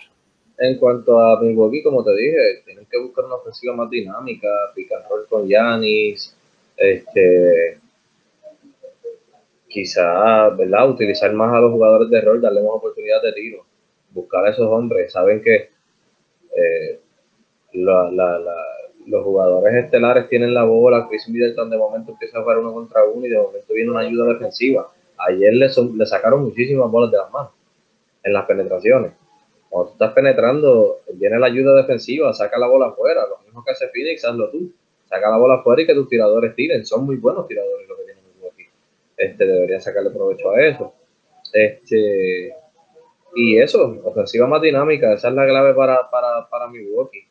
En 0.58 0.76
cuanto 0.78 1.18
a 1.18 1.40
Milwaukee, 1.40 1.82
como 1.82 2.04
te 2.04 2.14
dije, 2.14 2.62
tienen 2.66 2.86
que 2.86 2.98
buscar 2.98 3.24
una 3.24 3.36
ofensiva 3.36 3.74
más 3.74 3.88
dinámica, 3.88 4.48
picar 4.74 5.04
con 5.28 5.48
Yanis, 5.48 6.36
este, 6.76 7.78
quizá, 9.68 10.50
¿verdad? 10.50 10.90
Utilizar 10.90 11.32
más 11.32 11.54
a 11.54 11.60
los 11.60 11.72
jugadores 11.72 12.10
de 12.10 12.20
rol, 12.20 12.40
darle 12.40 12.62
más 12.62 12.72
oportunidades 12.72 13.22
de 13.22 13.40
tiro, 13.40 13.64
buscar 14.10 14.44
a 14.44 14.50
esos 14.50 14.66
hombres. 14.66 15.12
Saben 15.12 15.42
que 15.42 15.70
eh, 16.56 17.00
la, 17.72 18.10
la, 18.10 18.38
la 18.38 18.56
los 19.07 19.24
jugadores 19.24 19.84
estelares 19.84 20.28
tienen 20.28 20.55
la 20.55 20.64
bola, 20.64 21.07
Chris 21.09 21.28
Middleton 21.28 21.70
de 21.70 21.78
momento 21.78 22.12
empieza 22.12 22.38
a 22.38 22.42
jugar 22.42 22.59
uno 22.59 22.72
contra 22.72 23.05
uno 23.05 23.26
y 23.26 23.30
de 23.30 23.38
momento 23.38 23.72
viene 23.74 23.90
una 23.90 24.01
ayuda 24.01 24.32
defensiva. 24.32 24.88
Ayer 25.18 25.53
le, 25.55 25.68
le 25.96 26.07
sacaron 26.07 26.44
muchísimas 26.44 26.90
bolas 26.90 27.11
de 27.11 27.18
las 27.18 27.30
manos 27.30 27.53
en 28.22 28.32
las 28.32 28.44
penetraciones. 28.46 29.12
Cuando 29.68 29.88
tú 29.88 29.92
estás 29.94 30.12
penetrando, 30.12 30.98
viene 31.14 31.38
la 31.38 31.46
ayuda 31.46 31.76
defensiva, 31.76 32.32
saca 32.32 32.59
la 32.59 32.66
bola 32.66 32.86
afuera. 32.88 33.26
Lo 33.28 33.38
mismo 33.44 33.64
que 33.64 33.70
hace 33.70 33.88
Phoenix, 33.88 34.24
hazlo 34.24 34.51
tú. 34.51 34.72
Saca 35.09 35.30
la 35.30 35.38
bola 35.38 35.55
afuera 35.57 35.82
y 35.82 35.86
que 35.86 35.94
tus 35.94 36.09
tiradores 36.09 36.55
tiren. 36.57 36.84
Son 36.84 37.05
muy 37.07 37.16
buenos 37.16 37.46
tiradores 37.46 37.88
los 37.88 37.98
que 37.98 38.05
tienen 38.05 38.24
aquí. 38.53 38.64
Este, 39.16 39.46
deberían 39.46 39.80
sacarle 39.80 40.11
provecho 40.11 40.51
a 40.51 40.61
eso. 40.61 40.92
Este, 41.53 42.55
y 43.34 43.59
eso, 43.59 44.01
ofensiva 44.05 44.46
más 44.46 44.61
dinámica, 44.61 45.12
esa 45.12 45.28
es 45.28 45.34
la 45.34 45.46
clave 45.46 45.74
para, 45.74 46.11
para, 46.11 46.48
para 46.48 46.66
Milwaukee. 46.68 47.29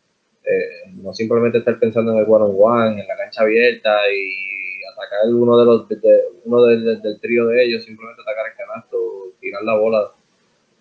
Eh, 0.50 0.90
no 0.96 1.14
simplemente 1.14 1.60
estar 1.60 1.78
pensando 1.78 2.12
en 2.12 2.18
el 2.18 2.26
one 2.28 2.46
on 2.46 2.56
one, 2.58 3.02
en 3.02 3.08
la 3.08 3.16
cancha 3.16 3.44
abierta 3.44 4.00
y 4.12 4.82
atacar 4.92 5.32
uno 5.32 5.60
de 5.60 5.66
los 5.66 5.86
uno 6.44 6.64
del 6.64 7.20
trío 7.22 7.46
de 7.46 7.66
ellos, 7.66 7.84
simplemente 7.84 8.24
atacar 8.24 8.48
el 8.48 8.58
canasto, 8.58 8.98
tirar 9.40 9.62
la 9.62 9.76
bola 9.76 10.12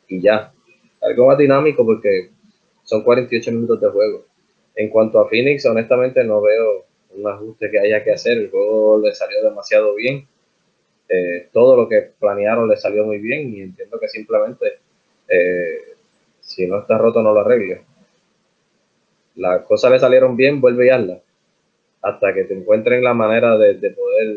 y 0.09 0.23
ya. 0.23 0.55
Algo 1.03 1.27
más 1.27 1.37
dinámico 1.37 1.85
porque 1.85 2.31
son 2.83 3.03
48 3.03 3.53
minutos 3.53 3.79
de 3.79 3.89
juego. 3.91 4.25
En 4.75 4.89
cuanto 4.89 5.21
a 5.21 5.29
Phoenix, 5.29 5.67
honestamente 5.67 6.25
no 6.25 6.41
veo 6.41 6.87
un 7.11 7.29
ajuste 7.29 7.71
que 7.71 7.79
haya 7.79 8.03
que 8.03 8.13
hacer. 8.13 8.39
El 8.39 8.51
juego 8.51 8.99
le 8.99 9.15
salió 9.15 9.43
demasiado 9.43 9.95
bien. 9.95 10.27
Eh, 11.11 11.49
todo 11.53 11.77
lo 11.77 11.89
que 11.91 12.13
planearon 12.19 12.71
le 12.71 12.77
salió 12.79 13.05
muy 13.05 13.19
bien 13.19 13.55
y 13.55 13.61
entiendo 13.61 14.01
que 14.01 14.09
simplemente 14.09 14.79
eh, 15.29 15.95
si 16.41 16.67
no 16.67 16.81
está 16.81 16.97
roto 16.97 17.23
no 17.23 17.35
lo 17.35 17.41
arregle 17.41 17.83
las 19.39 19.63
cosas 19.63 19.93
le 19.93 19.99
salieron 19.99 20.37
bien, 20.37 20.61
vuelve 20.61 20.87
y 20.87 20.91
hazla. 20.91 21.19
Hasta 22.03 22.35
que 22.35 22.45
te 22.45 22.55
encuentren 22.55 23.03
la 23.03 23.15
manera 23.15 23.57
de, 23.57 23.75
poder 23.91 24.37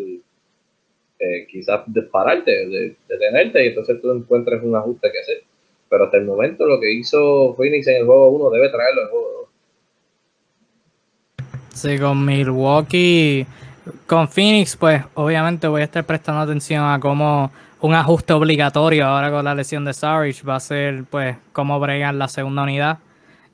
eh, 1.20 1.47
quizás 1.49 1.82
dispararte, 1.88 2.52
de, 2.68 2.95
detenerte 3.08 3.64
y 3.66 3.68
entonces 3.70 4.02
tú 4.02 4.12
encuentres 4.12 4.62
un 4.64 4.76
ajuste 4.76 5.12
que 5.12 5.20
hacer. 5.20 5.43
Pero 5.89 6.06
hasta 6.06 6.18
el 6.18 6.26
momento 6.26 6.66
lo 6.66 6.80
que 6.80 6.91
hizo 6.91 7.54
Phoenix 7.56 7.88
en 7.88 7.97
el 7.97 8.06
juego 8.06 8.30
1 8.30 8.49
debe 8.52 8.70
traerlo 8.70 9.02
en 9.02 9.08
el 9.08 9.12
juego 9.12 9.32
2. 9.41 9.49
Sí, 11.74 11.97
con 11.97 12.24
Milwaukee, 12.26 13.45
con 14.06 14.28
Phoenix, 14.28 14.78
pues 14.78 15.04
obviamente 15.16 15.68
voy 15.68 15.82
a 15.82 15.86
estar 15.86 16.06
prestando 16.06 16.41
atención 16.41 16.84
a 16.84 16.99
cómo 16.99 17.52
un 17.80 17.95
ajuste 17.95 18.34
obligatorio 18.34 19.06
ahora 19.08 19.32
con 19.32 19.43
la 19.43 19.56
lesión 19.56 19.84
de 19.84 19.93
Sarich 19.93 20.47
va 20.47 20.58
a 20.58 20.60
ser 20.60 21.06
pues 21.10 21.36
cómo 21.52 21.80
bregan 21.80 22.20
la 22.20 22.28
segunda 22.28 22.62
unidad 22.62 22.99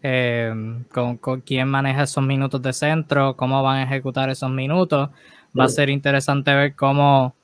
eh, 0.09 0.53
con, 0.93 1.41
quién 1.41 1.67
maneja 1.67 2.03
esos 2.03 2.23
minutos 2.23 2.61
de 2.61 2.71
centro, 2.71 3.35
cómo 3.35 3.61
van 3.61 3.79
a 3.79 3.83
ejecutar 3.83 4.29
esos 4.29 4.49
minutos. 4.49 5.09
Va 5.57 5.65
a 5.65 5.69
ser 5.69 5.89
interesante 5.89 6.53
ver 6.53 6.75
cómo, 6.75 7.35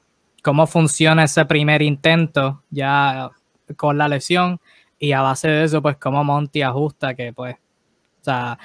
cómo 0.41 0.65
funciona 0.65 1.25
ese 1.25 1.43
primer 1.45 1.81
intento 1.81 2.61
ya 2.69 3.31
con 3.75 3.97
la 3.97 4.07
lesión 4.07 4.61
y 4.97 5.11
a 5.11 5.21
base 5.21 5.49
de 5.49 5.63
eso, 5.65 5.81
pues 5.81 5.97
cómo 5.97 6.23
Monty 6.23 6.61
ajusta 6.61 7.15
que 7.15 7.33
pues 7.33 7.55
o 7.55 8.23
sea, 8.23 8.57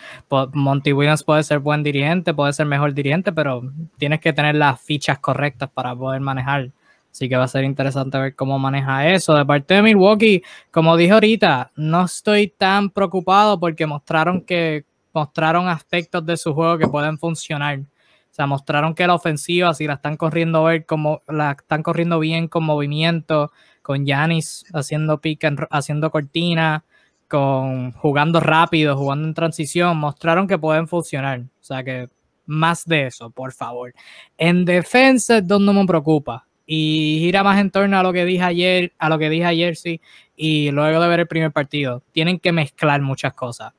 Monty 0.52 0.92
Williams 0.92 1.24
puede 1.24 1.42
ser 1.42 1.58
buen 1.58 1.82
dirigente, 1.82 2.32
puede 2.32 2.52
ser 2.52 2.66
mejor 2.66 2.94
dirigente, 2.94 3.32
pero 3.32 3.62
tienes 3.96 4.20
que 4.20 4.32
tener 4.32 4.54
las 4.54 4.80
fichas 4.80 5.18
correctas 5.18 5.68
para 5.74 5.96
poder 5.96 6.20
manejar. 6.20 6.70
Así 7.18 7.28
que 7.28 7.36
va 7.36 7.42
a 7.42 7.48
ser 7.48 7.64
interesante 7.64 8.16
ver 8.16 8.36
cómo 8.36 8.60
maneja 8.60 9.08
eso. 9.08 9.34
De 9.34 9.44
parte 9.44 9.74
de 9.74 9.82
Milwaukee, 9.82 10.40
como 10.70 10.96
dije 10.96 11.10
ahorita, 11.10 11.72
no 11.74 12.04
estoy 12.04 12.46
tan 12.46 12.90
preocupado 12.90 13.58
porque 13.58 13.86
mostraron 13.86 14.40
que 14.42 14.84
mostraron 15.12 15.66
aspectos 15.66 16.24
de 16.24 16.36
su 16.36 16.54
juego 16.54 16.78
que 16.78 16.86
pueden 16.86 17.18
funcionar. 17.18 17.80
O 17.80 17.84
sea, 18.30 18.46
mostraron 18.46 18.94
que 18.94 19.04
la 19.04 19.16
ofensiva, 19.16 19.74
si 19.74 19.88
la 19.88 19.94
están 19.94 20.16
corriendo 20.16 20.62
ver 20.62 20.86
como 20.86 21.22
la 21.26 21.56
están 21.58 21.82
corriendo 21.82 22.20
bien 22.20 22.46
con 22.46 22.62
movimiento, 22.62 23.50
con 23.82 24.06
Yanis 24.06 24.66
haciendo 24.72 25.20
pick 25.20 25.44
haciendo 25.70 26.12
cortina, 26.12 26.84
con 27.26 27.90
jugando 27.94 28.38
rápido, 28.38 28.96
jugando 28.96 29.26
en 29.26 29.34
transición, 29.34 29.96
mostraron 29.96 30.46
que 30.46 30.56
pueden 30.56 30.86
funcionar. 30.86 31.40
O 31.40 31.64
sea 31.64 31.82
que 31.82 32.10
más 32.46 32.84
de 32.84 33.08
eso, 33.08 33.28
por 33.30 33.52
favor. 33.52 33.92
En 34.36 34.64
defensa 34.64 35.38
es 35.38 35.48
donde 35.48 35.72
me 35.72 35.84
preocupa. 35.84 36.47
Y 36.70 37.20
gira 37.20 37.42
más 37.42 37.58
en 37.58 37.70
torno 37.70 37.98
a 37.98 38.02
lo 38.02 38.12
que 38.12 38.26
dije 38.26 38.42
ayer, 38.42 38.92
a 38.98 39.08
lo 39.08 39.18
que 39.18 39.30
dije 39.30 39.46
ayer, 39.46 39.74
sí, 39.74 40.02
y 40.36 40.70
luego 40.70 41.00
de 41.00 41.08
ver 41.08 41.20
el 41.20 41.26
primer 41.26 41.50
partido. 41.50 42.02
Tienen 42.12 42.38
que 42.38 42.52
mezclar 42.52 43.00
muchas 43.00 43.32
cosas. 43.32 43.72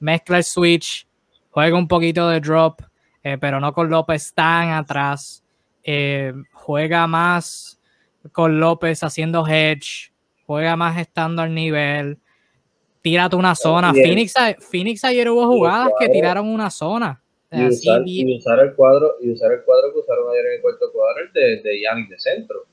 Mezcla 0.00 0.38
el 0.38 0.42
switch, 0.42 1.06
juega 1.50 1.78
un 1.78 1.86
poquito 1.86 2.28
de 2.28 2.40
drop, 2.40 2.80
eh, 3.22 3.38
pero 3.38 3.60
no 3.60 3.72
con 3.72 3.88
López 3.88 4.34
tan 4.34 4.70
atrás. 4.70 5.44
Eh, 5.84 6.32
juega 6.52 7.06
más 7.06 7.80
con 8.32 8.58
López 8.58 9.04
haciendo 9.04 9.46
hedge, 9.46 10.12
juega 10.46 10.74
más 10.74 10.98
estando 10.98 11.42
al 11.42 11.54
nivel. 11.54 12.18
Tírate 13.02 13.36
una 13.36 13.54
zona. 13.54 13.92
Phoenix, 13.92 14.34
Phoenix 14.68 15.04
ayer 15.04 15.30
hubo 15.30 15.46
jugadas 15.46 15.90
que 16.00 16.08
tiraron 16.08 16.48
una 16.48 16.70
zona. 16.70 17.22
Y 17.52 17.66
usar, 17.66 18.02
y 18.06 18.36
usar, 18.36 18.60
el 18.60 18.74
cuadro 18.74 19.16
y 19.20 19.32
usar 19.32 19.52
el 19.52 19.62
cuadro 19.62 19.92
que 19.92 19.98
usaron 19.98 20.30
ayer 20.30 20.46
en 20.46 20.52
el 20.54 20.60
cuarto 20.60 20.92
cuadro 20.92 21.24
de, 21.34 21.60
de 21.62 21.80
Yannick 21.80 22.08
de 22.08 22.18
centro. 22.20 22.64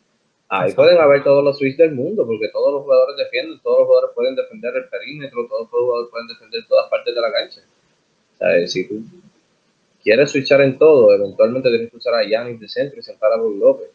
Ahí 0.49 0.71
pueden 0.73 0.97
haber 0.99 1.23
todos 1.23 1.43
los 1.43 1.57
switches 1.57 1.78
del 1.78 1.91
mundo, 1.91 2.25
porque 2.25 2.47
todos 2.49 2.71
los 2.71 2.84
jugadores 2.84 3.17
defienden, 3.17 3.59
todos 3.61 3.80
los 3.80 3.88
jugadores 3.88 4.15
pueden 4.15 4.36
defender 4.36 4.75
el 4.78 4.88
perímetro, 4.88 5.47
todos 5.47 5.61
los 5.61 5.69
jugadores 5.69 6.11
pueden 6.11 6.28
defender 6.28 6.61
todas 6.69 6.89
partes 6.89 7.13
de 7.13 7.21
la 7.21 7.32
cancha. 7.34 7.61
O 8.34 8.38
sea, 8.38 8.67
si 8.67 8.88
tú 8.88 9.01
quieres 10.03 10.32
switchar 10.32 10.61
en 10.61 10.78
todo, 10.78 11.13
eventualmente 11.13 11.69
tienes 11.69 11.91
que 11.91 11.97
usar 11.97 12.13
a 12.13 12.23
Yannick 12.23 12.59
de 12.59 12.69
centro 12.69 12.99
y 12.99 13.03
sentar 13.03 13.34
a 13.34 13.38
Brook 13.38 13.57
López. 13.57 13.89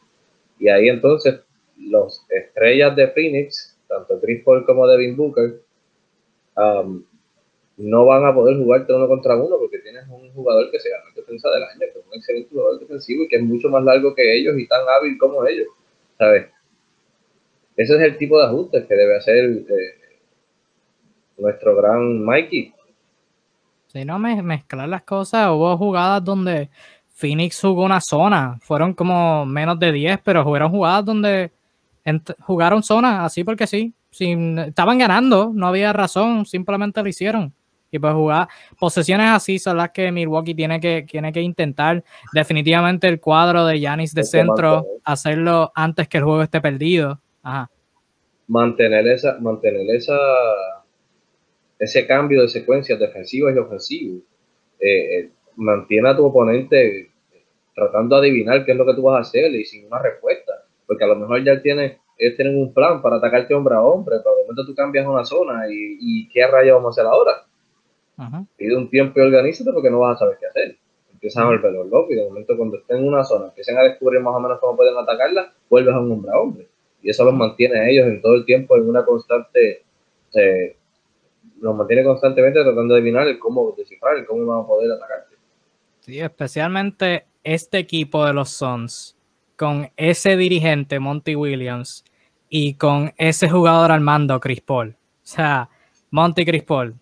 Y 0.58 0.68
ahí 0.68 0.88
entonces 0.88 1.40
los 1.78 2.22
estrellas 2.28 2.94
de 2.96 3.08
Phoenix, 3.08 3.78
tanto 3.88 4.20
Chris 4.20 4.44
Paul 4.44 4.66
como 4.66 4.86
Devin 4.86 5.16
Booker, 5.16 5.60
um, 6.56 7.02
no 7.76 8.04
van 8.06 8.24
a 8.24 8.34
poder 8.34 8.56
jugarte 8.56 8.92
uno 8.92 9.08
contra 9.08 9.36
uno 9.36 9.56
porque 9.58 9.78
tienes 9.78 10.06
un 10.08 10.32
jugador 10.32 10.70
que 10.70 10.78
se 10.78 10.90
gana 10.90 11.04
la 11.04 11.14
defensa 11.14 11.50
del 11.50 11.62
año, 11.62 11.78
que 11.80 11.98
es 11.98 12.06
un 12.06 12.14
excelente 12.14 12.50
jugador 12.50 12.80
defensivo 12.80 13.24
y 13.24 13.28
que 13.28 13.36
es 13.36 13.42
mucho 13.42 13.68
más 13.68 13.82
largo 13.82 14.14
que 14.14 14.36
ellos 14.36 14.58
y 14.58 14.66
tan 14.66 14.80
hábil 14.88 15.16
como 15.18 15.46
ellos, 15.46 15.68
¿sabes? 16.18 16.46
Ese 17.76 17.94
es 17.96 18.00
el 18.00 18.18
tipo 18.18 18.38
de 18.38 18.46
ajustes 18.46 18.86
que 18.86 18.94
debe 18.94 19.16
hacer 19.16 19.44
eh, 19.44 20.20
nuestro 21.38 21.74
gran 21.76 22.22
Mikey. 22.22 22.74
Si 23.86 24.04
no 24.04 24.18
me, 24.18 24.42
mezclar 24.42 24.88
las 24.88 25.02
cosas, 25.02 25.48
hubo 25.50 25.76
jugadas 25.76 26.22
donde 26.24 26.70
Phoenix 27.14 27.60
jugó 27.60 27.84
una 27.84 28.00
zona, 28.00 28.58
fueron 28.62 28.94
como 28.94 29.46
menos 29.46 29.78
de 29.78 29.92
10, 29.92 30.20
pero 30.24 30.44
jugaron 30.44 30.70
jugadas 30.70 31.04
donde 31.04 31.50
jugaron 32.40 32.82
zona, 32.82 33.24
así 33.24 33.44
porque 33.44 33.66
sí. 33.66 33.94
Sin, 34.10 34.58
estaban 34.58 34.98
ganando, 34.98 35.52
no 35.54 35.66
había 35.66 35.92
razón, 35.92 36.44
simplemente 36.44 37.02
lo 37.02 37.08
hicieron. 37.08 37.54
Y 37.92 37.98
pues 37.98 38.14
jugar 38.14 38.48
posesiones 38.80 39.28
así 39.28 39.58
son 39.58 39.76
las 39.76 39.90
que 39.90 40.10
Milwaukee 40.10 40.54
tiene 40.54 40.80
que, 40.80 41.06
tiene 41.08 41.30
que 41.30 41.42
intentar. 41.42 42.02
Definitivamente 42.32 43.06
el 43.06 43.20
cuadro 43.20 43.66
de 43.66 43.78
Yanis 43.78 44.14
de 44.14 44.24
centro, 44.24 44.86
hacerlo 45.04 45.70
antes 45.74 46.08
que 46.08 46.18
el 46.18 46.24
juego 46.24 46.42
esté 46.42 46.60
perdido. 46.62 47.20
Mantener 48.48 49.06
esa, 49.06 49.38
mantener 49.40 49.94
esa 49.94 50.16
ese 51.78 52.06
cambio 52.06 52.42
de 52.42 52.48
secuencias 52.48 52.98
defensivas 52.98 53.54
y 53.54 53.58
ofensivas. 53.58 54.22
Eh, 54.78 55.18
eh, 55.18 55.30
mantiene 55.56 56.08
a 56.08 56.16
tu 56.16 56.24
oponente 56.24 57.10
tratando 57.74 58.20
de 58.20 58.28
adivinar 58.28 58.64
qué 58.64 58.72
es 58.72 58.78
lo 58.78 58.86
que 58.86 58.94
tú 58.94 59.02
vas 59.02 59.18
a 59.18 59.20
hacer 59.28 59.52
y 59.54 59.64
sin 59.64 59.86
una 59.86 60.00
respuesta. 60.00 60.52
Porque 60.86 61.04
a 61.04 61.08
lo 61.08 61.16
mejor 61.16 61.44
ya 61.44 61.60
tiene, 61.60 61.98
ellos 62.16 62.36
tienen 62.36 62.56
un 62.56 62.72
plan 62.72 63.02
para 63.02 63.16
atacarte 63.16 63.52
hombre 63.52 63.74
a 63.74 63.82
hombre, 63.82 64.16
pero 64.22 64.36
de 64.36 64.42
momento 64.42 64.64
tú 64.64 64.74
cambias 64.74 65.06
una 65.06 65.24
zona 65.24 65.68
y, 65.68 65.98
y 66.00 66.28
¿qué 66.28 66.46
raya 66.46 66.74
vamos 66.74 66.96
a 66.96 67.02
hacer 67.02 67.12
ahora? 67.12 67.46
Pide 68.56 68.76
un 68.76 68.88
tiempo 68.88 69.20
y 69.20 69.22
organízate 69.22 69.72
porque 69.72 69.90
no 69.90 70.00
vas 70.00 70.16
a 70.16 70.18
saber 70.20 70.38
qué 70.40 70.46
hacer. 70.46 70.76
Empiezan 71.12 71.44
a 71.44 71.46
volverlos 71.46 71.88
locos 71.88 72.10
y 72.10 72.14
de 72.16 72.24
momento 72.24 72.56
cuando 72.56 72.78
estén 72.78 72.98
en 72.98 73.08
una 73.08 73.24
zona, 73.24 73.46
empiezan 73.46 73.78
a 73.78 73.82
descubrir 73.82 74.20
más 74.20 74.34
o 74.34 74.40
menos 74.40 74.58
cómo 74.60 74.76
pueden 74.76 74.96
atacarla, 74.96 75.52
vuelves 75.70 75.94
a 75.94 76.00
un 76.00 76.12
hombre 76.12 76.32
a 76.32 76.38
hombre. 76.38 76.66
Y 77.02 77.10
eso 77.10 77.24
los 77.24 77.34
mantiene 77.34 77.78
a 77.78 77.88
ellos 77.88 78.06
en 78.06 78.20
todo 78.20 78.34
el 78.34 78.44
tiempo 78.44 78.76
en 78.76 78.88
una 78.88 79.04
constante, 79.04 79.82
eh, 80.34 80.76
los 81.60 81.76
mantiene 81.76 82.04
constantemente 82.04 82.62
tratando 82.62 82.94
de 82.94 83.00
adivinar 83.00 83.28
el 83.28 83.38
cómo 83.38 83.72
descifrar, 83.76 84.16
el 84.16 84.26
cómo 84.26 84.46
van 84.46 84.64
a 84.64 84.66
poder 84.66 84.90
atacarte. 84.90 85.36
Sí, 86.00 86.18
especialmente 86.18 87.26
este 87.44 87.78
equipo 87.78 88.24
de 88.26 88.32
los 88.32 88.50
Suns, 88.50 89.16
con 89.56 89.90
ese 89.96 90.36
dirigente 90.36 90.98
Monty 90.98 91.36
Williams 91.36 92.04
y 92.48 92.74
con 92.74 93.12
ese 93.16 93.48
jugador 93.48 93.92
Armando 93.92 94.40
Chris 94.40 94.60
Paul. 94.60 94.90
O 94.90 94.94
sea, 95.22 95.68
Monty 96.10 96.44
Chris 96.44 96.64
Paul, 96.64 96.96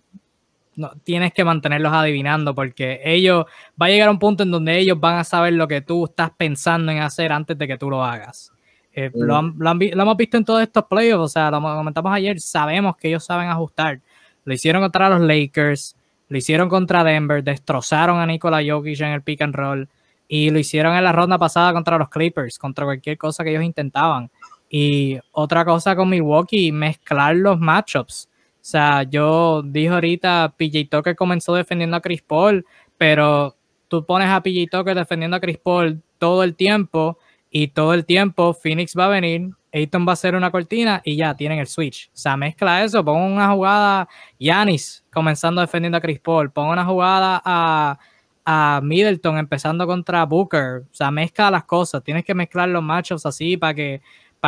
no, 0.80 0.92
tienes 1.04 1.32
que 1.32 1.44
mantenerlos 1.44 1.92
adivinando 1.92 2.54
porque 2.54 3.00
ellos, 3.04 3.44
va 3.80 3.86
a 3.86 3.88
llegar 3.90 4.08
a 4.08 4.12
un 4.12 4.18
punto 4.18 4.42
en 4.42 4.50
donde 4.50 4.78
ellos 4.78 4.98
van 4.98 5.18
a 5.18 5.24
saber 5.24 5.52
lo 5.52 5.68
que 5.68 5.82
tú 5.82 6.06
estás 6.06 6.30
pensando 6.36 6.90
en 6.90 6.98
hacer 6.98 7.32
antes 7.32 7.58
de 7.58 7.68
que 7.68 7.76
tú 7.76 7.90
lo 7.90 8.02
hagas. 8.02 8.52
Eh, 8.92 9.10
lo, 9.14 9.38
hemos 9.38 10.16
visto 10.16 10.36
en 10.36 10.44
todos 10.44 10.62
estos 10.62 10.84
playoffs, 10.86 11.24
o 11.24 11.28
sea, 11.28 11.50
lo 11.50 11.60
comentamos 11.60 12.12
ayer, 12.12 12.40
sabemos 12.40 12.96
que 12.96 13.08
ellos 13.08 13.24
saben 13.24 13.48
ajustar. 13.48 14.00
Lo 14.44 14.54
hicieron 14.54 14.82
contra 14.82 15.10
los 15.10 15.20
Lakers, 15.20 15.96
lo 16.28 16.38
hicieron 16.38 16.68
contra 16.68 17.04
Denver, 17.04 17.44
destrozaron 17.44 18.18
a 18.18 18.26
Nikola 18.26 18.60
Jokic 18.66 19.00
en 19.00 19.08
el 19.08 19.22
pick 19.22 19.42
and 19.42 19.54
roll 19.54 19.88
y 20.26 20.50
lo 20.50 20.58
hicieron 20.58 20.96
en 20.96 21.04
la 21.04 21.12
ronda 21.12 21.38
pasada 21.38 21.72
contra 21.72 21.98
los 21.98 22.08
Clippers, 22.08 22.58
contra 22.58 22.84
cualquier 22.84 23.18
cosa 23.18 23.44
que 23.44 23.50
ellos 23.50 23.64
intentaban. 23.64 24.30
Y 24.70 25.18
otra 25.32 25.64
cosa 25.64 25.96
con 25.96 26.08
Milwaukee, 26.08 26.70
mezclar 26.70 27.36
los 27.36 27.58
matchups. 27.58 28.29
Sea, 28.60 29.04
yo 29.04 29.62
dije 29.62 29.88
ahorita, 29.88 30.54
PJ 30.56 30.88
Tucker 30.90 31.16
comenzó 31.16 31.54
defendiendo 31.54 31.96
a 31.96 32.00
Chris 32.00 32.22
Paul, 32.22 32.64
pero 32.98 33.56
tú 33.88 34.04
pones 34.04 34.28
a 34.28 34.42
PJ 34.42 34.66
Tucker 34.70 34.94
defendiendo 34.94 35.36
a 35.36 35.40
Chris 35.40 35.58
Paul 35.58 36.02
todo 36.18 36.44
el 36.44 36.54
tiempo 36.54 37.18
y 37.50 37.68
todo 37.68 37.94
el 37.94 38.04
tiempo 38.04 38.54
Phoenix 38.54 38.94
va 38.96 39.06
a 39.06 39.08
venir, 39.08 39.50
Ayton 39.72 40.06
va 40.06 40.12
a 40.12 40.14
hacer 40.14 40.34
una 40.34 40.50
cortina 40.50 41.00
y 41.04 41.16
ya 41.16 41.34
tienen 41.34 41.58
el 41.58 41.66
switch. 41.66 42.08
O 42.08 42.16
sea, 42.16 42.36
mezcla 42.36 42.84
eso, 42.84 43.04
pon 43.04 43.20
una 43.20 43.50
jugada 43.52 44.08
Yanis 44.38 45.04
comenzando 45.12 45.60
defendiendo 45.60 45.98
a 45.98 46.00
Chris 46.00 46.20
Paul, 46.20 46.50
pon 46.50 46.68
una 46.68 46.84
jugada 46.84 47.40
a, 47.44 47.98
a 48.44 48.80
Middleton 48.82 49.38
empezando 49.38 49.86
contra 49.86 50.24
Booker. 50.24 50.82
O 50.90 50.94
sea, 50.94 51.10
mezcla 51.10 51.50
las 51.50 51.64
cosas, 51.64 52.02
tienes 52.02 52.24
que 52.24 52.34
mezclar 52.34 52.68
los 52.68 52.82
matchups 52.82 53.26
así 53.26 53.56
para 53.56 53.74
que, 53.74 54.00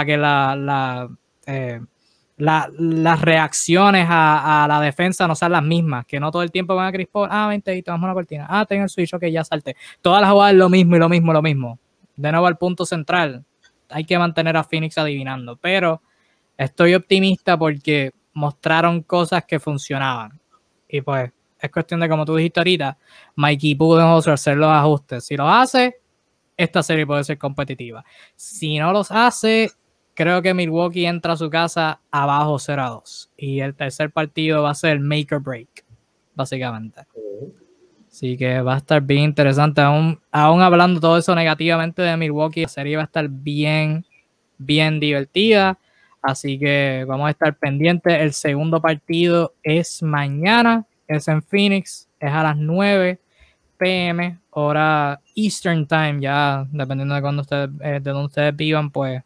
que 0.06 0.16
la, 0.16 0.56
la 0.56 1.08
eh, 1.46 1.80
las 2.42 3.20
reacciones 3.20 4.06
a, 4.10 4.66
la 4.68 4.80
defensa 4.80 5.28
no 5.28 5.36
sean 5.36 5.52
las 5.52 5.62
mismas, 5.62 6.04
que 6.06 6.18
no 6.18 6.30
todo 6.32 6.42
el 6.42 6.50
tiempo 6.50 6.74
van 6.74 6.88
a 6.88 6.92
Chris 6.92 7.06
Paul, 7.06 7.28
ah, 7.30 7.46
vente 7.48 7.76
y 7.76 7.82
tomamos 7.82 8.06
una 8.06 8.14
cortina, 8.14 8.46
ah, 8.48 8.66
tengo 8.66 8.82
el 8.82 8.88
switch, 8.88 9.14
ok, 9.14 9.26
ya 9.26 9.44
salte. 9.44 9.76
Todas 10.00 10.20
las 10.20 10.32
jugadas 10.32 10.54
lo 10.54 10.68
mismo 10.68 10.96
y 10.96 10.98
lo 10.98 11.08
mismo, 11.08 11.32
lo 11.32 11.40
mismo. 11.40 11.78
De 12.16 12.32
nuevo 12.32 12.46
al 12.48 12.58
punto 12.58 12.84
central, 12.84 13.44
hay 13.88 14.04
que 14.04 14.18
mantener 14.18 14.56
a 14.56 14.64
Phoenix 14.64 14.98
adivinando, 14.98 15.56
pero 15.56 16.02
estoy 16.56 16.94
optimista 16.94 17.56
porque 17.56 18.10
mostraron 18.32 19.02
cosas 19.02 19.44
que 19.44 19.60
funcionaban. 19.60 20.40
Y 20.88 21.00
pues 21.00 21.30
es 21.60 21.70
cuestión 21.70 22.00
de, 22.00 22.08
como 22.08 22.24
tú 22.24 22.34
dijiste 22.34 22.58
ahorita, 22.58 22.98
Mikey 23.36 23.76
pudo 23.76 24.16
hacer 24.18 24.56
los 24.56 24.68
ajustes. 24.68 25.24
Si 25.24 25.36
los 25.36 25.46
hace, 25.48 26.00
esta 26.56 26.82
serie 26.82 27.06
puede 27.06 27.22
ser 27.22 27.38
competitiva. 27.38 28.04
Si 28.34 28.78
no 28.78 28.92
los 28.92 29.12
hace, 29.12 29.70
creo 30.14 30.42
que 30.42 30.54
Milwaukee 30.54 31.06
entra 31.06 31.34
a 31.34 31.36
su 31.36 31.50
casa 31.50 32.00
abajo 32.10 32.58
0 32.58 32.82
a 32.82 32.88
2. 32.88 33.30
Y 33.36 33.60
el 33.60 33.74
tercer 33.74 34.10
partido 34.10 34.62
va 34.62 34.70
a 34.70 34.74
ser 34.74 35.00
make 35.00 35.34
or 35.34 35.42
break, 35.42 35.84
básicamente. 36.34 37.00
Así 38.08 38.36
que 38.36 38.60
va 38.60 38.74
a 38.74 38.78
estar 38.78 39.00
bien 39.00 39.24
interesante. 39.24 39.80
Aún, 39.80 40.20
aún 40.30 40.60
hablando 40.60 41.00
todo 41.00 41.16
eso 41.16 41.34
negativamente 41.34 42.02
de 42.02 42.16
Milwaukee, 42.16 42.62
la 42.62 42.68
serie 42.68 42.96
va 42.96 43.02
a 43.02 43.06
estar 43.06 43.28
bien, 43.28 44.04
bien 44.58 45.00
divertida. 45.00 45.78
Así 46.20 46.58
que 46.58 47.04
vamos 47.08 47.26
a 47.26 47.30
estar 47.30 47.56
pendientes. 47.56 48.20
El 48.20 48.32
segundo 48.32 48.80
partido 48.80 49.54
es 49.62 50.02
mañana, 50.02 50.86
es 51.08 51.26
en 51.26 51.42
Phoenix, 51.42 52.08
es 52.20 52.30
a 52.30 52.42
las 52.42 52.56
9 52.56 53.18
pm, 53.78 54.38
hora 54.50 55.20
Eastern 55.34 55.86
Time, 55.86 56.20
ya 56.20 56.66
dependiendo 56.70 57.14
de 57.14 57.20
cuando 57.22 57.42
ustedes, 57.42 57.70
eh, 57.80 57.98
de 58.00 58.10
donde 58.10 58.26
ustedes 58.26 58.54
vivan, 58.54 58.90
pues 58.90 59.22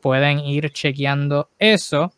pueden 0.00 0.40
ir 0.40 0.70
chequeando 0.70 1.50
eso. 1.58 2.12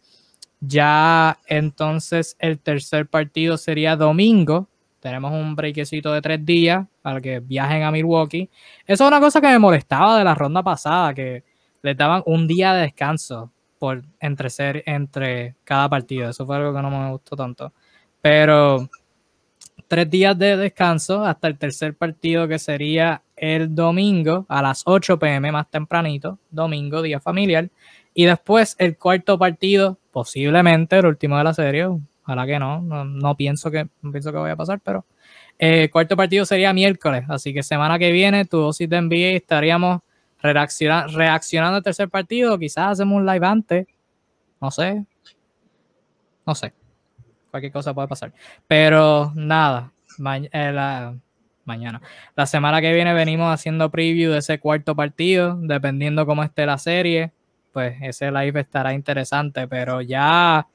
Ya 0.60 1.38
entonces 1.46 2.36
el 2.38 2.58
tercer 2.58 3.06
partido 3.08 3.56
sería 3.56 3.96
domingo. 3.96 4.68
Tenemos 5.00 5.32
un 5.32 5.56
breakcito 5.56 6.12
de 6.12 6.20
tres 6.20 6.44
días 6.44 6.86
para 7.00 7.20
que 7.20 7.40
viajen 7.40 7.82
a 7.82 7.90
Milwaukee. 7.90 8.50
Eso 8.86 9.04
es 9.04 9.08
una 9.08 9.20
cosa 9.20 9.40
que 9.40 9.46
me 9.46 9.58
molestaba 9.58 10.18
de 10.18 10.24
la 10.24 10.34
ronda 10.34 10.62
pasada, 10.62 11.14
que 11.14 11.44
les 11.82 11.96
daban 11.96 12.22
un 12.26 12.46
día 12.46 12.74
de 12.74 12.82
descanso 12.82 13.50
por 13.78 14.02
entre 14.20 14.50
ser 14.50 14.82
entre 14.84 15.56
cada 15.64 15.88
partido. 15.88 16.28
Eso 16.28 16.44
fue 16.44 16.56
algo 16.56 16.74
que 16.74 16.82
no 16.82 16.90
me 16.90 17.10
gustó 17.10 17.34
tanto. 17.34 17.72
Pero 18.20 18.90
tres 19.90 20.08
días 20.08 20.38
de 20.38 20.56
descanso 20.56 21.24
hasta 21.24 21.48
el 21.48 21.58
tercer 21.58 21.96
partido 21.96 22.46
que 22.46 22.60
sería 22.60 23.22
el 23.34 23.74
domingo 23.74 24.46
a 24.48 24.62
las 24.62 24.84
8 24.86 25.18
pm 25.18 25.50
más 25.50 25.68
tempranito, 25.68 26.38
domingo, 26.48 27.02
día 27.02 27.18
familiar. 27.18 27.68
Y 28.14 28.26
después 28.26 28.76
el 28.78 28.96
cuarto 28.96 29.36
partido, 29.36 29.98
posiblemente 30.12 30.98
el 30.98 31.06
último 31.06 31.36
de 31.38 31.42
la 31.42 31.54
serie, 31.54 31.86
ojalá 32.22 32.46
que 32.46 32.60
no, 32.60 32.80
no, 32.80 33.36
pienso, 33.36 33.68
que, 33.72 33.88
no 34.00 34.12
pienso 34.12 34.30
que 34.30 34.38
vaya 34.38 34.52
a 34.52 34.56
pasar, 34.56 34.78
pero 34.78 35.04
el 35.58 35.86
eh, 35.86 35.90
cuarto 35.90 36.16
partido 36.16 36.44
sería 36.44 36.72
miércoles, 36.72 37.24
así 37.28 37.52
que 37.52 37.64
semana 37.64 37.98
que 37.98 38.12
viene 38.12 38.44
tu 38.44 38.58
dosis 38.58 38.88
de 38.88 39.00
NBA 39.02 39.38
estaríamos 39.38 40.02
reaccionando 40.40 41.78
al 41.78 41.82
tercer 41.82 42.08
partido, 42.08 42.56
quizás 42.60 42.92
hacemos 42.92 43.16
un 43.16 43.26
live 43.26 43.44
antes, 43.44 43.88
no 44.60 44.70
sé, 44.70 45.04
no 46.46 46.54
sé, 46.54 46.74
cualquier 47.50 47.72
cosa 47.72 47.94
puede 47.94 48.08
pasar, 48.08 48.32
pero 48.66 49.32
nada, 49.34 49.92
eh, 50.52 51.12
mañana, 51.64 52.00
la 52.34 52.46
semana 52.46 52.80
que 52.80 52.92
viene 52.92 53.12
venimos 53.14 53.52
haciendo 53.52 53.90
preview 53.90 54.32
de 54.32 54.38
ese 54.38 54.58
cuarto 54.58 54.94
partido, 54.94 55.56
dependiendo 55.60 56.26
cómo 56.26 56.42
esté 56.42 56.66
la 56.66 56.78
serie, 56.78 57.32
pues 57.72 57.96
ese 58.02 58.30
live 58.30 58.60
estará 58.60 58.92
interesante, 58.94 59.68
pero 59.68 60.00
ya 60.00 60.66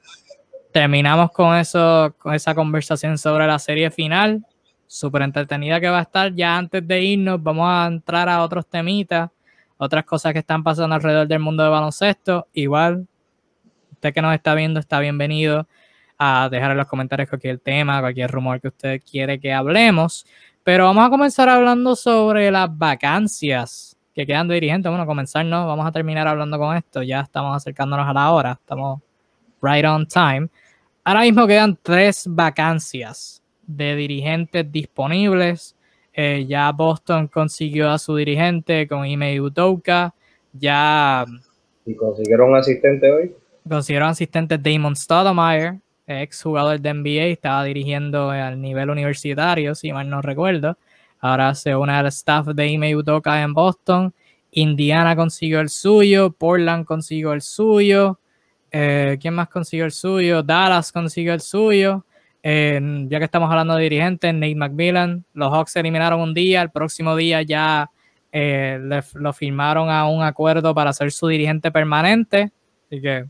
terminamos 0.72 1.30
con 1.32 1.56
eso, 1.56 2.14
con 2.18 2.34
esa 2.34 2.54
conversación 2.54 3.18
sobre 3.18 3.46
la 3.46 3.58
serie 3.58 3.90
final, 3.90 4.44
súper 4.86 5.22
entretenida 5.22 5.80
que 5.80 5.88
va 5.88 5.98
a 5.98 6.02
estar. 6.02 6.34
Ya 6.34 6.56
antes 6.56 6.86
de 6.86 7.02
irnos, 7.02 7.42
vamos 7.42 7.66
a 7.68 7.86
entrar 7.86 8.28
a 8.28 8.42
otros 8.42 8.66
temitas 8.66 9.30
otras 9.78 10.04
cosas 10.04 10.32
que 10.32 10.40
están 10.40 10.62
pasando 10.62 10.94
alrededor 10.94 11.28
del 11.28 11.40
mundo 11.40 11.62
de 11.62 11.68
baloncesto. 11.68 12.48
Igual, 12.52 13.06
usted 13.92 14.12
que 14.12 14.22
nos 14.22 14.34
está 14.34 14.54
viendo 14.54 14.80
está 14.80 15.00
bienvenido 15.00 15.68
a 16.18 16.48
dejar 16.50 16.72
en 16.72 16.78
los 16.78 16.86
comentarios 16.86 17.28
cualquier 17.28 17.58
tema, 17.58 18.00
cualquier 18.00 18.30
rumor 18.30 18.60
que 18.60 18.68
usted 18.68 19.02
quiere 19.08 19.38
que 19.38 19.52
hablemos. 19.52 20.26
Pero 20.62 20.84
vamos 20.84 21.06
a 21.06 21.10
comenzar 21.10 21.48
hablando 21.48 21.94
sobre 21.94 22.50
las 22.50 22.76
vacancias 22.76 23.96
que 24.14 24.26
quedan 24.26 24.48
de 24.48 24.54
dirigentes. 24.54 24.90
Bueno, 24.90 25.06
comenzar 25.06 25.44
no, 25.44 25.66
vamos 25.66 25.86
a 25.86 25.92
terminar 25.92 26.26
hablando 26.26 26.58
con 26.58 26.76
esto. 26.76 27.02
Ya 27.02 27.20
estamos 27.20 27.56
acercándonos 27.56 28.08
a 28.08 28.12
la 28.12 28.30
hora, 28.32 28.52
estamos 28.52 29.00
right 29.62 29.84
on 29.84 30.06
time. 30.06 30.48
Ahora 31.04 31.20
mismo 31.20 31.46
quedan 31.46 31.78
tres 31.82 32.24
vacancias 32.26 33.42
de 33.66 33.94
dirigentes 33.96 34.70
disponibles 34.70 35.76
eh, 36.18 36.46
ya 36.48 36.72
Boston 36.72 37.28
consiguió 37.28 37.90
a 37.90 37.98
su 37.98 38.16
dirigente 38.16 38.88
con 38.88 39.04
Ime 39.04 39.38
Udoka. 39.38 40.14
Ya. 40.50 41.26
¿Y 41.84 41.94
consiguieron 41.94 42.56
asistente 42.56 43.12
hoy? 43.12 43.34
Consiguieron 43.68 44.08
asistente 44.08 44.56
Damon 44.56 44.96
Stoudemire, 44.96 45.78
ex 46.06 46.42
jugador 46.42 46.80
de 46.80 46.94
NBA, 46.94 47.26
estaba 47.26 47.64
dirigiendo 47.64 48.30
al 48.30 48.60
nivel 48.60 48.90
universitario, 48.90 49.74
si 49.74 49.92
mal 49.92 50.08
no 50.08 50.22
recuerdo. 50.22 50.78
Ahora 51.20 51.54
se 51.54 51.74
une 51.74 51.92
al 51.92 52.06
staff 52.06 52.48
de 52.48 52.66
Ime 52.68 52.94
Udoka 52.96 53.42
en 53.42 53.52
Boston. 53.52 54.14
Indiana 54.52 55.16
consiguió 55.16 55.60
el 55.60 55.68
suyo, 55.68 56.30
Portland 56.32 56.84
consiguió 56.84 57.32
el 57.32 57.42
suyo. 57.42 58.20
Eh, 58.70 59.18
¿Quién 59.20 59.34
más 59.34 59.48
consiguió 59.48 59.84
el 59.84 59.92
suyo? 59.92 60.42
Dallas 60.42 60.92
consiguió 60.92 61.34
el 61.34 61.40
suyo 61.40 62.04
ya 62.46 63.18
que 63.18 63.24
estamos 63.24 63.50
hablando 63.50 63.74
de 63.74 63.82
dirigentes, 63.82 64.32
Nate 64.32 64.54
McMillan, 64.54 65.24
los 65.34 65.52
Hawks 65.52 65.72
se 65.72 65.80
eliminaron 65.80 66.20
un 66.20 66.32
día, 66.32 66.62
el 66.62 66.70
próximo 66.70 67.16
día 67.16 67.42
ya 67.42 67.90
eh, 68.30 68.78
lo 69.14 69.32
firmaron 69.32 69.90
a 69.90 70.06
un 70.06 70.22
acuerdo 70.22 70.72
para 70.72 70.92
ser 70.92 71.10
su 71.10 71.26
dirigente 71.26 71.72
permanente. 71.72 72.52
Así 72.86 73.02
que 73.02 73.24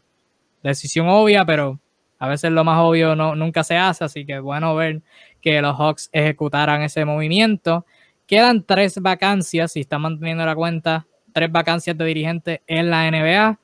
decisión 0.63 1.09
obvia, 1.09 1.47
pero 1.47 1.81
a 2.19 2.29
veces 2.29 2.51
lo 2.51 2.65
más 2.65 2.79
obvio 2.79 3.15
no, 3.15 3.35
nunca 3.35 3.63
se 3.63 3.77
hace, 3.77 4.05
así 4.05 4.25
que 4.25 4.39
bueno 4.39 4.75
ver 4.75 5.03
que 5.41 5.61
los 5.61 5.77
Hawks 5.77 6.09
ejecutaran 6.13 6.83
ese 6.83 7.05
movimiento. 7.05 7.87
Quedan 8.27 8.65
tres 8.65 9.01
vacancias, 9.01 9.73
si 9.73 9.81
están 9.81 10.03
manteniendo 10.03 10.45
la 10.45 10.55
cuenta, 10.55 11.07
tres 11.33 11.53
vacancias 11.53 11.97
de 11.97 12.05
dirigente 12.05 12.63
en 12.67 12.91
la 12.91 13.09
NBA, 13.11 13.61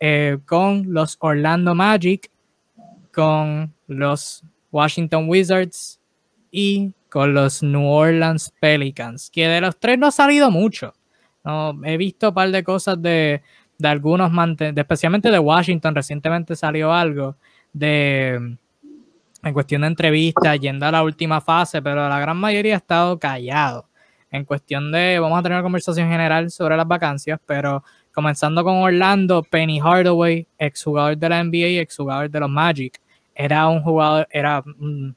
eh, 0.00 0.38
con 0.46 0.92
los 0.92 1.16
Orlando 1.20 1.74
Magic, 1.74 2.30
con 3.12 3.72
los 3.86 4.42
Washington 4.72 5.28
Wizards 5.28 6.00
y 6.50 6.92
con 7.08 7.34
los 7.34 7.62
New 7.62 7.86
Orleans 7.86 8.52
Pelicans, 8.60 9.30
que 9.30 9.46
de 9.46 9.60
los 9.60 9.78
tres 9.78 9.98
no 9.98 10.06
ha 10.06 10.12
salido 10.12 10.50
mucho. 10.50 10.94
No, 11.44 11.78
he 11.84 11.96
visto 11.96 12.28
un 12.28 12.34
par 12.34 12.50
de 12.50 12.64
cosas 12.64 13.00
de, 13.00 13.42
de 13.78 13.88
algunos, 13.88 14.30
especialmente 14.58 15.30
de 15.30 15.38
Washington, 15.38 15.94
recientemente 15.94 16.56
salió 16.56 16.92
algo 16.92 17.36
de 17.72 18.58
en 19.42 19.54
cuestión 19.54 19.82
de 19.82 19.88
entrevistas, 19.88 20.60
yendo 20.60 20.86
a 20.86 20.92
la 20.92 21.02
última 21.02 21.40
fase, 21.40 21.80
pero 21.80 22.08
la 22.08 22.20
gran 22.20 22.36
mayoría 22.36 22.74
ha 22.74 22.78
estado 22.78 23.18
callado. 23.18 23.88
En 24.30 24.44
cuestión 24.44 24.92
de, 24.92 25.18
vamos 25.18 25.38
a 25.38 25.42
tener 25.42 25.56
una 25.56 25.62
conversación 25.62 26.08
general 26.08 26.50
sobre 26.50 26.76
las 26.76 26.86
vacancias, 26.86 27.40
pero 27.46 27.82
comenzando 28.12 28.62
con 28.62 28.76
Orlando, 28.76 29.42
Penny 29.42 29.80
Hardaway, 29.80 30.46
exjugador 30.58 31.16
de 31.16 31.28
la 31.28 31.42
NBA 31.42 31.68
y 31.68 31.78
exjugador 31.78 32.30
de 32.30 32.40
los 32.40 32.50
Magic, 32.50 33.00
era 33.34 33.66
un 33.68 33.82
jugador, 33.82 34.28
era 34.30 34.62
un 34.78 35.16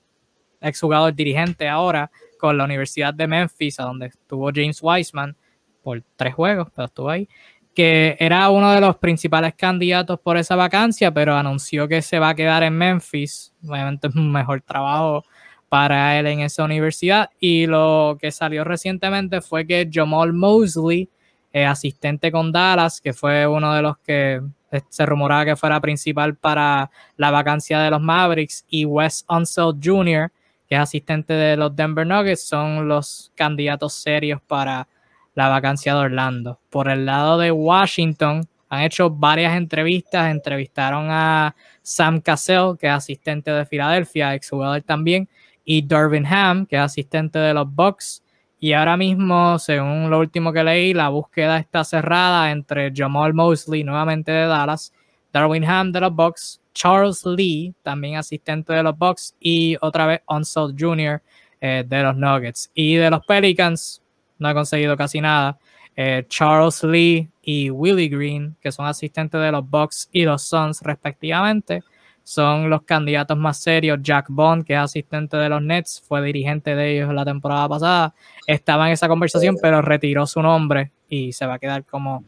exjugador 0.61 1.13
dirigente 1.13 1.67
ahora 1.67 2.09
con 2.39 2.57
la 2.57 2.63
Universidad 2.63 3.13
de 3.13 3.27
Memphis, 3.27 3.79
a 3.79 3.83
donde 3.83 4.07
estuvo 4.07 4.49
James 4.53 4.79
Wiseman 4.81 5.35
por 5.83 6.01
tres 6.15 6.33
juegos, 6.33 6.69
pero 6.73 6.85
estuvo 6.85 7.09
ahí, 7.09 7.27
que 7.73 8.15
era 8.19 8.49
uno 8.49 8.71
de 8.71 8.81
los 8.81 8.97
principales 8.97 9.53
candidatos 9.55 10.19
por 10.19 10.37
esa 10.37 10.55
vacancia, 10.55 11.11
pero 11.11 11.35
anunció 11.35 11.87
que 11.87 12.01
se 12.01 12.19
va 12.19 12.29
a 12.29 12.35
quedar 12.35 12.63
en 12.63 12.77
Memphis. 12.77 13.53
Obviamente 13.67 14.07
es 14.07 14.15
un 14.15 14.31
mejor 14.31 14.61
trabajo 14.61 15.23
para 15.69 16.19
él 16.19 16.27
en 16.27 16.41
esa 16.41 16.63
universidad. 16.63 17.31
Y 17.39 17.65
lo 17.65 18.17
que 18.21 18.31
salió 18.31 18.63
recientemente 18.63 19.41
fue 19.41 19.65
que 19.65 19.89
Jamal 19.91 20.33
Mosley, 20.33 21.09
eh, 21.51 21.65
asistente 21.65 22.31
con 22.31 22.51
Dallas, 22.51 23.01
que 23.01 23.13
fue 23.13 23.47
uno 23.47 23.73
de 23.73 23.81
los 23.81 23.97
que 23.97 24.41
se 24.89 25.05
rumoraba 25.05 25.45
que 25.45 25.55
fuera 25.55 25.79
principal 25.79 26.35
para 26.35 26.89
la 27.17 27.31
vacancia 27.31 27.79
de 27.79 27.89
los 27.89 28.01
Mavericks, 28.01 28.65
y 28.69 28.85
Wes 28.85 29.25
Unseld 29.27 29.79
Jr., 29.83 30.31
que 30.67 30.75
es 30.75 30.81
asistente 30.81 31.33
de 31.33 31.57
los 31.57 31.75
Denver 31.75 32.05
Nuggets, 32.05 32.47
son 32.47 32.87
los 32.87 33.31
candidatos 33.35 33.93
serios 33.93 34.41
para 34.41 34.87
la 35.35 35.49
vacancia 35.49 35.93
de 35.93 35.99
Orlando. 35.99 36.59
Por 36.69 36.89
el 36.89 37.05
lado 37.05 37.37
de 37.37 37.51
Washington, 37.51 38.47
han 38.69 38.81
hecho 38.81 39.09
varias 39.09 39.55
entrevistas, 39.55 40.31
entrevistaron 40.31 41.07
a 41.09 41.55
Sam 41.81 42.21
Cassell, 42.21 42.77
que 42.79 42.87
es 42.87 42.93
asistente 42.93 43.51
de 43.51 43.65
Filadelfia, 43.65 44.33
exjugador 44.33 44.81
también, 44.81 45.29
y 45.63 45.85
Darvin 45.85 46.25
Ham, 46.25 46.65
que 46.65 46.75
es 46.75 46.81
asistente 46.81 47.39
de 47.39 47.53
los 47.53 47.71
Bucks. 47.73 48.23
Y 48.59 48.73
ahora 48.73 48.97
mismo, 48.97 49.59
según 49.59 50.09
lo 50.09 50.19
último 50.19 50.53
que 50.53 50.63
leí, 50.63 50.93
la 50.93 51.09
búsqueda 51.09 51.57
está 51.59 51.83
cerrada 51.83 52.51
entre 52.51 52.91
Jamal 52.95 53.33
Mosley, 53.33 53.83
nuevamente 53.83 54.31
de 54.31 54.47
Dallas, 54.47 54.93
Darwin 55.31 55.65
Ham 55.65 55.91
de 55.91 55.99
los 55.99 56.15
Bucks, 56.15 56.61
Charles 56.73 57.25
Lee, 57.25 57.73
también 57.83 58.15
asistente 58.15 58.73
de 58.73 58.83
los 58.83 58.97
Bucks, 58.97 59.35
y 59.39 59.77
otra 59.81 60.05
vez 60.05 60.21
Unseld 60.27 60.75
Jr. 60.79 61.21
Eh, 61.65 61.85
de 61.87 62.03
los 62.03 62.17
Nuggets. 62.17 62.69
Y 62.73 62.95
de 62.95 63.09
los 63.09 63.25
Pelicans, 63.25 64.02
no 64.39 64.47
ha 64.47 64.53
conseguido 64.53 64.95
casi 64.97 65.21
nada. 65.21 65.57
Eh, 65.95 66.25
Charles 66.27 66.83
Lee 66.83 67.29
y 67.41 67.69
Willie 67.69 68.09
Green, 68.09 68.55
que 68.61 68.71
son 68.71 68.85
asistentes 68.85 69.39
de 69.39 69.51
los 69.51 69.69
Bucks 69.69 70.09
y 70.11 70.23
los 70.23 70.43
Suns 70.43 70.81
respectivamente 70.81 71.83
son 72.23 72.69
los 72.69 72.83
candidatos 72.83 73.37
más 73.37 73.61
serios. 73.61 73.99
Jack 74.01 74.27
Bond, 74.29 74.65
que 74.65 74.73
es 74.73 74.79
asistente 74.79 75.37
de 75.37 75.49
los 75.49 75.61
Nets, 75.61 76.01
fue 76.07 76.21
dirigente 76.21 76.75
de 76.75 76.95
ellos 76.95 77.13
la 77.13 77.25
temporada 77.25 77.67
pasada, 77.67 78.15
estaba 78.47 78.87
en 78.87 78.93
esa 78.93 79.07
conversación, 79.07 79.57
pero 79.61 79.81
retiró 79.81 80.25
su 80.25 80.41
nombre 80.41 80.91
y 81.09 81.33
se 81.33 81.45
va 81.45 81.55
a 81.55 81.59
quedar 81.59 81.85
como 81.85 82.23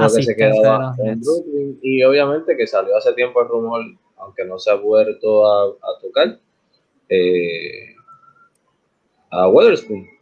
asistente 0.00 0.44
de 0.44 0.78
los 0.78 0.98
Nets. 0.98 1.44
y 1.82 2.02
obviamente 2.02 2.56
que 2.56 2.66
salió 2.66 2.96
hace 2.96 3.12
tiempo 3.12 3.42
el 3.42 3.48
rumor, 3.48 3.82
aunque 4.16 4.44
no 4.44 4.58
se 4.58 4.70
ha 4.70 4.74
vuelto 4.74 5.46
a, 5.46 5.76
tocar, 6.00 6.38
eh, 7.08 7.94
a 9.30 9.48
Weatherspoon. 9.48 10.13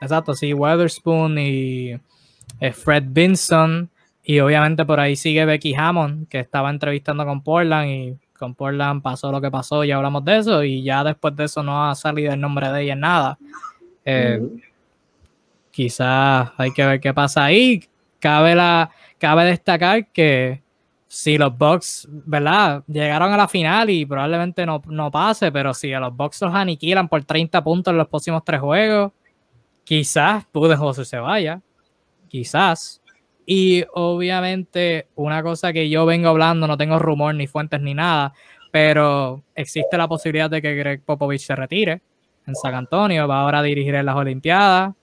Exacto, 0.00 0.34
sí, 0.34 0.52
Weatherspoon 0.52 1.38
y 1.38 1.92
eh, 2.60 2.72
Fred 2.72 3.04
Vinson 3.08 3.90
y 4.22 4.40
obviamente 4.40 4.84
por 4.84 5.00
ahí 5.00 5.16
sigue 5.16 5.44
Becky 5.44 5.74
Hammond, 5.74 6.28
que 6.28 6.40
estaba 6.40 6.70
entrevistando 6.70 7.26
con 7.26 7.42
Portland 7.42 7.88
y 7.88 8.18
con 8.38 8.54
Portland 8.54 9.02
pasó 9.02 9.30
lo 9.30 9.40
que 9.40 9.50
pasó 9.50 9.84
y 9.84 9.92
hablamos 9.92 10.24
de 10.24 10.38
eso 10.38 10.64
y 10.64 10.82
ya 10.82 11.04
después 11.04 11.36
de 11.36 11.44
eso 11.44 11.62
no 11.62 11.88
ha 11.88 11.94
salido 11.94 12.32
el 12.32 12.40
nombre 12.40 12.70
de 12.70 12.82
ella 12.82 12.92
en 12.94 13.00
nada. 13.00 13.38
Eh, 14.04 14.40
quizás 15.70 16.50
hay 16.56 16.72
que 16.72 16.84
ver 16.86 17.00
qué 17.00 17.12
pasa 17.12 17.44
ahí. 17.44 17.86
Cabe, 18.18 18.54
la, 18.54 18.90
cabe 19.18 19.44
destacar 19.44 20.06
que 20.06 20.62
si 21.06 21.36
los 21.36 21.56
Bucks, 21.56 22.08
¿verdad? 22.10 22.82
Llegaron 22.86 23.32
a 23.32 23.36
la 23.36 23.46
final 23.46 23.90
y 23.90 24.06
probablemente 24.06 24.64
no, 24.64 24.82
no 24.86 25.10
pase, 25.10 25.52
pero 25.52 25.74
si 25.74 25.92
a 25.92 26.00
los 26.00 26.16
Bucks 26.16 26.40
los 26.40 26.54
aniquilan 26.54 27.08
por 27.08 27.22
30 27.22 27.62
puntos 27.62 27.92
en 27.92 27.98
los 27.98 28.08
próximos 28.08 28.42
tres 28.44 28.60
juegos, 28.60 29.12
quizás 29.84 30.44
Budenholzer 30.52 31.06
se 31.06 31.18
vaya. 31.18 31.60
Quizás 32.28 33.00
Y 33.46 33.84
obviamente 33.94 35.08
una 35.14 35.42
cosa 35.42 35.72
que 35.72 35.88
yo 35.88 36.06
vengo 36.06 36.28
hablando, 36.28 36.66
no 36.66 36.76
tengo 36.76 36.98
rumor 36.98 37.34
ni 37.34 37.46
fuentes 37.46 37.80
ni 37.80 37.94
nada, 37.94 38.32
pero 38.72 39.44
existe 39.54 39.96
la 39.96 40.08
posibilidad 40.08 40.50
de 40.50 40.62
que 40.62 40.74
Greg 40.74 41.02
Popovich 41.04 41.42
se 41.42 41.54
retire 41.54 42.02
en 42.46 42.54
San 42.54 42.74
Antonio, 42.74 43.28
va 43.28 43.40
ahora 43.40 43.60
a 43.60 43.62
dirigir 43.62 43.94
en 43.94 44.06
las 44.06 44.16
Olimpiadas. 44.16 44.94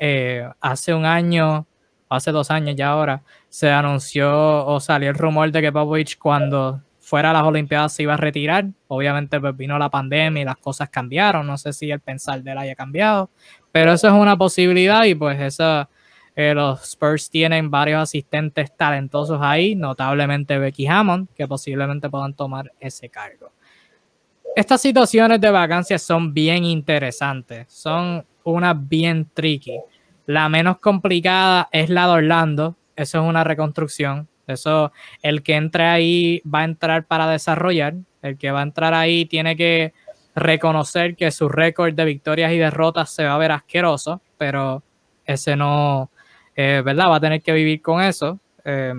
Eh, 0.00 0.48
hace 0.60 0.94
un 0.94 1.04
año, 1.04 1.66
hace 2.08 2.32
dos 2.32 2.50
años 2.50 2.74
ya 2.76 2.90
ahora, 2.90 3.22
se 3.48 3.70
anunció 3.70 4.66
o 4.66 4.80
salió 4.80 5.10
el 5.10 5.16
rumor 5.16 5.50
de 5.52 5.62
que 5.62 5.72
Popovich 5.72 6.18
cuando 6.18 6.82
fuera 7.06 7.30
a 7.30 7.32
las 7.32 7.44
Olimpiadas 7.44 7.92
se 7.92 8.02
iba 8.02 8.14
a 8.14 8.16
retirar. 8.16 8.66
Obviamente 8.88 9.40
pues 9.40 9.56
vino 9.56 9.78
la 9.78 9.88
pandemia 9.88 10.42
y 10.42 10.44
las 10.44 10.56
cosas 10.56 10.90
cambiaron. 10.90 11.46
No 11.46 11.56
sé 11.56 11.72
si 11.72 11.90
el 11.90 12.00
pensar 12.00 12.42
de 12.42 12.50
él 12.50 12.58
haya 12.58 12.74
cambiado, 12.74 13.30
pero 13.76 13.92
eso 13.92 14.06
es 14.06 14.14
una 14.14 14.38
posibilidad 14.38 15.04
y 15.04 15.14
pues 15.14 15.38
esa, 15.38 15.90
eh, 16.34 16.54
los 16.54 16.82
Spurs 16.82 17.28
tienen 17.28 17.70
varios 17.70 18.00
asistentes 18.00 18.74
talentosos 18.74 19.38
ahí, 19.42 19.74
notablemente 19.74 20.58
Becky 20.58 20.86
Hammond, 20.86 21.28
que 21.36 21.46
posiblemente 21.46 22.08
puedan 22.08 22.32
tomar 22.32 22.72
ese 22.80 23.10
cargo. 23.10 23.52
Estas 24.56 24.80
situaciones 24.80 25.42
de 25.42 25.50
vacancias 25.50 26.00
son 26.00 26.32
bien 26.32 26.64
interesantes, 26.64 27.66
son 27.68 28.24
una 28.44 28.72
bien 28.72 29.28
tricky. 29.34 29.78
La 30.24 30.48
menos 30.48 30.78
complicada 30.78 31.68
es 31.70 31.90
la 31.90 32.06
de 32.06 32.12
Orlando, 32.12 32.76
eso 32.96 33.18
es 33.20 33.28
una 33.28 33.44
reconstrucción. 33.44 34.26
Eso, 34.46 34.90
el 35.20 35.42
que 35.42 35.54
entre 35.54 35.84
ahí 35.84 36.40
va 36.46 36.60
a 36.60 36.64
entrar 36.64 37.04
para 37.04 37.28
desarrollar. 37.28 37.92
El 38.22 38.38
que 38.38 38.50
va 38.50 38.60
a 38.60 38.62
entrar 38.62 38.94
ahí 38.94 39.26
tiene 39.26 39.54
que 39.54 39.92
reconocer 40.36 41.16
que 41.16 41.30
su 41.30 41.48
récord 41.48 41.94
de 41.94 42.04
victorias 42.04 42.52
y 42.52 42.58
derrotas 42.58 43.10
se 43.10 43.24
va 43.24 43.34
a 43.34 43.38
ver 43.38 43.52
asqueroso, 43.52 44.20
pero 44.36 44.82
ese 45.24 45.56
no, 45.56 46.10
eh, 46.54 46.82
¿verdad? 46.84 47.06
Va 47.10 47.16
a 47.16 47.20
tener 47.20 47.40
que 47.40 47.52
vivir 47.52 47.80
con 47.80 48.02
eso. 48.02 48.38
Eh, 48.64 48.92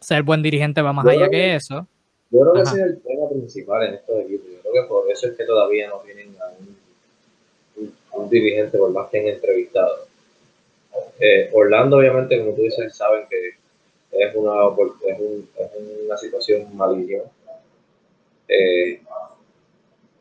ser 0.00 0.22
buen 0.22 0.42
dirigente 0.42 0.80
va 0.80 0.92
más 0.92 1.06
allá 1.06 1.28
que 1.28 1.54
eso. 1.54 1.86
Yo 2.30 2.40
creo 2.40 2.52
que 2.54 2.62
ese 2.62 2.76
es 2.76 2.82
el 2.82 3.02
tema 3.02 3.28
principal 3.28 3.86
en 3.88 3.94
estos 3.94 4.20
equipos. 4.20 4.46
Yo 4.50 4.70
creo 4.70 4.82
que 4.82 4.88
por 4.88 5.10
eso 5.10 5.28
es 5.28 5.36
que 5.36 5.44
todavía 5.44 5.88
no 5.88 5.98
tienen 5.98 6.34
a 6.40 8.16
un, 8.16 8.30
dirigente 8.30 8.78
por 8.78 8.90
más 8.90 9.08
que 9.10 9.20
han 9.20 9.26
entrevistado. 9.26 10.06
Eh, 11.20 11.50
Orlando, 11.52 11.98
obviamente, 11.98 12.38
como 12.38 12.54
tú 12.54 12.62
dices, 12.62 12.96
saben 12.96 13.24
que 13.28 13.50
es 14.10 14.34
una, 14.34 14.52
es, 15.06 15.18
una 16.04 16.16
situación 16.16 16.74
maligna. 16.76 17.22
Eh, 18.48 19.00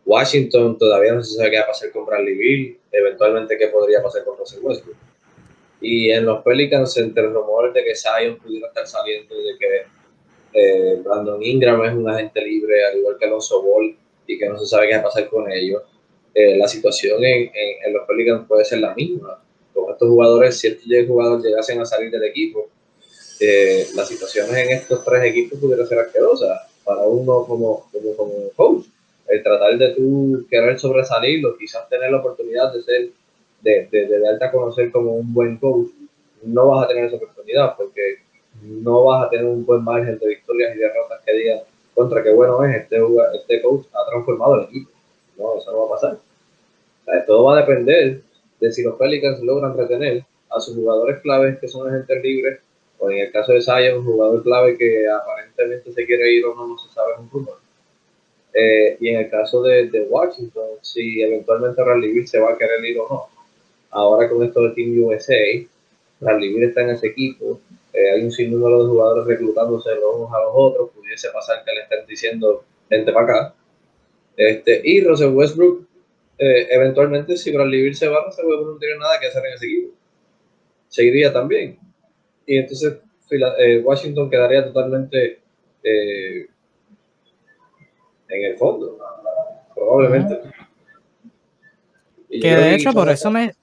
Washington 0.08 0.78
todavía 0.78 1.12
no 1.12 1.22
se 1.22 1.36
sabe 1.36 1.52
qué 1.52 1.58
va 1.58 1.64
a 1.64 1.68
pasar 1.68 1.92
con 1.92 2.06
Bradley 2.06 2.34
Bill, 2.34 2.80
eventualmente 2.94 3.58
qué 3.58 3.68
podría 3.68 4.02
pasar 4.02 4.24
con 4.24 4.38
Russell 4.38 4.62
Westbrook. 4.64 4.96
Y 5.82 6.10
en 6.12 6.26
los 6.26 6.42
Pelicans, 6.44 6.96
entre 6.98 7.28
rumores 7.28 7.74
de 7.74 7.84
que 7.84 7.94
Zion 7.94 8.38
pudiera 8.38 8.70
estar 8.70 8.88
saliendo 8.88 9.36
y 9.40 9.44
de 9.44 9.58
que 9.60 9.82
eh, 10.54 11.02
Brandon 11.04 11.44
Ingram 11.44 11.84
es 11.84 11.94
un 11.94 12.10
agente 12.10 12.42
libre, 12.42 12.86
al 12.86 12.98
igual 12.98 13.18
que 13.20 13.26
Alonso 13.26 13.62
Ball, 13.62 13.98
y 14.26 14.40
que 14.40 14.48
no 14.48 14.58
se 14.58 14.66
sabe 14.66 14.88
qué 14.88 14.94
va 14.94 15.02
a 15.02 15.04
pasar 15.04 15.28
con 15.28 15.52
ellos, 15.52 15.84
eh, 16.34 16.56
la 16.56 16.70
situación 16.70 17.22
en, 17.26 17.52
en, 17.86 17.94
los 17.94 18.08
Pelicans 18.08 18.48
puede 18.48 18.64
ser 18.64 18.80
la 18.80 18.96
misma. 18.96 19.44
Con 19.74 19.92
estos 19.92 20.08
jugadores, 20.08 20.58
si 20.58 20.68
estos 20.68 20.88
jugadores 21.06 21.44
llegasen 21.44 21.82
a 21.82 21.86
salir 21.86 22.10
del 22.12 22.24
equipo, 22.24 22.70
eh, 23.42 23.88
las 23.94 24.08
situaciones 24.08 24.56
en 24.56 24.70
estos 24.70 25.04
tres 25.04 25.24
equipos 25.26 25.60
pudieran 25.60 25.86
ser 25.86 26.00
asquerosas 26.00 26.62
para 26.84 27.02
uno 27.02 27.46
como, 27.46 27.90
como, 27.92 28.16
como 28.16 28.52
tratar 29.68 29.78
de 29.78 29.96
tú 29.96 30.46
querer 30.50 30.80
sobresalir 30.80 31.46
o 31.46 31.58
quizás 31.58 31.88
tener 31.90 32.12
la 32.12 32.18
oportunidad 32.18 32.74
de 32.74 32.82
ser, 32.82 33.10
de, 33.62 33.88
de, 33.92 34.08
de 34.08 34.20
darte 34.20 34.46
a 34.46 34.52
conocer 34.52 34.92
como 34.92 35.16
un 35.16 35.34
buen 35.34 35.58
coach, 35.58 35.88
no 36.44 36.68
vas 36.68 36.86
a 36.86 36.88
tener 36.88 37.06
esa 37.06 37.18
oportunidad 37.18 37.76
porque 37.76 38.20
no 38.62 39.06
vas 39.06 39.26
a 39.26 39.30
tener 39.30 39.46
un 39.46 39.66
buen 39.66 39.84
margen 39.84 40.18
de 40.18 40.28
victorias 40.28 40.76
y 40.76 40.80
derrotas 40.80 41.22
que 41.26 41.34
digan 41.34 41.60
contra 41.94 42.24
qué 42.24 42.32
bueno 42.32 42.64
es 42.64 42.84
este, 42.84 42.98
este 43.36 43.62
coach 43.62 43.86
ha 43.94 44.10
transformado 44.10 44.56
el 44.56 44.64
equipo. 44.66 44.92
No, 45.38 45.58
eso 45.58 45.72
no 45.72 45.80
va 45.80 45.86
a 45.86 45.90
pasar. 45.90 46.18
todo 47.26 47.44
va 47.44 47.58
a 47.58 47.62
depender 47.62 48.22
de 48.60 48.72
si 48.72 48.84
los 48.84 48.96
Pelicans 48.96 49.42
logran 49.42 49.78
retener 49.78 50.24
a 50.50 50.60
sus 50.60 50.76
jugadores 50.76 51.22
claves 51.22 51.60
que 51.60 51.68
son 51.68 51.88
agentes 51.90 52.24
libres 52.24 52.60
o 53.00 53.12
en 53.12 53.20
el 53.20 53.32
caso 53.32 53.52
de 53.52 53.62
Saya, 53.62 53.96
un 53.96 54.06
jugador 54.06 54.42
clave 54.44 54.78
que 54.78 55.08
aparentemente 55.08 55.92
se 55.92 56.06
quiere 56.06 56.32
ir 56.34 56.46
o 56.46 56.56
no, 56.56 56.68
no 56.68 56.78
se 56.80 56.92
sabe, 56.92 57.14
es 57.14 57.20
un 57.20 57.30
rumor. 57.30 57.67
Eh, 58.54 58.98
y 59.00 59.10
en 59.10 59.20
el 59.22 59.30
caso 59.30 59.62
de, 59.62 60.08
Washington, 60.10 60.70
si 60.82 61.22
eventualmente 61.22 61.84
Rally 61.84 62.26
se 62.26 62.40
va 62.40 62.54
a 62.54 62.58
querer 62.58 62.84
ir 62.86 63.00
o 63.00 63.08
no. 63.10 63.28
Ahora 63.92 64.30
con 64.30 64.44
esto 64.44 64.62
de 64.64 64.70
Team 64.72 65.04
USA, 65.04 65.36
Rally 66.22 66.64
está 66.64 66.82
en 66.82 66.90
ese 66.92 67.08
equipo, 67.08 67.60
eh, 67.94 68.12
hay 68.12 68.24
un 68.24 68.32
sinnúmero 68.32 68.84
de 68.84 68.90
jugadores 68.90 69.26
reclutándose 69.26 69.90
los 69.96 70.16
unos 70.16 70.34
a 70.34 70.42
los 70.42 70.52
otros, 70.54 70.90
pudiese 70.92 71.30
pasar 71.30 71.64
que 71.64 71.74
le 71.74 71.82
estén 71.82 72.06
diciendo 72.08 72.64
gente 72.90 73.12
para 73.12 73.26
acá. 73.26 73.56
Este, 74.36 74.82
y 74.84 75.02
Russell 75.02 75.34
Westbrook, 75.34 75.86
eh, 76.38 76.68
eventualmente 76.72 77.38
si 77.38 77.52
Bradley 77.52 77.84
Bill 77.84 77.96
se 77.96 78.08
va, 78.08 78.26
Russell 78.26 78.46
Westbrook 78.46 78.74
no 78.74 78.80
tiene 78.80 78.98
nada 78.98 79.20
que 79.20 79.28
hacer 79.28 79.44
en 79.46 79.54
ese 79.54 79.66
equipo. 79.66 79.94
Seguiría 80.90 81.34
también 81.34 81.78
y 82.48 82.58
entonces 82.58 82.98
eh, 83.60 83.82
Washington 83.84 84.30
quedaría 84.30 84.64
totalmente 84.64 85.40
eh, 85.84 86.48
en 88.30 88.46
el 88.46 88.58
fondo, 88.58 88.98
probablemente. 89.74 90.40
que 92.30 92.56
de 92.56 92.76
hecho 92.76 92.92
por 92.94 93.10
eso 93.10 93.32
me 93.32 93.54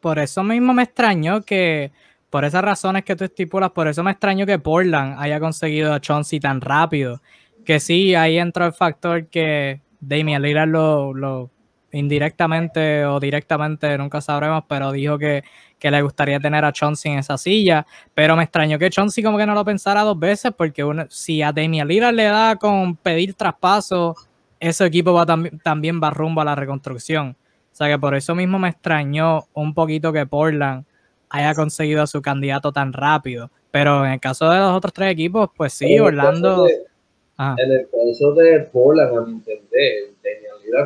por 0.00 0.18
eso 0.18 0.42
mismo 0.42 0.72
me 0.72 0.84
extrañó 0.84 1.42
que 1.42 1.92
por 2.30 2.44
esas 2.44 2.62
razones 2.62 3.04
que 3.04 3.16
tú 3.16 3.24
estipulas, 3.24 3.70
por 3.70 3.88
eso 3.88 4.02
me 4.02 4.12
extrañó 4.12 4.46
que 4.46 4.58
Portland 4.58 5.16
haya 5.18 5.40
conseguido 5.40 5.92
a 5.92 6.00
Chauncey 6.00 6.40
tan 6.40 6.60
rápido. 6.60 7.20
Que 7.64 7.80
sí, 7.80 8.14
ahí 8.14 8.38
entró 8.38 8.64
el 8.64 8.72
factor 8.72 9.26
que 9.26 9.82
Damian 10.00 10.40
Lillard 10.40 10.68
lo, 10.68 11.12
lo 11.12 11.50
indirectamente 11.92 13.04
o 13.04 13.18
directamente, 13.18 13.96
nunca 13.98 14.20
sabremos, 14.20 14.64
pero 14.68 14.92
dijo 14.92 15.18
que, 15.18 15.42
le 15.82 16.02
gustaría 16.02 16.38
tener 16.38 16.64
a 16.64 16.72
Chauncey 16.72 17.12
en 17.12 17.18
esa 17.18 17.38
silla. 17.38 17.86
Pero 18.14 18.36
me 18.36 18.44
extrañó 18.44 18.78
que 18.78 18.90
Chauncey 18.90 19.24
como 19.24 19.38
que 19.38 19.46
no 19.46 19.54
lo 19.54 19.64
pensara 19.64 20.02
dos 20.02 20.18
veces, 20.18 20.52
porque 20.56 20.84
si 21.08 21.42
a 21.42 21.52
Damian 21.52 21.88
Lillard 21.88 22.14
le 22.14 22.24
da 22.24 22.56
con 22.56 22.96
pedir 22.96 23.34
traspaso, 23.34 24.14
ese 24.58 24.84
equipo 24.84 25.12
va 25.14 25.26
también 25.62 26.00
va 26.02 26.10
rumbo 26.10 26.42
a 26.42 26.44
la 26.44 26.54
reconstrucción. 26.54 27.36
O 27.72 27.76
sea 27.76 27.88
que 27.88 27.98
por 27.98 28.14
eso 28.14 28.34
mismo 28.34 28.58
me 28.58 28.68
extrañó 28.68 29.44
un 29.54 29.72
poquito 29.72 30.12
que 30.12 30.26
Portland 30.26 30.84
haya 31.30 31.54
conseguido 31.54 32.02
a 32.02 32.06
su 32.06 32.20
candidato 32.20 32.72
tan 32.72 32.92
rápido. 32.92 33.50
Pero 33.70 34.04
en 34.04 34.12
el 34.12 34.20
caso 34.20 34.50
de 34.50 34.58
los 34.58 34.72
otros 34.72 34.92
tres 34.92 35.12
equipos, 35.12 35.48
pues 35.56 35.72
sí, 35.72 35.98
Orlando. 35.98 36.66
en 36.68 37.72
el 37.72 37.88
caso 37.90 38.34
de 38.34 38.60
Portland, 38.72 39.16
a 39.16 39.20
mi 39.22 39.32
entender, 39.32 40.09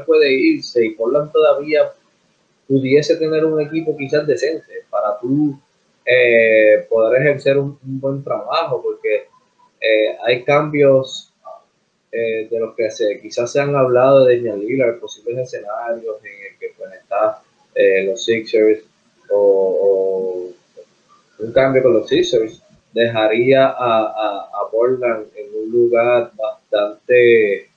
puede 0.07 0.33
irse 0.33 0.85
y 0.85 0.91
Portland 0.91 1.33
todavía 1.33 1.93
pudiese 2.69 3.17
tener 3.17 3.45
un 3.45 3.61
equipo 3.61 3.97
quizás 3.97 4.27
decente 4.27 4.85
para 4.91 5.19
tú 5.21 5.59
eh, 6.05 6.87
poder 6.89 7.23
ejercer 7.23 7.59
un, 7.59 7.79
buen 7.83 8.23
trabajo, 8.23 8.83
porque 8.83 9.29
eh, 9.81 10.17
hay 10.23 10.45
cambios 10.45 11.33
eh, 12.13 12.49
de 12.51 12.61
los 12.61 12.75
que 12.75 12.91
se, 12.91 13.21
quizás 13.21 13.51
se 13.53 13.61
han 13.61 13.75
hablado 13.75 14.25
de 14.25 14.37
Damian 14.37 14.61
Lillard, 14.61 14.99
posibles 14.99 15.39
escenarios 15.39 16.17
en 16.25 16.53
el 16.53 16.59
que 16.59 16.73
pues, 16.77 16.93
está 16.93 17.43
los 18.05 18.25
Sixers 18.25 18.85
o, 19.31 20.49
un 21.41 21.53
cambio 21.53 21.83
con 21.83 21.95
los 21.95 22.09
Sixers 22.09 22.63
dejaría 22.93 23.67
a, 23.67 24.03
a, 24.03 24.39
a 24.45 24.71
Portland 24.71 25.27
en 25.35 25.49
un 25.53 25.73
lugar 25.73 26.31
bastante 26.37 27.69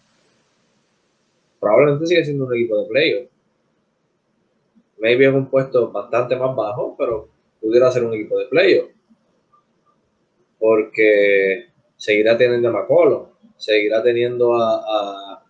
probablemente 1.68 2.08
sigue 2.08 2.24
siendo 2.24 2.46
un 2.46 2.56
equipo 2.56 2.82
de 2.82 2.88
playoff. 2.88 3.30
Maybe 5.00 5.28
es 5.28 5.34
un 5.34 5.50
puesto 5.50 5.92
bastante 5.92 6.36
más 6.36 6.56
bajo, 6.56 6.96
pero 6.98 7.28
pudiera 7.62 7.92
ser 7.92 8.06
un 8.06 8.14
equipo 8.14 8.40
de 8.40 8.46
playoff. 8.46 8.90
Porque 10.58 11.68
seguirá 11.98 12.38
teniendo 12.38 12.70
a 12.70 12.72
McCollum, 12.72 13.26
seguirá 13.58 14.02
teniendo 14.02 14.56
a, 14.56 15.44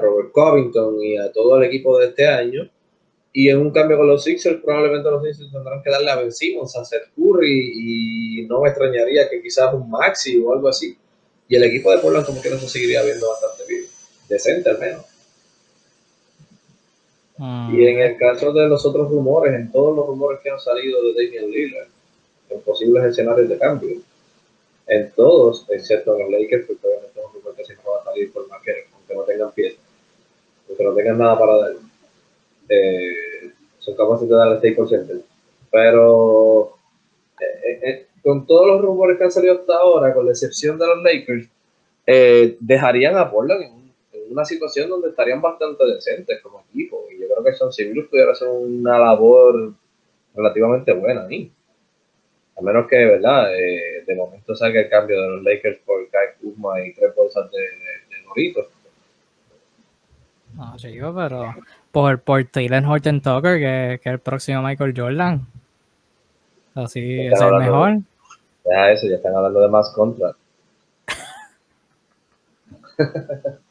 Robert 0.00 0.32
Covington 0.32 1.02
y 1.02 1.18
a 1.18 1.30
todo 1.32 1.58
el 1.58 1.64
equipo 1.64 1.98
de 1.98 2.06
este 2.06 2.26
año. 2.26 2.70
Y 3.32 3.48
en 3.48 3.58
un 3.58 3.70
cambio 3.70 3.98
con 3.98 4.08
los 4.08 4.24
Sixers, 4.24 4.60
probablemente 4.62 5.10
los 5.10 5.22
Sixers 5.22 5.52
tendrán 5.52 5.82
que 5.82 5.90
darle 5.90 6.10
a 6.10 6.16
Ben 6.16 6.32
Simmons, 6.32 6.74
a 6.76 6.84
Seth 6.84 7.10
Curry, 7.14 7.72
y 7.74 8.46
no 8.46 8.62
me 8.62 8.70
extrañaría 8.70 9.28
que 9.28 9.42
quizás 9.42 9.72
un 9.74 9.90
Maxi 9.90 10.40
o 10.40 10.52
algo 10.52 10.68
así. 10.68 10.96
Y 11.46 11.56
el 11.56 11.64
equipo 11.64 11.90
de 11.90 11.98
Portland 11.98 12.26
como 12.26 12.40
que 12.40 12.50
no 12.50 12.56
se 12.56 12.68
seguiría 12.68 13.02
viendo 13.02 13.28
bastante 13.28 13.64
bien, 13.68 13.84
decente 14.28 14.70
al 14.70 14.78
menos. 14.78 15.09
Ah. 17.40 17.70
Y 17.72 17.86
en 17.86 18.00
el 18.00 18.16
caso 18.18 18.52
de 18.52 18.68
los 18.68 18.84
otros 18.84 19.10
rumores, 19.10 19.54
en 19.54 19.72
todos 19.72 19.96
los 19.96 20.06
rumores 20.06 20.40
que 20.42 20.50
han 20.50 20.60
salido 20.60 21.02
de 21.02 21.24
Damian 21.24 21.50
Lillard, 21.50 21.88
en 22.50 22.60
posibles 22.60 23.04
escenarios 23.04 23.48
de 23.48 23.58
cambio, 23.58 23.96
en 24.86 25.10
todos, 25.12 25.66
excepto 25.70 26.16
en 26.16 26.22
los 26.22 26.30
Lakers, 26.30 26.66
porque 26.66 26.86
obviamente 26.86 27.20
es 27.20 27.26
un 27.26 27.32
rumor 27.32 27.54
que 27.56 27.64
siempre 27.64 27.86
va 27.88 28.00
a 28.00 28.04
salir 28.04 28.32
por 28.32 28.48
más 28.48 28.60
que, 28.62 28.72
aunque 28.92 29.14
no 29.14 29.22
tengan 29.22 29.52
piezas, 29.52 29.80
aunque 30.68 30.84
no 30.84 30.94
tengan 30.94 31.18
nada 31.18 31.38
para 31.38 31.56
dar, 31.56 31.72
eh, 32.68 33.52
son 33.78 33.94
capaces 33.96 34.28
de 34.28 34.34
darle 34.34 34.60
6%. 34.60 35.22
Pero 35.70 36.76
eh, 37.40 37.80
eh, 37.82 38.06
con 38.22 38.46
todos 38.46 38.66
los 38.66 38.82
rumores 38.82 39.16
que 39.16 39.24
han 39.24 39.30
salido 39.30 39.60
hasta 39.60 39.76
ahora, 39.76 40.12
con 40.12 40.26
la 40.26 40.32
excepción 40.32 40.78
de 40.78 40.86
los 40.86 41.02
Lakers, 41.02 41.48
dejarían 42.58 43.16
a 43.16 43.30
Portland 43.30 43.62
en, 43.62 43.79
una 44.30 44.44
situación 44.44 44.88
donde 44.88 45.08
estarían 45.08 45.42
bastante 45.42 45.84
decentes 45.86 46.40
como 46.40 46.62
equipo. 46.70 47.04
Y 47.10 47.20
yo 47.20 47.26
creo 47.28 47.44
que 47.44 47.52
Son 47.52 47.72
Civilos 47.72 48.06
pudiera 48.08 48.32
hacer 48.32 48.48
una 48.48 48.98
labor 48.98 49.72
relativamente 50.34 50.92
buena 50.92 51.26
ahí. 51.26 51.50
A 52.56 52.62
menos 52.62 52.86
que, 52.88 52.96
¿verdad? 52.96 53.48
de 53.50 54.14
momento 54.14 54.54
salga 54.54 54.80
el 54.80 54.88
cambio 54.88 55.20
de 55.20 55.28
los 55.28 55.42
Lakers 55.42 55.78
por 55.84 56.08
Kai 56.10 56.34
Kuzma 56.40 56.84
y 56.84 56.92
tres 56.92 57.14
bolsas 57.14 57.50
de, 57.50 57.58
de, 57.58 58.54
No, 60.54 60.76
chico, 60.76 61.14
pero 61.14 61.54
por, 61.90 62.20
por 62.20 62.44
Taylor 62.44 62.84
Horton 62.84 63.20
Tucker, 63.20 63.58
que, 63.58 64.00
que 64.02 64.10
el 64.10 64.18
próximo 64.18 64.62
Michael 64.62 64.94
Jordan. 64.96 65.46
Así 66.74 67.26
es 67.26 67.40
el 67.40 67.54
mejor. 67.54 67.98
Ya 68.64 68.92
eso, 68.92 69.06
ya 69.08 69.16
están 69.16 69.34
hablando 69.34 69.60
de 69.60 69.68
más 69.68 69.90
contra. 69.94 70.34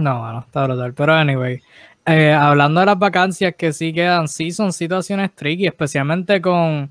no, 0.00 0.20
bueno, 0.20 0.40
está 0.40 0.64
brutal. 0.64 0.94
Pero 0.94 1.14
anyway, 1.14 1.60
eh, 2.06 2.32
hablando 2.32 2.80
de 2.80 2.86
las 2.86 2.98
vacancias 2.98 3.54
que 3.56 3.72
sí 3.72 3.92
quedan, 3.92 4.28
sí 4.28 4.50
son 4.50 4.72
situaciones 4.72 5.34
tricky, 5.34 5.66
especialmente 5.66 6.40
con, 6.40 6.90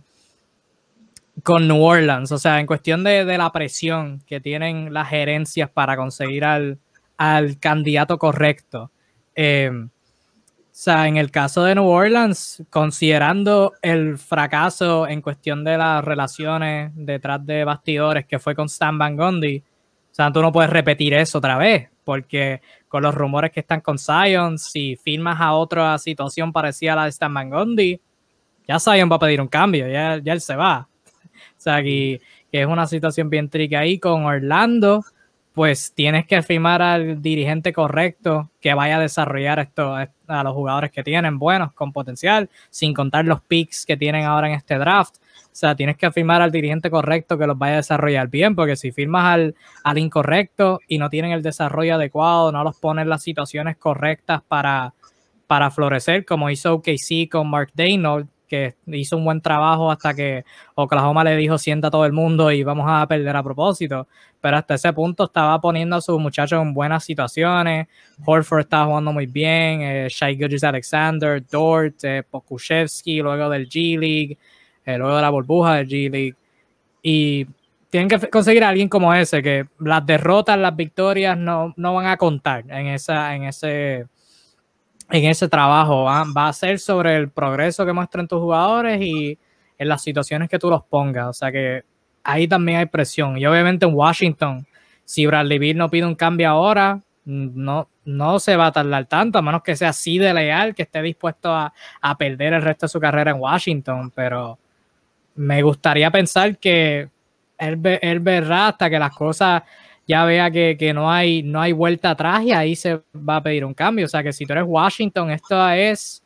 con 1.43 1.67
New 1.67 1.81
Orleans. 1.81 2.31
O 2.31 2.37
sea, 2.37 2.59
en 2.59 2.65
cuestión 2.65 3.03
de, 3.03 3.25
de 3.25 3.37
la 3.37 3.51
presión 3.51 4.21
que 4.25 4.39
tienen 4.39 4.93
las 4.93 5.09
gerencias 5.09 5.69
para 5.69 5.97
conseguir 5.97 6.45
al, 6.45 6.77
al 7.17 7.59
candidato 7.59 8.17
correcto. 8.17 8.91
Eh, 9.35 9.71
o 9.73 10.81
sea, 10.81 11.09
en 11.09 11.17
el 11.17 11.29
caso 11.29 11.63
de 11.65 11.75
New 11.75 11.85
Orleans, 11.85 12.63
considerando 12.69 13.73
el 13.81 14.17
fracaso 14.17 15.05
en 15.05 15.21
cuestión 15.21 15.65
de 15.65 15.77
las 15.77 16.01
relaciones 16.05 16.91
detrás 16.95 17.45
de 17.45 17.65
bastidores 17.65 18.25
que 18.25 18.39
fue 18.39 18.55
con 18.55 18.67
Stan 18.67 18.97
Van 18.97 19.17
Gundy, 19.17 19.57
o 19.57 19.63
sea, 20.23 20.31
tú 20.31 20.41
no 20.41 20.51
puedes 20.51 20.69
repetir 20.69 21.13
eso 21.13 21.37
otra 21.37 21.57
vez, 21.57 21.89
porque 22.03 22.61
con 22.87 23.03
los 23.03 23.15
rumores 23.15 23.51
que 23.51 23.61
están 23.61 23.81
con 23.81 23.97
Zion, 23.97 24.57
si 24.59 24.95
firmas 24.95 25.39
a 25.39 25.53
otra 25.53 25.97
situación 25.97 26.51
parecida 26.51 26.93
a 26.93 26.95
la 26.97 27.03
de 27.03 27.09
Stan 27.09 27.33
Van 27.33 27.49
Gundy, 27.49 28.01
ya 28.67 28.79
Zion 28.79 29.09
va 29.09 29.15
a 29.15 29.19
pedir 29.19 29.39
un 29.41 29.47
cambio, 29.47 29.87
ya, 29.87 30.17
ya 30.17 30.33
él 30.33 30.41
se 30.41 30.55
va. 30.55 30.87
O 31.57 31.61
sea, 31.61 31.81
que, 31.81 32.21
es 32.51 32.65
una 32.65 32.87
situación 32.87 33.29
bien 33.29 33.49
tricky 33.49 33.75
ahí 33.75 33.99
con 33.99 34.25
Orlando 34.25 35.03
pues 35.53 35.91
tienes 35.93 36.25
que 36.25 36.41
firmar 36.41 36.81
al 36.81 37.21
dirigente 37.21 37.73
correcto 37.73 38.49
que 38.61 38.73
vaya 38.73 38.95
a 38.95 39.01
desarrollar 39.01 39.59
esto 39.59 39.93
a 39.93 40.43
los 40.43 40.53
jugadores 40.53 40.89
que 40.89 41.03
tienen 41.03 41.37
buenos, 41.37 41.73
con 41.73 41.91
potencial, 41.91 42.49
sin 42.69 42.93
contar 42.93 43.25
los 43.25 43.41
picks 43.41 43.85
que 43.85 43.97
tienen 43.97 44.23
ahora 44.23 44.47
en 44.47 44.53
este 44.53 44.77
draft. 44.77 45.15
Sea, 45.59 45.75
tienes 45.75 45.97
que 45.97 46.09
firmar 46.09 46.41
al 46.41 46.51
dirigente 46.51 46.89
correcto 46.89 47.37
que 47.37 47.45
los 47.45 47.57
vaya 47.57 47.73
a 47.73 47.77
desarrollar 47.77 48.29
bien, 48.29 48.55
porque 48.55 48.77
si 48.77 48.93
firmas 48.93 49.25
al, 49.25 49.55
al 49.83 49.97
incorrecto 49.97 50.79
y 50.87 50.97
no 50.99 51.09
tienen 51.09 51.33
el 51.33 51.43
desarrollo 51.43 51.95
adecuado, 51.95 52.53
no 52.53 52.63
los 52.63 52.77
pones 52.77 53.03
en 53.03 53.09
las 53.09 53.23
situaciones 53.23 53.75
correctas 53.75 54.41
para, 54.47 54.93
para 55.47 55.69
florecer, 55.69 56.23
como 56.23 56.49
hizo 56.49 56.75
OKC 56.75 57.27
con 57.29 57.49
Mark 57.49 57.71
Daynold, 57.73 58.29
que 58.47 58.75
hizo 58.87 59.17
un 59.17 59.25
buen 59.25 59.41
trabajo 59.41 59.91
hasta 59.91 60.13
que 60.13 60.45
Oklahoma 60.75 61.25
le 61.25 61.35
dijo 61.35 61.57
sienta 61.57 61.89
a 61.89 61.91
todo 61.91 62.05
el 62.05 62.13
mundo 62.13 62.49
y 62.53 62.63
vamos 62.63 62.85
a 62.87 63.05
perder 63.05 63.35
a 63.35 63.43
propósito. 63.43 64.07
Pero 64.39 64.55
hasta 64.55 64.75
ese 64.75 64.93
punto 64.93 65.25
estaba 65.25 65.59
poniendo 65.59 65.97
a 65.97 66.01
sus 66.01 66.17
muchachos 66.21 66.61
en 66.61 66.73
buenas 66.73 67.03
situaciones. 67.03 67.87
Horford 68.25 68.61
estaba 68.61 68.85
jugando 68.85 69.11
muy 69.11 69.25
bien, 69.25 69.81
eh, 69.81 70.07
Shai 70.09 70.39
Alexander, 70.63 71.45
Dort, 71.45 72.01
eh, 72.05 72.23
Pokushevsky, 72.23 73.19
luego 73.19 73.49
del 73.49 73.67
G 73.67 73.99
League, 73.99 74.37
luego 74.85 75.15
de 75.15 75.21
la 75.21 75.29
burbuja 75.29 75.75
del 75.75 75.87
G 75.87 76.11
League. 76.11 76.35
Y 77.01 77.47
tienen 77.89 78.09
que 78.09 78.29
conseguir 78.29 78.63
a 78.63 78.69
alguien 78.69 78.89
como 78.89 79.13
ese, 79.13 79.41
que 79.41 79.67
las 79.79 80.05
derrotas, 80.05 80.57
las 80.57 80.75
victorias 80.75 81.37
no, 81.37 81.73
no 81.77 81.95
van 81.95 82.07
a 82.07 82.17
contar 82.17 82.63
en, 82.69 82.87
esa, 82.87 83.35
en 83.35 83.43
ese 83.43 84.07
en 85.09 85.25
ese 85.25 85.47
trabajo. 85.47 86.03
Va, 86.03 86.47
a 86.47 86.53
ser 86.53 86.79
sobre 86.79 87.15
el 87.15 87.29
progreso 87.29 87.85
que 87.85 87.93
muestran 87.93 88.27
tus 88.27 88.39
jugadores 88.39 89.01
y 89.01 89.37
en 89.77 89.87
las 89.87 90.01
situaciones 90.01 90.49
que 90.49 90.59
tú 90.59 90.69
los 90.69 90.83
pongas. 90.83 91.27
O 91.27 91.33
sea 91.33 91.51
que 91.51 91.83
ahí 92.23 92.47
también 92.47 92.79
hay 92.79 92.85
presión. 92.85 93.37
Y 93.37 93.45
obviamente 93.45 93.85
en 93.85 93.93
Washington, 93.93 94.65
si 95.05 95.25
Bradley 95.25 95.59
Bill 95.59 95.77
no 95.77 95.89
pide 95.89 96.05
un 96.05 96.15
cambio 96.15 96.49
ahora, 96.49 97.01
no, 97.25 97.87
no 98.05 98.39
se 98.39 98.55
va 98.55 98.67
a 98.67 98.71
tardar 98.71 99.05
tanto, 99.05 99.39
a 99.39 99.41
menos 99.41 99.61
que 99.61 99.75
sea 99.75 99.89
así 99.89 100.17
de 100.17 100.33
leal, 100.33 100.73
que 100.73 100.83
esté 100.83 101.01
dispuesto 101.01 101.53
a, 101.53 101.73
a 102.01 102.17
perder 102.17 102.53
el 102.53 102.61
resto 102.61 102.85
de 102.85 102.89
su 102.89 102.99
carrera 102.99 103.31
en 103.31 103.39
Washington. 103.39 104.11
Pero 104.15 104.59
me 105.39 105.61
gustaría 105.61 106.11
pensar 106.11 106.57
que 106.57 107.07
él, 107.57 107.79
él 108.01 108.19
verá 108.19 108.67
hasta 108.67 108.89
que 108.89 108.99
las 108.99 109.15
cosas 109.15 109.63
ya 110.05 110.25
vea 110.25 110.51
que, 110.51 110.91
no, 110.93 111.09
hay, 111.09 111.43
no 111.43 111.61
hay 111.61 111.71
vuelta 111.71 112.09
atrás 112.09 112.43
y 112.43 112.51
ahí 112.51 112.75
se 112.75 112.99
va 113.15 113.37
a 113.37 113.43
pedir 113.43 113.63
un 113.63 113.73
cambio. 113.73 114.05
O 114.05 114.09
sea 114.09 114.21
que 114.21 114.33
si 114.33 114.45
tú 114.45 114.51
eres 114.51 114.65
Washington, 114.67 115.31
esta 115.31 115.77
es 115.77 116.21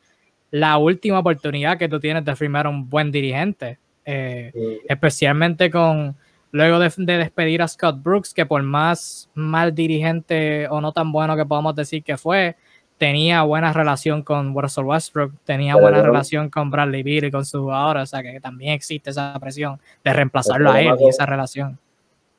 la 0.50 0.78
última 0.78 1.20
oportunidad 1.20 1.78
que 1.78 1.88
tú 1.88 2.00
tienes 2.00 2.24
de 2.24 2.34
firmar 2.34 2.66
un 2.66 2.88
buen 2.88 3.12
dirigente. 3.12 3.78
Eh, 4.04 4.80
especialmente 4.88 5.70
con 5.70 6.16
luego 6.50 6.80
de, 6.80 6.90
despedir 7.18 7.62
a 7.62 7.68
Scott 7.68 8.02
Brooks, 8.02 8.34
que 8.34 8.46
por 8.46 8.62
más 8.62 9.30
mal 9.34 9.72
dirigente 9.72 10.66
o 10.68 10.80
no 10.80 10.92
tan 10.92 11.12
bueno 11.12 11.36
que 11.36 11.46
podamos 11.46 11.76
decir 11.76 12.02
que 12.02 12.16
fue, 12.16 12.56
tenía 12.98 13.42
buena 13.42 13.72
relación 13.72 14.22
con 14.22 14.54
Russell 14.54 14.84
Westbrook, 14.84 15.32
tenía 15.44 15.76
buena 15.76 16.02
relación 16.02 16.48
con 16.48 16.70
Bradley 16.70 17.02
Beal 17.02 17.24
y 17.24 17.30
con 17.30 17.44
sus 17.44 17.60
jugadores, 17.60 18.04
o 18.04 18.06
sea 18.06 18.22
que 18.22 18.40
también 18.40 18.72
existe 18.72 19.10
esa 19.10 19.36
presión 19.40 19.78
de 20.04 20.12
reemplazarlo 20.12 20.70
a 20.70 20.80
él 20.80 20.94
y 21.00 21.08
esa 21.08 21.26
relación. 21.26 21.78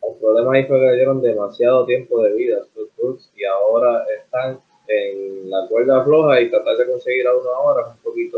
El 0.01 0.15
problema 0.19 0.53
ahí 0.55 0.65
fue 0.65 0.79
que 0.79 0.85
le 0.85 0.95
dieron 0.95 1.21
demasiado 1.21 1.85
tiempo 1.85 2.23
de 2.23 2.33
vida 2.33 2.57
a 2.57 2.79
Brooks 2.97 3.29
y 3.35 3.43
ahora 3.45 4.03
están 4.17 4.59
en 4.87 5.49
la 5.49 5.67
cuerda 5.67 6.03
floja 6.03 6.41
y 6.41 6.49
tratar 6.49 6.77
de 6.77 6.87
conseguir 6.87 7.27
a 7.27 7.35
uno 7.35 7.49
ahora 7.49 7.87
es 7.87 7.95
un 7.95 7.97
poquito 8.03 8.37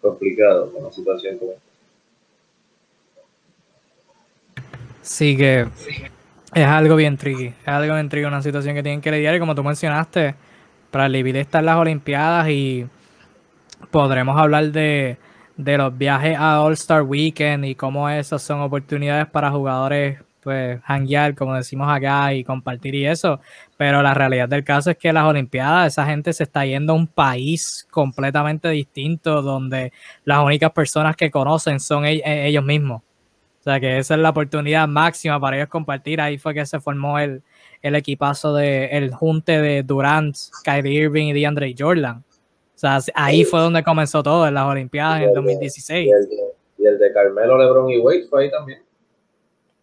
complicado 0.00 0.70
con 0.70 0.84
la 0.84 0.92
situación 0.92 1.38
como 1.38 1.52
esta. 1.52 1.62
Sí 5.00 5.36
que 5.36 5.66
es 6.54 6.66
algo 6.66 6.96
bien 6.96 7.16
tricky, 7.16 7.46
es 7.46 7.68
algo 7.68 7.94
bien 7.94 8.08
tricky, 8.08 8.24
una 8.24 8.42
situación 8.42 8.74
que 8.74 8.82
tienen 8.82 9.00
que 9.00 9.10
lidiar 9.10 9.34
y 9.34 9.38
como 9.38 9.54
tú 9.54 9.62
mencionaste, 9.62 10.34
para 10.94 11.08
Livide 11.08 11.40
están 11.40 11.66
las 11.66 11.76
Olimpiadas 11.76 12.48
y 12.50 12.86
podremos 13.90 14.38
hablar 14.38 14.70
de, 14.70 15.18
de 15.56 15.76
los 15.76 15.98
viajes 15.98 16.38
a 16.38 16.62
All 16.62 16.74
Star 16.74 17.02
Weekend 17.02 17.64
y 17.64 17.74
cómo 17.74 18.08
esas 18.08 18.40
son 18.42 18.60
oportunidades 18.60 19.26
para 19.26 19.50
jugadores 19.50 20.20
pues 20.40 20.78
hanguear, 20.84 21.34
como 21.34 21.56
decimos 21.56 21.88
acá, 21.90 22.32
y 22.32 22.44
compartir 22.44 22.94
y 22.94 23.06
eso. 23.06 23.40
Pero 23.76 24.02
la 24.02 24.14
realidad 24.14 24.48
del 24.48 24.62
caso 24.62 24.92
es 24.92 24.96
que 24.96 25.12
las 25.12 25.24
Olimpiadas, 25.24 25.94
esa 25.94 26.06
gente 26.06 26.32
se 26.32 26.44
está 26.44 26.64
yendo 26.64 26.92
a 26.92 26.96
un 26.96 27.08
país 27.08 27.88
completamente 27.90 28.68
distinto, 28.68 29.42
donde 29.42 29.92
las 30.24 30.44
únicas 30.44 30.70
personas 30.70 31.16
que 31.16 31.28
conocen 31.28 31.80
son 31.80 32.04
e-, 32.04 32.22
ellos 32.46 32.62
mismos. 32.62 33.02
O 33.02 33.64
sea 33.64 33.80
que 33.80 33.98
esa 33.98 34.14
es 34.14 34.20
la 34.20 34.30
oportunidad 34.30 34.86
máxima 34.86 35.40
para 35.40 35.56
ellos 35.56 35.70
compartir. 35.70 36.20
Ahí 36.20 36.38
fue 36.38 36.54
que 36.54 36.64
se 36.64 36.78
formó 36.78 37.18
el, 37.18 37.42
el 37.84 37.94
equipazo 37.96 38.54
de 38.54 38.86
el 38.86 39.12
junte 39.14 39.60
de 39.60 39.82
Durant, 39.82 40.34
Kyrie 40.64 41.02
Irving 41.02 41.26
y 41.26 41.32
DeAndre 41.34 41.74
Jordan. 41.78 42.24
O 42.74 42.78
sea, 42.78 42.98
ahí 43.14 43.44
fue 43.44 43.60
donde 43.60 43.84
comenzó 43.84 44.22
todo 44.22 44.48
en 44.48 44.54
las 44.54 44.64
Olimpiadas 44.64 45.20
en 45.20 45.28
el 45.28 45.34
2016. 45.34 46.06
Y 46.06 46.10
el, 46.10 46.28
y 46.78 46.86
el 46.86 46.98
de 46.98 47.12
Carmelo, 47.12 47.58
LeBron 47.58 47.90
y 47.90 47.98
Wade 47.98 48.26
fue 48.28 48.44
ahí 48.44 48.50
también. 48.50 48.82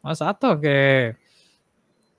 Exacto, 0.04 0.60
que... 0.60 1.16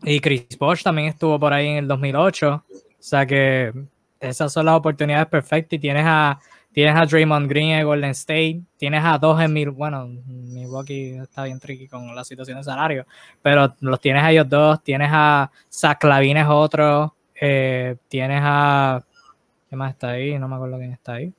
Y 0.05 0.21
Chris 0.21 0.57
Bosh 0.57 0.85
también 0.85 1.09
estuvo 1.09 1.39
por 1.39 1.53
ahí 1.53 1.67
en 1.67 1.77
el 1.79 1.89
2008. 1.89 2.65
O 2.71 2.83
sea 3.01 3.27
que 3.27 3.73
esas 4.21 4.53
son 4.53 4.67
las 4.67 4.77
oportunidades 4.77 5.27
perfectas 5.27 5.77
y 5.77 5.81
tienes 5.81 6.05
a, 6.07 6.39
tienes 6.73 6.95
a 6.97 7.05
Draymond 7.05 7.49
Green 7.49 7.71
en 7.71 7.87
Golden 7.87 8.11
State, 8.11 8.63
tienes 8.77 9.03
a 9.05 9.19
dos 9.19 9.41
en 9.41 9.53
mi, 9.53 9.67
bueno, 9.67 10.09
Milwaukee 10.27 11.19
está 11.23 11.45
bien 11.45 11.61
tricky 11.61 11.89
con 11.89 12.15
la 12.15 12.25
situación 12.25 12.59
de 12.59 12.65
salario, 12.65 13.07
pero 13.43 13.75
los 13.81 14.01
tienes 14.01 14.23
a 14.23 14.31
ellos 14.31 14.49
dos, 14.49 14.83
tienes 14.83 15.11
a 15.13 15.51
Zach 15.71 16.03
Lavine 16.05 16.41
es 16.41 16.47
otro, 16.49 17.15
eh, 17.41 17.97
tienes 18.09 18.41
a, 18.43 19.05
¿qué 19.69 19.77
más 19.77 19.93
está 19.93 20.11
ahí? 20.11 20.39
No 20.39 20.49
me 20.49 20.57
acuerdo 20.57 20.79
quién 20.79 20.93
está 20.93 21.15
ahí 21.15 21.33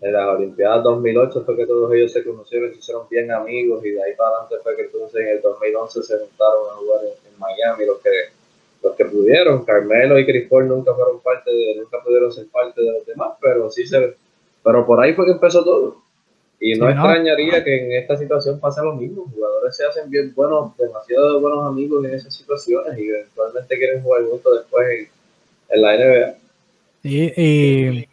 en 0.00 0.12
las 0.12 0.26
Olimpiadas 0.26 0.82
2008 0.82 1.42
fue 1.44 1.56
que 1.56 1.66
todos 1.66 1.92
ellos 1.92 2.12
se 2.12 2.24
conocieron, 2.24 2.72
se 2.72 2.78
hicieron 2.78 3.06
bien 3.08 3.30
amigos 3.30 3.84
y 3.84 3.90
de 3.90 4.02
ahí 4.02 4.14
para 4.16 4.30
adelante 4.30 4.56
fue 4.62 4.76
que 4.76 4.82
entonces 4.82 5.20
en 5.20 5.28
el 5.28 5.42
2011 5.42 6.02
se 6.02 6.18
juntaron 6.18 6.70
a 6.70 6.76
jugar 6.76 7.00
en, 7.04 7.30
Miami 7.38 7.86
los 7.86 7.98
que 8.00 8.10
los 8.82 8.94
que 8.96 9.04
pudieron. 9.04 9.64
Carmelo 9.64 10.18
y 10.18 10.26
Chris 10.26 10.48
Paul 10.48 10.68
nunca 10.68 10.94
fueron 10.94 11.20
parte 11.20 11.50
de, 11.50 11.76
nunca 11.76 11.98
pudieron 12.02 12.32
ser 12.32 12.46
parte 12.48 12.80
de 12.80 12.92
los 12.92 13.06
demás, 13.06 13.34
pero 13.40 13.70
sí 13.70 13.86
se, 13.86 14.16
pero 14.62 14.86
por 14.86 15.00
ahí 15.00 15.14
fue 15.14 15.26
que 15.26 15.32
empezó 15.32 15.64
todo. 15.64 15.96
Y 16.62 16.74
no 16.74 16.90
extrañaría 16.90 17.64
que 17.64 17.86
en 17.86 17.92
esta 17.92 18.18
situación 18.18 18.60
pase 18.60 18.82
lo 18.82 18.94
mismo. 18.94 19.26
Jugadores 19.34 19.76
se 19.76 19.86
hacen 19.86 20.10
bien 20.10 20.34
buenos, 20.34 20.76
demasiado 20.76 21.40
buenos 21.40 21.66
amigos 21.66 22.04
en 22.04 22.14
esas 22.14 22.34
situaciones 22.34 22.98
y 22.98 23.08
eventualmente 23.08 23.78
quieren 23.78 24.02
jugar 24.02 24.24
juntos 24.24 24.58
después 24.58 24.86
en, 24.90 25.08
en 25.70 25.82
la 25.82 25.96
NBA. 25.96 26.34
Sí, 27.02 27.32
y 27.34 28.08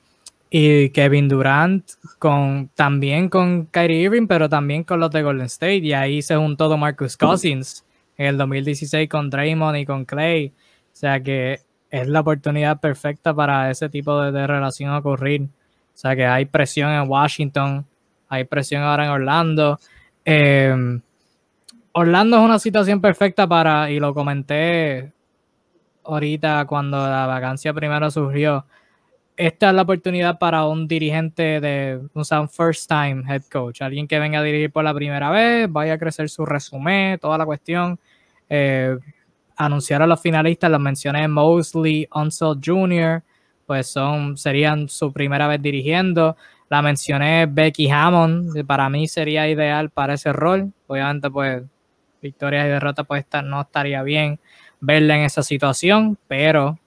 y 0.50 0.90
Kevin 0.90 1.28
Durant 1.28 1.84
con 2.20 2.70
también 2.76 3.30
con 3.30 3.66
Kyrie 3.66 4.04
Irving, 4.04 4.28
pero 4.28 4.48
también 4.48 4.84
con 4.84 5.00
los 5.00 5.12
de 5.12 5.22
Golden 5.22 5.46
State. 5.48 5.78
Y 5.78 5.94
ahí 5.94 6.22
se 6.22 6.36
juntó 6.36 6.76
Marcus 6.78 7.18
Cousins 7.18 7.84
en 8.18 8.26
el 8.28 8.38
2016 8.38 9.08
con 9.10 9.30
Draymond 9.30 9.78
y 9.78 9.86
con 9.86 10.06
Clay. 10.06 10.54
O 10.92 10.96
sea 10.96 11.22
que 11.22 11.60
es 11.90 12.08
la 12.08 12.22
oportunidad 12.22 12.80
perfecta 12.80 13.34
para 13.34 13.72
ese 13.72 13.90
tipo 13.90 14.22
de, 14.22 14.48
relación 14.48 14.92
ocurrir. 14.94 15.44
O 15.44 15.98
sea 15.98 16.16
que 16.16 16.26
hay 16.26 16.46
presión 16.46 16.92
en 16.92 17.10
Washington, 17.10 17.86
hay 18.30 18.44
presión 18.44 18.84
ahora 18.84 19.06
en 19.06 19.12
Orlando. 19.12 19.80
Em, 20.26 21.02
Orlando 21.94 22.38
es 22.38 22.44
una 22.44 22.60
situación 22.60 23.02
perfecta 23.02 23.48
para, 23.48 23.90
y 23.90 24.00
lo 24.00 24.14
comenté 24.14 25.12
ahorita 26.04 26.66
cuando 26.66 26.98
la 26.98 27.26
vacancia 27.26 27.74
primero 27.74 28.10
surgió, 28.12 28.66
esta 29.38 29.70
es 29.70 29.76
la 29.76 29.84
oportunidad 29.84 30.40
para 30.40 30.66
un 30.66 30.88
dirigente 30.88 31.62
de 31.62 32.02
un 32.14 32.50
first 32.50 32.90
time 32.90 33.24
head 33.28 33.44
coach, 33.52 33.82
alguien 33.84 34.08
que 34.08 34.18
venga 34.18 34.40
a 34.40 34.44
dirigir 34.44 34.72
por 34.72 34.84
la 34.84 34.94
primera 34.96 35.30
vez, 35.30 35.72
vaya 35.72 35.94
a 35.94 35.98
crecer 36.00 36.28
su 36.30 36.44
resumen, 36.44 37.20
toda 37.20 37.38
la 37.38 37.46
cuestión. 37.46 38.00
Eh, 38.50 38.98
anunciar 39.56 40.02
a 40.02 40.08
los 40.08 40.20
finalistas, 40.20 40.72
los 40.72 40.80
mencioné 40.80 41.28
Mosley, 41.28 42.08
Unseld 42.14 42.62
Jr., 42.66 43.24
pues 43.68 43.88
son, 43.88 44.38
serían 44.38 44.90
su 44.90 45.14
primera 45.14 45.48
vez 45.48 45.62
dirigiendo. 45.62 46.36
La 46.70 46.82
mencioné 46.82 47.46
Becky 47.48 47.90
Hammond, 47.92 48.66
para 48.66 48.90
mí 48.90 49.08
sería 49.08 49.48
ideal 49.48 49.92
para 49.92 50.16
ese 50.16 50.34
rol. 50.34 50.74
Obviamente, 50.88 51.30
pues, 51.30 51.64
victorias 52.22 52.66
y 52.66 52.70
derrotas, 52.70 53.06
pues 53.06 53.26
no 53.44 53.62
estaría 53.62 54.02
bien 54.02 54.40
verla 54.80 55.18
en 55.18 55.24
esa 55.24 55.44
situación, 55.44 56.18
pero 56.28 56.80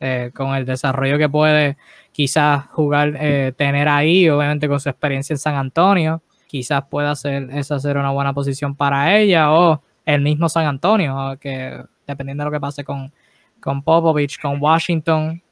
eh, 0.00 0.30
con 0.34 0.54
el 0.54 0.64
desarrollo 0.64 1.18
que 1.18 1.28
puede 1.28 1.76
quizás 2.12 2.66
jugar, 2.68 3.14
eh, 3.18 3.52
tener 3.56 3.88
ahí, 3.88 4.28
obviamente 4.28 4.68
con 4.68 4.80
su 4.80 4.88
experiencia 4.88 5.34
en 5.34 5.38
San 5.38 5.54
Antonio, 5.54 6.22
quizás 6.46 6.84
pueda 6.88 7.14
ser 7.14 7.50
esa 7.50 7.78
ser 7.78 7.98
una 7.98 8.10
buena 8.10 8.32
posición 8.32 8.74
para 8.74 9.16
ella 9.18 9.52
o 9.52 9.82
el 10.04 10.22
mismo 10.22 10.48
San 10.48 10.66
Antonio, 10.66 11.36
que 11.40 11.82
dependiendo 12.06 12.44
de 12.44 12.50
lo 12.50 12.52
que 12.52 12.60
pase 12.60 12.84
con, 12.84 13.12
con 13.60 13.82
Popovich, 13.82 14.40
con 14.40 14.60
Washington, 14.62 15.42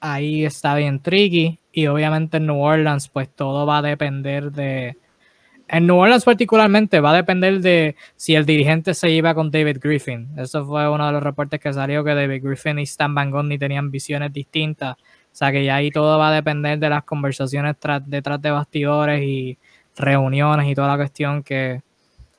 ahí 0.00 0.44
está 0.44 0.74
bien 0.74 1.00
tricky. 1.00 1.58
Y 1.72 1.86
obviamente 1.86 2.38
en 2.38 2.46
New 2.46 2.60
Orleans 2.60 3.08
pues 3.08 3.28
todo 3.28 3.64
va 3.64 3.78
a 3.78 3.82
depender 3.82 4.50
de, 4.50 4.96
en 5.72 5.86
New 5.86 5.96
Orleans 5.96 6.24
particularmente 6.24 6.98
va 6.98 7.12
a 7.12 7.14
depender 7.14 7.60
de 7.60 7.94
si 8.16 8.34
el 8.34 8.44
dirigente 8.44 8.92
se 8.92 9.08
iba 9.10 9.34
con 9.34 9.52
David 9.52 9.78
Griffin. 9.80 10.28
Eso 10.36 10.66
fue 10.66 10.88
uno 10.90 11.06
de 11.06 11.12
los 11.12 11.22
reportes 11.22 11.60
que 11.60 11.72
salió 11.72 12.02
que 12.02 12.12
David 12.12 12.42
Griffin 12.42 12.80
y 12.80 12.82
Stan 12.82 13.14
Van 13.14 13.30
Gundy 13.30 13.56
tenían 13.56 13.88
visiones 13.88 14.32
distintas. 14.32 14.96
O 14.96 15.30
sea 15.30 15.52
que 15.52 15.64
ya 15.64 15.76
ahí 15.76 15.92
todo 15.92 16.18
va 16.18 16.30
a 16.30 16.32
depender 16.32 16.76
de 16.80 16.88
las 16.88 17.04
conversaciones 17.04 17.76
detrás 18.06 18.42
de 18.42 18.50
bastidores 18.50 19.22
y 19.22 19.58
reuniones 19.96 20.68
y 20.68 20.74
toda 20.74 20.88
la 20.88 20.96
cuestión 20.96 21.44
que 21.44 21.82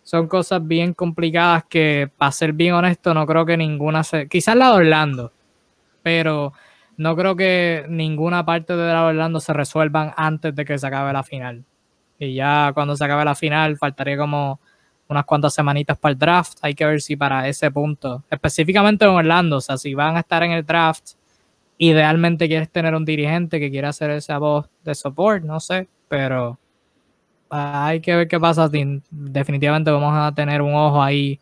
son 0.04 0.28
cosas 0.28 0.68
bien 0.68 0.94
complicadas 0.94 1.64
que, 1.70 2.12
para 2.18 2.34
ser 2.34 2.52
bien 2.52 2.74
honesto, 2.74 3.14
no 3.14 3.26
creo 3.26 3.46
que 3.46 3.56
ninguna 3.56 4.04
se... 4.04 4.28
Quizás 4.28 4.58
la 4.58 4.72
de 4.72 4.78
Orlando, 4.78 5.32
pero 6.04 6.52
no 6.98 7.16
creo 7.16 7.38
que 7.38 7.86
ninguna 7.88 8.46
parte 8.46 8.76
de 8.76 8.92
la 8.92 9.04
de 9.04 9.08
Orlando 9.08 9.40
se 9.40 9.54
resuelvan 9.54 10.12
antes 10.18 10.54
de 10.54 10.66
que 10.66 10.78
se 10.78 10.86
acabe 10.86 11.14
la 11.14 11.24
final. 11.24 11.64
Y 12.22 12.36
ya 12.36 12.70
cuando 12.76 12.96
se 12.96 13.04
acabe 13.04 13.26
la 13.26 13.34
final, 13.34 13.78
faltaría 13.78 14.16
como 14.16 14.60
unas 15.08 15.26
cuantas 15.26 15.56
semanitas 15.56 15.98
para 15.98 16.12
el 16.12 16.20
draft. 16.20 16.60
Hay 16.62 16.76
que 16.76 16.86
ver 16.86 17.02
si 17.02 17.16
para 17.16 17.48
ese 17.48 17.72
punto, 17.72 18.24
específicamente 18.30 19.06
en 19.06 19.12
Orlando, 19.12 19.58
o 19.58 19.62
sea, 19.62 19.76
si 19.76 19.96
van 19.96 20.16
a 20.16 20.20
estar 20.20 20.44
en 20.44 20.52
el 20.52 20.64
draft, 20.64 21.14
idealmente 21.80 22.48
quieres 22.48 22.70
tener 22.70 22.94
un 22.94 23.06
dirigente 23.06 23.60
que 23.60 23.72
quiera 23.72 23.90
hacer 23.90 24.12
esa 24.12 24.38
voz 24.38 24.70
de 24.84 24.94
support, 24.94 25.44
no 25.44 25.60
sé, 25.60 25.90
pero 26.08 26.60
hay 27.50 28.00
que 28.02 28.16
ver 28.16 28.28
qué 28.28 28.40
pasa. 28.40 28.70
Definitivamente 29.10 29.90
vamos 29.90 30.14
a 30.16 30.32
tener 30.32 30.62
un 30.62 30.76
ojo 30.76 31.02
ahí 31.02 31.40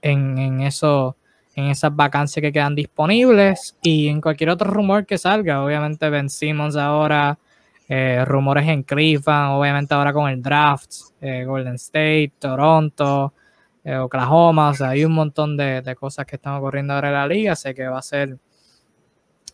en, 0.00 0.38
en 0.38 0.62
eso, 0.62 1.14
en 1.54 1.66
esas 1.66 1.94
vacancias 1.94 2.40
que 2.40 2.52
quedan 2.52 2.74
disponibles 2.74 3.76
y 3.82 4.08
en 4.08 4.22
cualquier 4.22 4.48
otro 4.48 4.70
rumor 4.70 5.04
que 5.04 5.18
salga. 5.18 5.62
Obviamente 5.62 6.08
Ben 6.08 6.30
Simmons 6.30 6.74
ahora 6.74 7.38
eh, 7.94 8.24
rumores 8.24 8.66
en 8.68 8.84
Cleveland, 8.84 9.52
obviamente 9.52 9.92
ahora 9.92 10.14
con 10.14 10.26
el 10.30 10.40
draft, 10.40 10.90
eh, 11.20 11.44
Golden 11.44 11.74
State, 11.74 12.32
Toronto, 12.38 13.34
eh, 13.84 13.96
Oklahoma, 13.96 14.70
o 14.70 14.74
sea, 14.74 14.88
hay 14.88 15.04
un 15.04 15.12
montón 15.12 15.58
de, 15.58 15.94
cosas 16.00 16.24
que 16.24 16.36
están 16.36 16.54
ocurriendo 16.54 16.94
ahora 16.94 17.08
en 17.08 17.14
la 17.14 17.26
liga, 17.26 17.54
sé 17.54 17.74
que 17.74 17.86
va 17.86 17.98
a 17.98 18.02
ser 18.02 18.38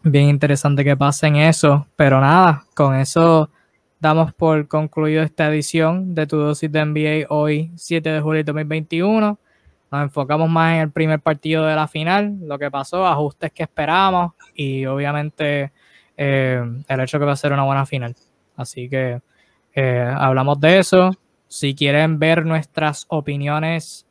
bien 0.04 0.28
interesante 0.28 0.84
que 0.84 0.96
pasen 0.96 1.34
eso, 1.34 1.88
pero 1.96 2.20
nada, 2.20 2.62
con 2.76 2.94
eso 2.94 3.50
damos 3.98 4.32
por 4.34 4.68
concluido 4.68 5.24
esta 5.24 5.48
edición 5.48 6.14
de 6.14 6.28
tu 6.28 6.36
dosis 6.36 6.70
de 6.70 6.84
NBA 6.84 7.26
hoy 7.30 7.72
7 7.74 8.08
de 8.08 8.20
julio 8.20 8.38
de 8.38 8.44
2021. 8.44 9.36
Nos 9.90 10.02
enfocamos 10.02 10.48
más 10.48 10.74
en 10.74 10.82
el 10.82 10.92
primer 10.92 11.18
partido 11.18 11.66
de 11.66 11.74
la 11.74 11.88
final, 11.88 12.36
lo 12.42 12.56
que 12.56 12.70
pasó, 12.70 13.04
ajustes 13.04 13.50
que 13.50 13.64
esperábamos 13.64 14.34
y 14.54 14.86
obviamente 14.86 15.72
el 16.16 17.00
hecho 17.00 17.18
que 17.18 17.24
va 17.24 17.32
a 17.32 17.36
ser 17.36 17.52
una 17.52 17.64
buena 17.64 17.84
final. 17.84 18.14
Así 18.58 18.88
que 18.88 19.20
eh, 19.74 20.14
hablamos 20.16 20.60
de 20.60 20.80
eso. 20.80 21.12
Si 21.46 21.74
quieren 21.74 22.18
ver 22.18 22.44
nuestras 22.44 23.06
opiniones 23.08 24.04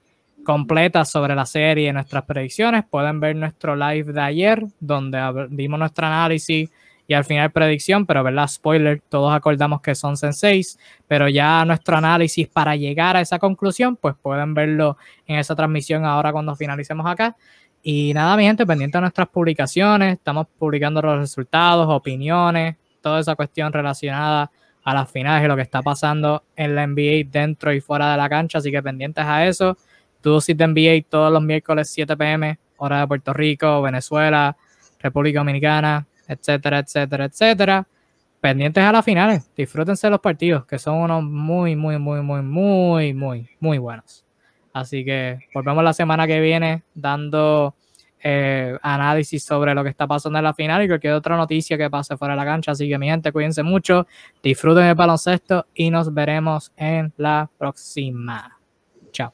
completas 0.44 1.12
sobre 1.12 1.36
la 1.36 1.46
serie 1.46 1.90
y 1.90 1.94
nuestras 1.94 2.24
predicciones, 2.24 2.86
pueden 2.90 3.20
ver 3.20 3.36
nuestro 3.36 3.76
live 3.76 4.14
de 4.14 4.22
ayer, 4.22 4.64
donde 4.80 5.48
dimos 5.52 5.78
nuestro 5.78 6.08
análisis 6.08 6.70
y 7.06 7.14
al 7.14 7.26
final 7.26 7.52
predicción, 7.52 8.06
pero 8.06 8.24
verdad, 8.24 8.48
spoiler, 8.48 9.02
todos 9.10 9.34
acordamos 9.34 9.82
que 9.82 9.94
son 9.94 10.16
senseis, 10.16 10.80
pero 11.08 11.28
ya 11.28 11.66
nuestro 11.66 11.98
análisis 11.98 12.48
para 12.48 12.76
llegar 12.78 13.18
a 13.18 13.22
esa 13.22 13.40
conclusión, 13.40 13.98
pues 13.98 14.16
pueden 14.22 14.54
verlo 14.54 14.98
en 15.26 15.38
esa 15.40 15.56
transmisión 15.56 16.06
ahora 16.06 16.32
cuando 16.32 16.56
finalicemos 16.56 17.06
acá. 17.06 17.36
Y 17.84 18.14
nada, 18.14 18.36
mi 18.38 18.44
gente, 18.44 18.66
pendiente 18.66 18.98
de 18.98 19.02
nuestras 19.02 19.28
publicaciones, 19.28 20.14
estamos 20.14 20.48
publicando 20.58 21.02
los 21.02 21.20
resultados, 21.20 21.88
opiniones, 21.90 22.78
toda 23.02 23.20
esa 23.20 23.36
cuestión 23.36 23.72
relacionada 23.74 24.52
a 24.84 24.94
las 24.94 25.12
finales 25.12 25.44
y 25.44 25.48
lo 25.48 25.56
que 25.56 25.64
está 25.64 25.82
pasando 25.82 26.44
en 26.56 26.76
la 26.76 26.88
NBA 26.88 27.30
dentro 27.30 27.74
y 27.74 27.82
fuera 27.82 28.12
de 28.12 28.18
la 28.18 28.30
cancha. 28.30 28.60
Así 28.60 28.72
que 28.72 28.82
pendientes 28.82 29.26
a 29.26 29.46
eso. 29.46 29.78
Dosis 30.24 30.56
de 30.56 30.68
NBA 30.68 31.10
todos 31.10 31.32
los 31.32 31.42
miércoles 31.42 31.90
7 31.90 32.16
pm, 32.16 32.58
hora 32.78 33.02
de 33.02 33.08
Puerto 33.08 33.34
Rico, 33.34 33.82
Venezuela, 33.82 34.56
República 35.00 35.40
Dominicana, 35.40 36.08
etcétera, 36.28 36.80
etcétera, 36.80 37.26
etcétera. 37.26 37.88
Pendientes 38.40 38.84
a 38.84 38.92
las 38.92 39.04
finales. 39.04 39.50
Disfrútense 39.56 40.10
los 40.10 40.20
partidos, 40.20 40.66
que 40.66 40.80
son 40.80 40.96
unos 40.96 41.24
muy, 41.24 41.76
muy, 41.76 41.98
muy, 41.98 42.22
muy, 42.22 42.42
muy, 42.42 43.14
muy, 43.14 43.50
muy 43.60 43.78
buenos. 43.78 44.24
Así 44.74 45.04
que 45.04 45.40
volvemos 45.54 45.84
la 45.84 45.94
semana 45.94 46.28
que 46.28 46.40
viene 46.40 46.84
dando 46.94 47.76
eh, 48.30 48.78
análisis 48.82 49.42
sobre 49.42 49.74
lo 49.74 49.86
que 49.86 49.90
está 49.90 50.06
pasando 50.06 50.38
en 50.38 50.44
la 50.44 50.54
final 50.54 50.84
y 50.84 50.88
cualquier 50.90 51.14
otra 51.14 51.38
noticia 51.38 51.78
que 51.78 51.90
pase 51.90 52.18
fuera 52.18 52.34
de 52.34 52.38
la 52.40 52.44
cancha. 52.44 52.72
Así 52.72 52.90
que 52.90 52.98
mi 52.98 53.08
gente, 53.08 53.32
cuídense 53.32 53.64
mucho, 53.64 54.06
disfruten 54.44 54.84
el 54.84 54.96
baloncesto 54.96 55.68
y 55.74 55.90
nos 55.90 56.14
veremos 56.14 56.74
en 56.76 57.14
la 57.16 57.50
próxima. 57.58 58.60
Chao. 59.14 59.32